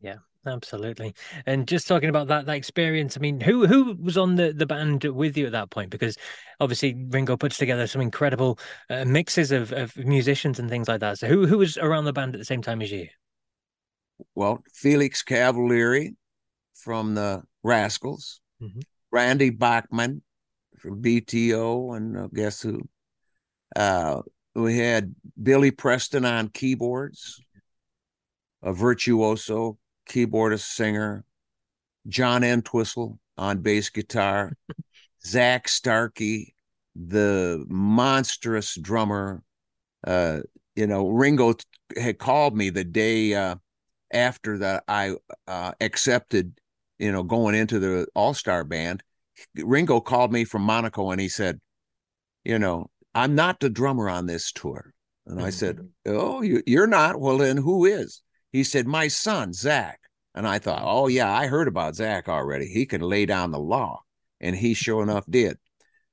Yeah. 0.00 0.18
Absolutely. 0.44 1.14
And 1.46 1.68
just 1.68 1.86
talking 1.86 2.08
about 2.08 2.26
that 2.28 2.46
that 2.46 2.56
experience, 2.56 3.16
I 3.16 3.20
mean, 3.20 3.40
who 3.40 3.66
who 3.66 3.96
was 4.00 4.18
on 4.18 4.34
the 4.34 4.52
the 4.52 4.66
band 4.66 5.04
with 5.04 5.36
you 5.36 5.46
at 5.46 5.52
that 5.52 5.70
point? 5.70 5.90
Because 5.90 6.16
obviously 6.58 6.94
Ringo 6.94 7.36
puts 7.36 7.58
together 7.58 7.86
some 7.86 8.00
incredible 8.00 8.58
uh, 8.90 9.04
mixes 9.04 9.52
of 9.52 9.72
of 9.72 9.96
musicians 9.96 10.58
and 10.58 10.68
things 10.68 10.88
like 10.88 11.00
that. 11.00 11.18
So 11.18 11.28
who 11.28 11.46
who 11.46 11.58
was 11.58 11.78
around 11.78 12.06
the 12.06 12.12
band 12.12 12.34
at 12.34 12.38
the 12.38 12.44
same 12.44 12.62
time 12.62 12.82
as 12.82 12.90
you? 12.90 13.06
Well, 14.34 14.64
Felix 14.72 15.22
Cavaliere 15.22 16.14
from 16.74 17.14
the 17.14 17.42
Rascals, 17.62 18.40
mm-hmm. 18.60 18.80
Randy 19.12 19.50
Bachman 19.50 20.22
from 20.78 21.02
BTO, 21.02 21.96
and 21.96 22.16
uh, 22.16 22.28
guess 22.34 22.62
who? 22.62 22.80
Uh, 23.76 24.22
we 24.54 24.78
had 24.78 25.14
Billy 25.40 25.70
Preston 25.70 26.24
on 26.24 26.48
keyboards, 26.48 27.40
a 28.62 28.72
virtuoso 28.72 29.78
keyboardist, 30.12 30.74
singer, 30.74 31.24
John 32.08 32.44
Entwistle 32.44 33.18
on 33.38 33.58
bass 33.58 33.90
guitar, 33.90 34.52
Zak 35.24 35.68
Starkey, 35.68 36.54
the 36.94 37.64
monstrous 37.68 38.74
drummer. 38.74 39.42
Uh, 40.06 40.40
you 40.76 40.86
know, 40.86 41.08
Ringo 41.08 41.54
had 41.96 42.18
called 42.18 42.56
me 42.56 42.70
the 42.70 42.84
day 42.84 43.34
uh, 43.34 43.56
after 44.12 44.58
that 44.58 44.84
I 44.88 45.16
uh, 45.46 45.72
accepted, 45.80 46.58
you 46.98 47.12
know, 47.12 47.22
going 47.22 47.54
into 47.54 47.78
the 47.78 48.06
All 48.14 48.34
Star 48.34 48.64
band. 48.64 49.02
Ringo 49.56 50.00
called 50.00 50.32
me 50.32 50.44
from 50.44 50.62
Monaco 50.62 51.10
and 51.10 51.20
he 51.20 51.28
said, 51.28 51.60
you 52.44 52.58
know, 52.58 52.90
I'm 53.14 53.34
not 53.34 53.60
the 53.60 53.70
drummer 53.70 54.08
on 54.08 54.26
this 54.26 54.52
tour. 54.52 54.92
And 55.26 55.40
I 55.40 55.50
said, 55.50 55.76
mm-hmm. 55.76 55.86
Oh, 56.06 56.42
you, 56.42 56.62
you're 56.66 56.86
not? 56.86 57.20
Well, 57.20 57.38
then 57.38 57.56
who 57.56 57.84
is? 57.84 58.22
He 58.50 58.64
said, 58.64 58.86
My 58.86 59.08
son, 59.08 59.52
Zak. 59.52 60.00
And 60.34 60.46
I 60.46 60.58
thought, 60.58 60.82
oh, 60.84 61.08
yeah, 61.08 61.30
I 61.30 61.46
heard 61.46 61.68
about 61.68 61.96
Zak 61.96 62.28
already. 62.28 62.66
He 62.66 62.86
can 62.86 63.02
lay 63.02 63.26
down 63.26 63.50
the 63.50 63.58
law. 63.58 64.02
And 64.40 64.56
he 64.56 64.74
sure 64.74 65.02
enough 65.02 65.24
did. 65.28 65.58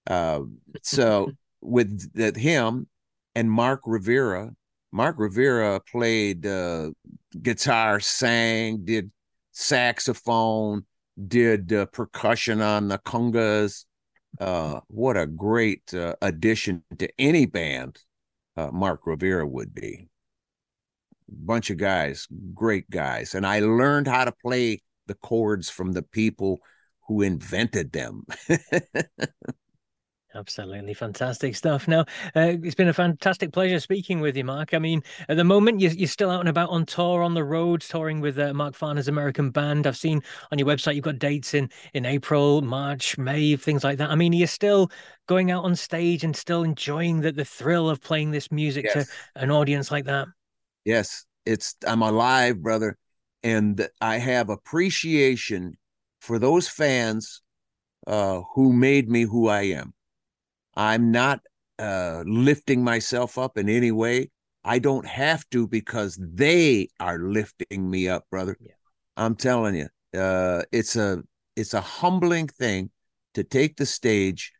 Uh, 0.07 0.41
so 0.81 1.31
with 1.61 2.13
that, 2.13 2.35
him 2.35 2.87
and 3.35 3.49
Mark 3.49 3.81
Rivera, 3.85 4.51
Mark 4.91 5.17
Rivera 5.19 5.79
played 5.79 6.45
uh, 6.45 6.91
guitar, 7.41 7.99
sang, 7.99 8.83
did 8.83 9.11
saxophone, 9.51 10.85
did 11.27 11.71
uh, 11.71 11.85
percussion 11.87 12.61
on 12.61 12.87
the 12.87 12.97
congas. 12.99 13.85
Uh, 14.39 14.79
what 14.87 15.17
a 15.17 15.25
great 15.25 15.93
uh, 15.93 16.15
addition 16.21 16.83
to 16.97 17.09
any 17.19 17.45
band 17.45 17.99
uh, 18.57 18.69
Mark 18.71 19.05
Rivera 19.05 19.47
would 19.47 19.73
be 19.73 20.08
bunch 21.31 21.69
of 21.69 21.77
guys, 21.77 22.27
great 22.53 22.89
guys. 22.89 23.35
And 23.35 23.45
I 23.45 23.59
learned 23.59 24.07
how 24.07 24.25
to 24.25 24.31
play 24.31 24.81
the 25.07 25.15
chords 25.15 25.69
from 25.69 25.91
the 25.91 26.03
people 26.03 26.59
who 27.07 27.21
invented 27.21 27.91
them. 27.91 28.25
Absolutely 30.35 30.93
fantastic 30.93 31.55
stuff. 31.55 31.87
Now, 31.87 32.01
uh, 32.35 32.53
it's 32.61 32.75
been 32.75 32.87
a 32.87 32.93
fantastic 32.93 33.51
pleasure 33.51 33.79
speaking 33.79 34.19
with 34.19 34.37
you, 34.37 34.43
Mark. 34.43 34.75
I 34.75 34.79
mean, 34.79 35.01
at 35.27 35.37
the 35.37 35.43
moment, 35.43 35.81
you're, 35.81 35.91
you're 35.91 36.07
still 36.07 36.29
out 36.29 36.41
and 36.41 36.49
about 36.49 36.69
on 36.69 36.85
tour 36.85 37.23
on 37.23 37.33
the 37.33 37.43
road, 37.43 37.81
touring 37.81 38.21
with 38.21 38.37
uh, 38.37 38.53
Mark 38.53 38.75
Farner's 38.75 39.07
American 39.07 39.49
Band. 39.49 39.87
I've 39.87 39.97
seen 39.97 40.21
on 40.51 40.59
your 40.59 40.67
website 40.67 40.93
you've 40.93 41.03
got 41.03 41.17
dates 41.17 41.55
in 41.55 41.67
in 41.95 42.05
April, 42.05 42.61
March, 42.61 43.17
May, 43.17 43.55
things 43.55 43.83
like 43.83 43.97
that. 43.97 44.11
I 44.11 44.15
mean, 44.15 44.31
you're 44.31 44.47
still 44.47 44.91
going 45.27 45.49
out 45.49 45.65
on 45.65 45.75
stage 45.75 46.23
and 46.23 46.35
still 46.35 46.61
enjoying 46.61 47.21
the, 47.21 47.31
the 47.31 47.43
thrill 47.43 47.89
of 47.89 47.99
playing 47.99 48.29
this 48.29 48.51
music 48.51 48.85
yes. 48.85 49.07
to 49.07 49.41
an 49.41 49.49
audience 49.49 49.89
like 49.89 50.05
that. 50.05 50.27
Yes, 50.85 51.25
it's 51.45 51.75
I'm 51.85 52.01
alive, 52.01 52.61
brother, 52.61 52.97
and 53.43 53.87
I 54.01 54.17
have 54.17 54.49
appreciation 54.49 55.77
for 56.21 56.39
those 56.39 56.67
fans 56.67 57.41
uh, 58.07 58.41
who 58.55 58.73
made 58.73 59.09
me 59.09 59.23
who 59.23 59.47
I 59.47 59.61
am 59.63 59.93
I'm 60.75 61.11
not 61.11 61.41
uh, 61.77 62.23
lifting 62.25 62.83
myself 62.83 63.37
up 63.37 63.57
in 63.57 63.67
any 63.69 63.91
way. 63.91 64.29
I 64.63 64.79
don't 64.79 65.05
have 65.05 65.43
to 65.49 65.67
because 65.67 66.17
they 66.21 66.89
are 66.99 67.19
lifting 67.19 67.89
me 67.89 68.07
up, 68.07 68.25
brother. 68.29 68.57
Yeah. 68.61 68.71
I'm 69.17 69.35
telling 69.35 69.75
you, 69.75 69.89
uh, 70.19 70.63
it's 70.71 70.95
a 70.95 71.21
it's 71.57 71.73
a 71.73 71.81
humbling 71.81 72.47
thing 72.47 72.91
to 73.33 73.43
take 73.43 73.75
the 73.75 73.85
stage 73.85 74.53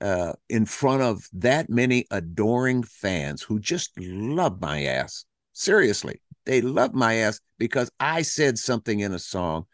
uh, 0.00 0.32
in 0.48 0.64
front 0.64 1.02
of 1.02 1.22
that 1.34 1.68
many 1.68 2.06
adoring 2.10 2.82
fans 2.82 3.42
who 3.42 3.58
just 3.58 3.90
love 3.98 4.60
my 4.60 4.84
ass. 4.84 5.26
Seriously, 5.58 6.22
they 6.46 6.60
love 6.60 6.94
my 6.94 7.14
ass 7.14 7.40
because 7.58 7.90
I 7.98 8.22
said 8.22 8.58
something 8.58 9.00
in 9.00 9.12
a 9.12 9.18
song 9.18 9.64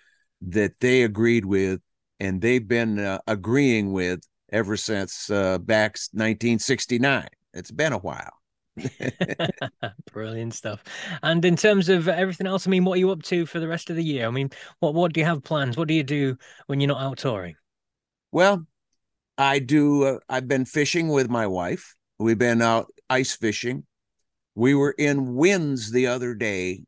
that 0.41 0.81
they 0.81 1.03
agreed 1.03 1.45
with 1.45 1.83
and 2.19 2.41
they've 2.41 2.67
been 2.67 2.99
uh, 2.99 3.19
agreeing 3.27 3.93
with 3.93 4.21
ever 4.51 4.79
since 4.79 5.29
uh, 5.29 5.59
back 5.59 5.99
1969. 6.13 7.29
It's 7.53 7.71
been 7.71 7.93
a 7.93 7.99
while. 7.99 8.33
Brilliant 10.11 10.55
stuff. 10.55 10.83
And 11.23 11.45
in 11.45 11.55
terms 11.55 11.91
of 11.91 12.09
everything 12.09 12.47
else, 12.47 12.67
I 12.67 12.71
mean, 12.71 12.87
what 12.87 12.95
are 12.95 13.01
you 13.01 13.11
up 13.11 13.23
to 13.25 13.45
for 13.45 13.61
the 13.61 13.69
rest 13.69 13.91
of 13.91 13.97
the 13.97 14.05
year? 14.05 14.27
I 14.27 14.31
mean, 14.31 14.49
what 14.81 14.95
what 14.95 15.13
do 15.13 15.21
you 15.21 15.27
have 15.27 15.43
plans? 15.43 15.77
What 15.77 15.89
do 15.89 15.93
you 15.93 16.03
do 16.03 16.39
when 16.67 16.81
you're 16.81 16.89
not 16.89 17.03
out 17.03 17.19
touring? 17.19 17.57
Well, 18.33 18.67
I 19.37 19.59
do. 19.59 20.05
Uh, 20.05 20.19
I've 20.31 20.49
been 20.49 20.65
fishing 20.65 21.09
with 21.09 21.29
my 21.29 21.47
wife. 21.47 21.95
We've 22.19 22.39
been 22.39 22.63
out 22.63 22.91
ice 23.11 23.37
fishing. 23.37 23.85
We 24.55 24.75
were 24.75 24.95
in 24.97 25.35
winds 25.35 25.91
the 25.91 26.07
other 26.07 26.35
day 26.35 26.85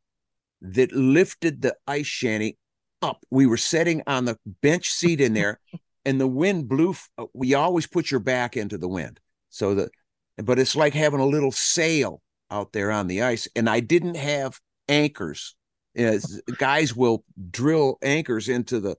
that 0.61 0.91
lifted 0.91 1.61
the 1.61 1.75
ice 1.85 2.07
shanty 2.07 2.57
up. 3.01 3.23
We 3.29 3.45
were 3.45 3.57
sitting 3.57 4.01
on 4.07 4.25
the 4.25 4.37
bench 4.61 4.89
seat 4.89 5.21
in 5.21 5.33
there, 5.33 5.59
and 6.05 6.19
the 6.19 6.27
wind 6.27 6.67
blew. 6.67 6.95
Uh, 7.17 7.25
we 7.33 7.53
always 7.53 7.87
put 7.87 8.11
your 8.11 8.19
back 8.19 8.57
into 8.57 8.77
the 8.77 8.87
wind, 8.87 9.19
so 9.49 9.75
that. 9.75 9.91
But 10.37 10.59
it's 10.59 10.75
like 10.75 10.93
having 10.93 11.19
a 11.19 11.25
little 11.25 11.51
sail 11.51 12.21
out 12.51 12.71
there 12.71 12.91
on 12.91 13.07
the 13.07 13.23
ice, 13.23 13.47
and 13.55 13.67
I 13.67 13.79
didn't 13.79 14.15
have 14.15 14.59
anchors. 14.87 15.55
As 15.95 16.39
guys 16.59 16.95
will 16.95 17.23
drill 17.49 17.97
anchors 18.03 18.49
into 18.49 18.79
the 18.79 18.97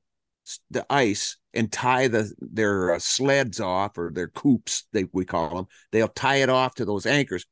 the 0.71 0.87
ice 0.91 1.37
and 1.55 1.71
tie 1.71 2.09
the 2.09 2.33
their 2.39 2.95
uh, 2.95 2.99
sleds 2.99 3.61
off 3.61 3.99
or 3.99 4.11
their 4.13 4.29
coops 4.29 4.85
they 4.93 5.05
we 5.13 5.25
call 5.25 5.55
them 5.55 5.67
they'll 5.93 6.09
tie 6.09 6.37
it 6.37 6.49
off 6.49 6.75
to 6.75 6.85
those 6.85 7.07
anchors 7.07 7.45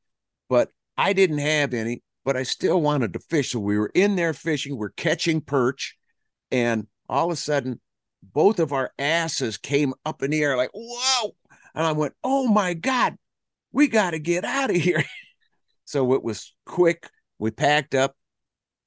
but 0.49 0.71
i 0.97 1.13
didn't 1.13 1.37
have 1.37 1.73
any 1.73 2.01
but 2.25 2.35
i 2.35 2.43
still 2.43 2.81
wanted 2.81 3.13
to 3.13 3.19
fish 3.19 3.51
so 3.51 3.59
we 3.59 3.77
were 3.77 3.91
in 3.93 4.15
there 4.15 4.33
fishing 4.33 4.77
we're 4.77 4.89
catching 4.89 5.41
perch 5.41 5.97
and 6.51 6.87
all 7.09 7.27
of 7.27 7.31
a 7.31 7.35
sudden 7.35 7.79
both 8.21 8.59
of 8.59 8.73
our 8.73 8.91
asses 8.97 9.57
came 9.57 9.93
up 10.05 10.23
in 10.23 10.31
the 10.31 10.43
air 10.43 10.57
like, 10.57 10.71
whoa. 10.73 11.35
And 11.75 11.85
I 11.85 11.91
went, 11.91 12.13
oh 12.23 12.47
my 12.47 12.73
God, 12.73 13.15
we 13.71 13.87
got 13.87 14.11
to 14.11 14.19
get 14.19 14.43
out 14.43 14.69
of 14.69 14.75
here. 14.75 15.03
so 15.85 16.13
it 16.13 16.23
was 16.23 16.53
quick. 16.65 17.09
We 17.39 17.51
packed 17.51 17.93
up, 17.93 18.15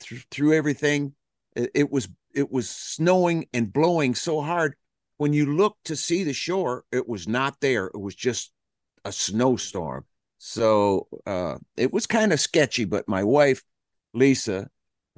th- 0.00 0.26
threw 0.30 0.52
everything. 0.52 1.14
It, 1.54 1.70
it 1.74 1.90
was 1.90 2.08
it 2.32 2.50
was 2.50 2.70
snowing 2.70 3.46
and 3.52 3.72
blowing 3.72 4.14
so 4.14 4.40
hard. 4.40 4.74
When 5.16 5.32
you 5.32 5.54
looked 5.54 5.84
to 5.86 5.96
see 5.96 6.24
the 6.24 6.32
shore, 6.32 6.84
it 6.92 7.08
was 7.08 7.28
not 7.28 7.60
there. 7.60 7.86
It 7.86 8.00
was 8.00 8.14
just 8.14 8.52
a 9.04 9.12
snowstorm. 9.12 10.04
So 10.42 11.06
uh, 11.26 11.58
it 11.76 11.92
was 11.92 12.06
kind 12.06 12.32
of 12.32 12.40
sketchy. 12.40 12.86
But 12.86 13.06
my 13.06 13.22
wife, 13.22 13.62
Lisa, 14.14 14.70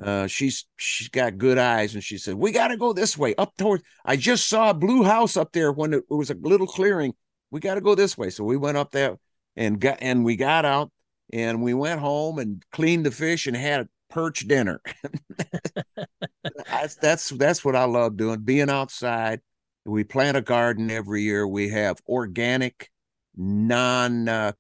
uh, 0.02 0.26
she's 0.26 0.66
she's 0.76 1.08
got 1.08 1.38
good 1.38 1.58
eyes, 1.58 1.94
and 1.94 2.02
she 2.02 2.18
said, 2.18 2.34
"We 2.34 2.50
got 2.50 2.68
to 2.68 2.76
go 2.76 2.92
this 2.92 3.16
way, 3.16 3.36
up 3.36 3.56
towards." 3.56 3.84
I 4.04 4.16
just 4.16 4.48
saw 4.48 4.70
a 4.70 4.74
blue 4.74 5.04
house 5.04 5.36
up 5.36 5.52
there 5.52 5.70
when 5.70 5.94
it, 5.94 6.02
it 6.10 6.14
was 6.14 6.30
a 6.30 6.34
little 6.34 6.66
clearing. 6.66 7.14
We 7.52 7.60
got 7.60 7.76
to 7.76 7.80
go 7.80 7.94
this 7.94 8.18
way, 8.18 8.30
so 8.30 8.42
we 8.42 8.56
went 8.56 8.76
up 8.76 8.90
there 8.90 9.16
and 9.54 9.80
got 9.80 9.98
and 10.00 10.24
we 10.24 10.34
got 10.34 10.64
out 10.64 10.90
and 11.32 11.62
we 11.62 11.72
went 11.72 12.00
home 12.00 12.40
and 12.40 12.60
cleaned 12.72 13.06
the 13.06 13.12
fish 13.12 13.46
and 13.46 13.56
had 13.56 13.82
a 13.82 13.88
perch 14.10 14.40
dinner. 14.48 14.80
that's, 16.66 16.96
that's 16.96 17.28
that's 17.28 17.64
what 17.64 17.76
I 17.76 17.84
love 17.84 18.16
doing, 18.16 18.40
being 18.40 18.70
outside. 18.70 19.40
We 19.84 20.02
plant 20.02 20.36
a 20.36 20.42
garden 20.42 20.90
every 20.90 21.22
year. 21.22 21.46
We 21.46 21.68
have 21.68 21.98
organic, 22.08 22.90
non 23.36 24.28
uh, 24.28 24.52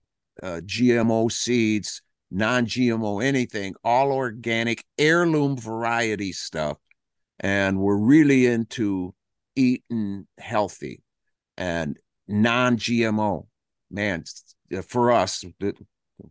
uh, 0.42 0.60
GMO 0.64 1.30
seeds 1.30 2.02
non 2.32 2.66
GMO 2.66 3.22
anything, 3.22 3.74
all 3.84 4.10
organic, 4.10 4.84
heirloom 4.98 5.56
variety 5.56 6.32
stuff. 6.32 6.78
And 7.38 7.78
we're 7.78 7.98
really 7.98 8.46
into 8.46 9.14
eating 9.54 10.26
healthy 10.38 11.02
and 11.56 11.98
non 12.26 12.76
GMO. 12.76 13.46
Man, 13.90 14.24
for 14.88 15.12
us, 15.12 15.44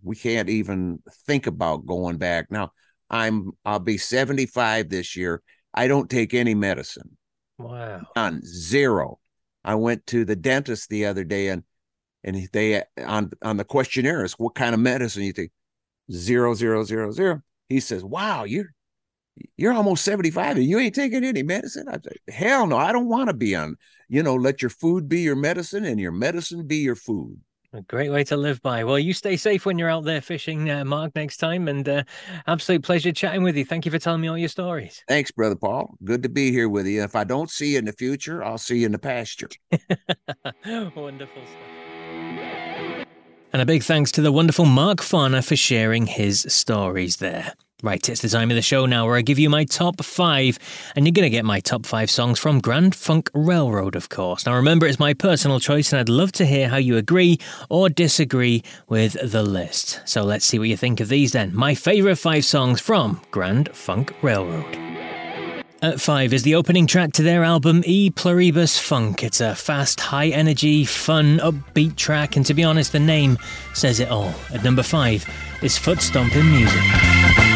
we 0.01 0.15
can't 0.15 0.49
even 0.49 0.99
think 1.27 1.47
about 1.47 1.85
going 1.85 2.17
back. 2.17 2.49
Now, 2.49 2.71
I'm 3.09 3.51
I'll 3.63 3.79
be 3.79 3.97
75 3.97 4.89
this 4.89 5.15
year. 5.15 5.41
I 5.73 5.87
don't 5.87 6.09
take 6.09 6.33
any 6.33 6.55
medicine. 6.55 7.17
Wow. 7.59 8.01
None, 8.15 8.41
zero. 8.43 9.19
I 9.63 9.75
went 9.75 10.07
to 10.07 10.25
the 10.25 10.35
dentist 10.35 10.89
the 10.89 11.05
other 11.05 11.23
day 11.23 11.49
and 11.49 11.63
and 12.23 12.47
they 12.53 12.83
on 12.97 13.31
on 13.41 13.57
the 13.57 13.63
questionnaire 13.63 14.23
is 14.23 14.33
what 14.33 14.55
kind 14.55 14.73
of 14.73 14.79
medicine 14.79 15.23
you 15.23 15.33
take 15.33 15.51
zero 16.11 16.53
zero 16.53 16.83
zero 16.83 17.11
zero. 17.11 17.41
He 17.69 17.79
says, 17.79 18.03
"Wow, 18.03 18.43
you're 18.43 18.73
you're 19.57 19.73
almost 19.73 20.03
75 20.03 20.57
and 20.57 20.65
you 20.65 20.77
ain't 20.79 20.95
taking 20.95 21.23
any 21.23 21.43
medicine." 21.43 21.87
I 21.87 21.93
said, 21.93 22.17
"Hell 22.27 22.67
no, 22.67 22.77
I 22.77 22.91
don't 22.91 23.07
want 23.07 23.29
to 23.29 23.33
be 23.33 23.55
on. 23.55 23.77
You 24.07 24.23
know, 24.23 24.35
let 24.35 24.61
your 24.61 24.69
food 24.69 25.07
be 25.07 25.21
your 25.21 25.35
medicine 25.35 25.85
and 25.85 25.99
your 25.99 26.11
medicine 26.11 26.67
be 26.67 26.77
your 26.77 26.95
food." 26.95 27.39
A 27.73 27.81
great 27.83 28.09
way 28.09 28.25
to 28.25 28.35
live 28.35 28.61
by. 28.61 28.83
Well, 28.83 28.99
you 28.99 29.13
stay 29.13 29.37
safe 29.37 29.65
when 29.65 29.79
you're 29.79 29.89
out 29.89 30.03
there 30.03 30.19
fishing, 30.19 30.69
uh, 30.69 30.83
Mark, 30.83 31.15
next 31.15 31.37
time. 31.37 31.69
And 31.69 31.87
uh, 31.87 32.03
absolute 32.45 32.83
pleasure 32.83 33.13
chatting 33.13 33.43
with 33.43 33.55
you. 33.55 33.63
Thank 33.63 33.85
you 33.85 33.91
for 33.93 33.99
telling 33.99 34.19
me 34.19 34.27
all 34.27 34.37
your 34.37 34.49
stories. 34.49 35.01
Thanks, 35.07 35.31
Brother 35.31 35.55
Paul. 35.55 35.95
Good 36.03 36.21
to 36.23 36.29
be 36.29 36.51
here 36.51 36.67
with 36.67 36.85
you. 36.85 37.01
If 37.01 37.15
I 37.15 37.23
don't 37.23 37.49
see 37.49 37.73
you 37.73 37.79
in 37.79 37.85
the 37.85 37.93
future, 37.93 38.43
I'll 38.43 38.57
see 38.57 38.79
you 38.79 38.87
in 38.87 38.91
the 38.91 38.99
pasture. 38.99 39.47
Wonderful 40.65 41.43
stuff. 41.45 41.80
And 43.53 43.61
a 43.61 43.65
big 43.65 43.83
thanks 43.83 44.11
to 44.13 44.21
the 44.21 44.31
wonderful 44.31 44.65
Mark 44.65 44.99
Farner 44.99 45.45
for 45.45 45.55
sharing 45.55 46.05
his 46.05 46.45
stories 46.47 47.17
there. 47.17 47.53
Right, 47.83 48.07
it's 48.07 48.21
the 48.21 48.29
time 48.29 48.51
of 48.51 48.55
the 48.55 48.61
show 48.61 48.85
now 48.85 49.07
where 49.07 49.17
I 49.17 49.23
give 49.23 49.39
you 49.39 49.49
my 49.49 49.63
top 49.63 50.03
five, 50.03 50.59
and 50.95 51.05
you're 51.05 51.13
going 51.13 51.25
to 51.25 51.31
get 51.31 51.45
my 51.45 51.59
top 51.59 51.87
five 51.87 52.11
songs 52.11 52.37
from 52.37 52.61
Grand 52.61 52.93
Funk 52.93 53.31
Railroad, 53.33 53.95
of 53.95 54.09
course. 54.09 54.45
Now, 54.45 54.55
remember, 54.55 54.85
it's 54.85 54.99
my 54.99 55.15
personal 55.15 55.59
choice, 55.59 55.91
and 55.91 55.99
I'd 55.99 56.07
love 56.07 56.31
to 56.33 56.45
hear 56.45 56.69
how 56.69 56.77
you 56.77 56.95
agree 56.95 57.39
or 57.69 57.89
disagree 57.89 58.63
with 58.87 59.17
the 59.31 59.41
list. 59.41 59.99
So 60.05 60.23
let's 60.23 60.45
see 60.45 60.59
what 60.59 60.69
you 60.69 60.77
think 60.77 60.99
of 60.99 61.09
these 61.09 61.31
then. 61.31 61.55
My 61.55 61.73
favourite 61.73 62.19
five 62.19 62.45
songs 62.45 62.79
from 62.79 63.19
Grand 63.31 63.75
Funk 63.75 64.13
Railroad. 64.21 64.90
At 65.83 65.99
5 65.99 66.31
is 66.33 66.43
the 66.43 66.53
opening 66.53 66.85
track 66.85 67.11
to 67.13 67.23
their 67.23 67.43
album 67.43 67.81
E 67.87 68.11
Pluribus 68.11 68.77
Funk. 68.77 69.23
It's 69.23 69.41
a 69.41 69.55
fast, 69.55 69.99
high 69.99 70.27
energy, 70.27 70.85
fun, 70.85 71.39
upbeat 71.39 71.95
track, 71.95 72.35
and 72.35 72.45
to 72.45 72.53
be 72.53 72.63
honest, 72.63 72.91
the 72.91 72.99
name 72.99 73.39
says 73.73 73.99
it 73.99 74.09
all. 74.09 74.31
At 74.53 74.63
number 74.63 74.83
5 74.83 75.25
is 75.63 75.79
Foot 75.79 75.99
Stomping 75.99 76.51
Music. 76.51 77.50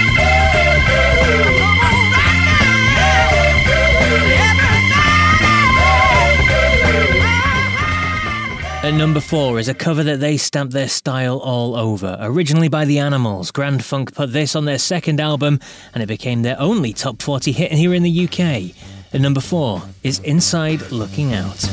At 8.86 8.94
number 8.94 9.20
four 9.20 9.58
is 9.60 9.68
a 9.68 9.74
cover 9.74 10.04
that 10.04 10.20
they 10.20 10.38
stamped 10.38 10.72
their 10.72 10.88
style 10.88 11.40
all 11.40 11.76
over. 11.76 12.18
Originally 12.20 12.68
by 12.68 12.86
The 12.86 13.00
Animals, 13.00 13.50
Grand 13.50 13.84
Funk 13.84 14.14
put 14.14 14.32
this 14.32 14.56
on 14.56 14.66
their 14.66 14.78
second 14.78 15.20
album 15.20 15.60
and 15.96 16.04
it 16.04 16.06
became 16.06 16.44
their 16.44 16.56
only 16.60 16.94
top 16.94 17.20
40 17.20 17.52
hit 17.52 17.72
here 17.72 17.96
in 17.96 18.04
the 18.04 18.26
UK. 18.26 18.76
At 19.12 19.22
number 19.22 19.42
four 19.42 19.82
is 20.04 20.20
Inside 20.20 20.92
Looking 20.92 21.34
Out. 21.34 21.68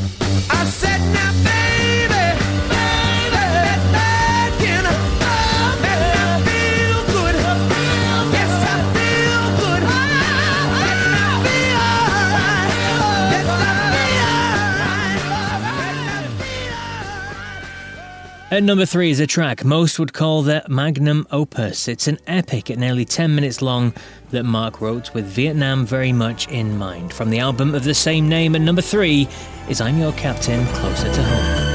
At 18.52 18.64
number 18.64 18.84
three 18.84 19.10
is 19.10 19.18
a 19.18 19.26
track 19.26 19.64
most 19.64 19.98
would 19.98 20.12
call 20.12 20.42
their 20.42 20.62
magnum 20.68 21.26
opus. 21.30 21.88
It's 21.88 22.06
an 22.06 22.18
epic 22.26 22.70
at 22.70 22.76
nearly 22.76 23.06
10 23.06 23.34
minutes 23.34 23.62
long 23.62 23.94
that 24.30 24.42
Mark 24.42 24.82
wrote 24.82 25.14
with 25.14 25.24
Vietnam 25.24 25.86
very 25.86 26.12
much 26.12 26.48
in 26.48 26.76
mind. 26.76 27.14
From 27.14 27.30
the 27.30 27.38
album 27.38 27.74
of 27.74 27.84
the 27.84 27.94
same 27.94 28.28
name 28.28 28.54
at 28.54 28.60
number 28.60 28.82
three 28.82 29.26
is 29.70 29.80
I'm 29.80 29.96
Your 29.96 30.12
Captain, 30.12 30.66
Closer 30.66 31.10
to 31.14 31.22
Home. 31.22 31.71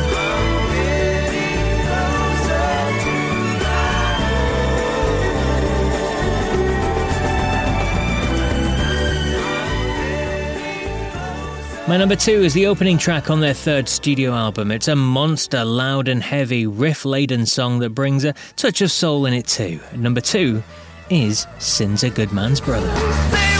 My 11.87 11.95
number 11.95 12.17
two 12.17 12.43
is 12.43 12.53
the 12.53 12.67
opening 12.67 12.97
track 12.97 13.29
on 13.29 13.39
their 13.39 13.53
third 13.53 13.87
studio 13.87 14.33
album. 14.33 14.71
It's 14.71 14.89
a 14.89 14.95
monster, 14.95 15.63
loud 15.63 16.09
and 16.09 16.21
heavy, 16.21 16.67
riff 16.67 17.05
laden 17.05 17.45
song 17.45 17.79
that 17.79 17.91
brings 17.91 18.25
a 18.25 18.35
touch 18.57 18.81
of 18.81 18.91
soul 18.91 19.25
in 19.25 19.33
it 19.33 19.47
too. 19.47 19.79
number 19.95 20.19
two 20.19 20.61
is 21.09 21.47
Sin's 21.59 22.03
a 22.03 22.09
Good 22.09 22.33
Man's 22.33 22.59
Brother. 22.59 23.56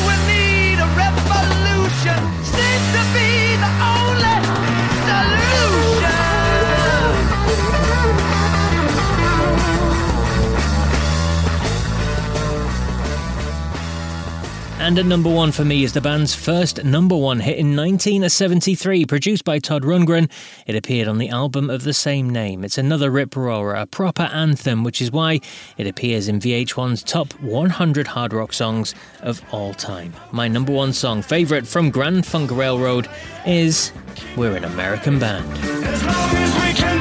And 14.88 14.98
at 14.98 15.06
number 15.06 15.30
one 15.30 15.52
for 15.52 15.66
me 15.66 15.84
is 15.84 15.92
the 15.92 16.00
band's 16.00 16.34
first 16.34 16.82
number 16.86 17.14
one 17.14 17.42
hit 17.42 17.58
in 17.58 17.76
1973, 17.76 19.06
produced 19.06 19.44
by 19.44 19.60
Todd 19.60 19.84
Rundgren. 19.84 20.32
It 20.66 20.78
appeared 20.78 21.10
on 21.10 21.18
the 21.18 21.28
album 21.28 21.70
of 21.70 21.84
the 21.84 21.94
same 21.94 22.30
name. 22.30 22.64
It's 22.64 22.78
another 22.78 23.12
rip 23.12 23.36
roarer, 23.36 23.74
a 23.74 23.86
proper 23.86 24.24
anthem, 24.24 24.86
which 24.86 25.02
is 25.02 25.12
why 25.12 25.42
it 25.76 25.88
appears 25.88 26.30
in 26.30 26.40
VH1's 26.40 27.04
top 27.04 27.34
100 27.42 28.08
hard 28.08 28.32
rock 28.32 28.54
songs 28.54 28.96
of 29.24 29.44
all 29.52 29.74
time. 29.74 30.14
My 30.32 30.48
number 30.48 30.72
one 30.72 30.94
song, 30.94 31.22
favourite 31.22 31.68
from 31.68 31.90
Grand 31.90 32.26
Funk 32.26 32.50
Railroad, 32.50 33.10
is 33.46 33.92
We're 34.38 34.56
an 34.56 34.64
American 34.64 35.20
Band. 35.20 36.97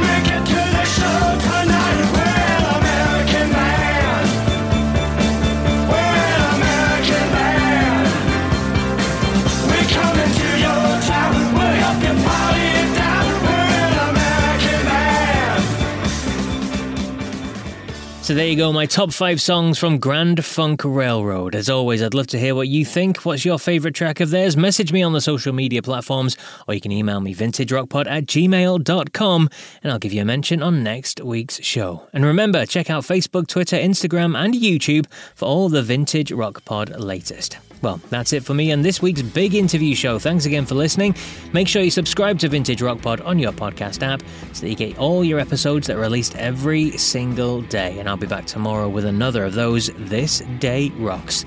So 18.27 18.35
there 18.35 18.49
you 18.49 18.57
go, 18.57 18.73
my 18.73 18.87
top 18.87 19.13
five 19.13 19.41
songs 19.41 19.79
from 19.79 20.01
Grand 20.01 20.45
Funk 20.45 20.83
Railroad. 20.85 21.55
As 21.55 21.71
always, 21.71 22.03
I'd 22.03 22.13
love 22.13 22.27
to 22.29 22.39
hear 22.41 22.57
what 22.57 22.67
you 22.67 22.85
think. 22.85 23.19
What's 23.19 23.45
your 23.45 23.57
favourite 23.57 23.95
track 23.95 24.19
of 24.19 24.31
theirs? 24.31 24.57
Message 24.57 24.93
me 24.93 25.05
on 25.05 25.13
the 25.13 25.21
social 25.21 25.53
media 25.53 25.81
platforms, 25.81 26.37
or 26.67 26.75
you 26.75 26.81
can 26.81 26.91
email 26.91 27.21
me 27.21 27.37
vintagerockpod 27.37 28.09
at 28.09 28.27
gmail.com, 28.27 29.49
and 29.81 29.93
I'll 29.93 30.01
give 30.01 30.13
you 30.13 30.23
a 30.23 30.25
mention 30.25 30.61
on 30.61 30.83
next 30.83 31.21
week's 31.21 31.63
show. 31.63 32.09
And 32.13 32.25
remember, 32.25 32.67
check 32.67 32.91
out 32.91 33.05
Facebook, 33.05 33.47
Twitter, 33.47 33.77
Instagram, 33.77 34.37
and 34.37 34.55
YouTube 34.55 35.07
for 35.37 35.45
all 35.45 35.69
the 35.69 35.85
Vintage 35.85 36.33
Rock 36.33 36.65
Pod 36.65 36.99
latest. 36.99 37.59
Well, 37.83 38.01
that's 38.09 38.33
it 38.33 38.45
for 38.45 38.55
me 38.55 38.71
and 38.71 38.85
this 38.85 39.03
week's 39.03 39.23
big 39.23 39.55
interview 39.55 39.95
show. 39.95 40.19
Thanks 40.19 40.47
again 40.47 40.67
for 40.67 40.75
listening. 40.75 41.15
Make 41.53 41.69
sure 41.69 41.83
you 41.83 41.91
subscribe 41.91 42.39
to 42.41 42.49
Vintage 42.49 42.83
Rock 42.83 43.03
Pod 43.03 43.21
on 43.21 43.39
your 43.39 43.53
podcast 43.53 44.03
app 44.03 44.23
so 44.53 44.63
that 44.63 44.69
you 44.71 44.77
get 44.77 44.99
all 44.99 45.25
your 45.25 45.39
episodes 45.39 45.87
that 45.87 45.97
are 45.97 46.01
released 46.01 46.37
every 46.37 46.93
single 46.93 47.63
day. 47.63 47.99
And 47.99 48.09
I'll 48.09 48.17
be 48.17 48.27
back 48.27 48.47
tomorrow 48.47 48.89
with 48.89 49.05
another 49.05 49.45
of 49.45 49.55
those 49.55 49.91
This 49.97 50.41
Day 50.59 50.91
Rocks. 50.97 51.45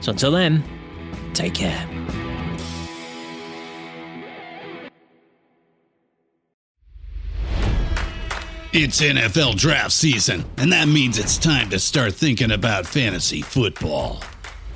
So 0.00 0.12
until 0.12 0.32
then, 0.32 0.62
take 1.34 1.54
care. 1.54 1.88
It's 8.74 9.02
NFL 9.02 9.56
draft 9.56 9.92
season, 9.92 10.46
and 10.56 10.72
that 10.72 10.88
means 10.88 11.18
it's 11.18 11.36
time 11.36 11.68
to 11.68 11.78
start 11.78 12.14
thinking 12.14 12.50
about 12.50 12.86
fantasy 12.86 13.42
football. 13.42 14.24